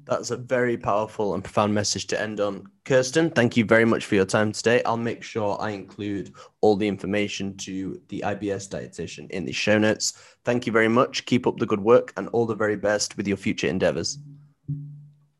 That's 0.05 0.30
a 0.30 0.36
very 0.36 0.76
powerful 0.76 1.34
and 1.34 1.45
profound 1.45 1.74
message 1.74 2.07
to 2.09 2.20
end 2.20 2.40
on. 2.40 2.66
Kirsten, 2.84 3.30
thank 3.30 3.57
you 3.57 3.64
very 3.64 3.84
much 3.84 4.05
for 4.05 4.16
your 4.16 4.24
time 4.24 4.53
today. 4.53 4.82
I'll 4.84 4.97
make 4.97 5.22
sure 5.22 5.57
I 5.61 5.70
include 5.70 6.32
all 6.61 6.76
the 6.76 6.88
information 6.88 7.57
to 7.59 8.01
the 8.09 8.22
IBS 8.26 8.68
dietitian 8.68 9.30
in 9.30 9.45
the 9.45 9.53
show 9.53 9.78
notes. 9.78 10.12
Thank 10.45 10.66
you 10.66 10.72
very 10.72 10.88
much. 10.88 11.24
Keep 11.26 11.47
up 11.47 11.59
the 11.59 11.66
good 11.66 11.80
work 11.80 12.12
and 12.16 12.28
all 12.28 12.47
the 12.47 12.55
very 12.55 12.76
best 12.76 13.16
with 13.16 13.28
your 13.28 13.36
future 13.36 13.68
endeavors. 13.68 14.18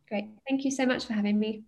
Great. 0.09 0.29
Thank 0.49 0.65
you 0.65 0.71
so 0.71 0.87
much 0.87 1.07
for 1.07 1.15
having 1.15 1.39
me. 1.39 1.65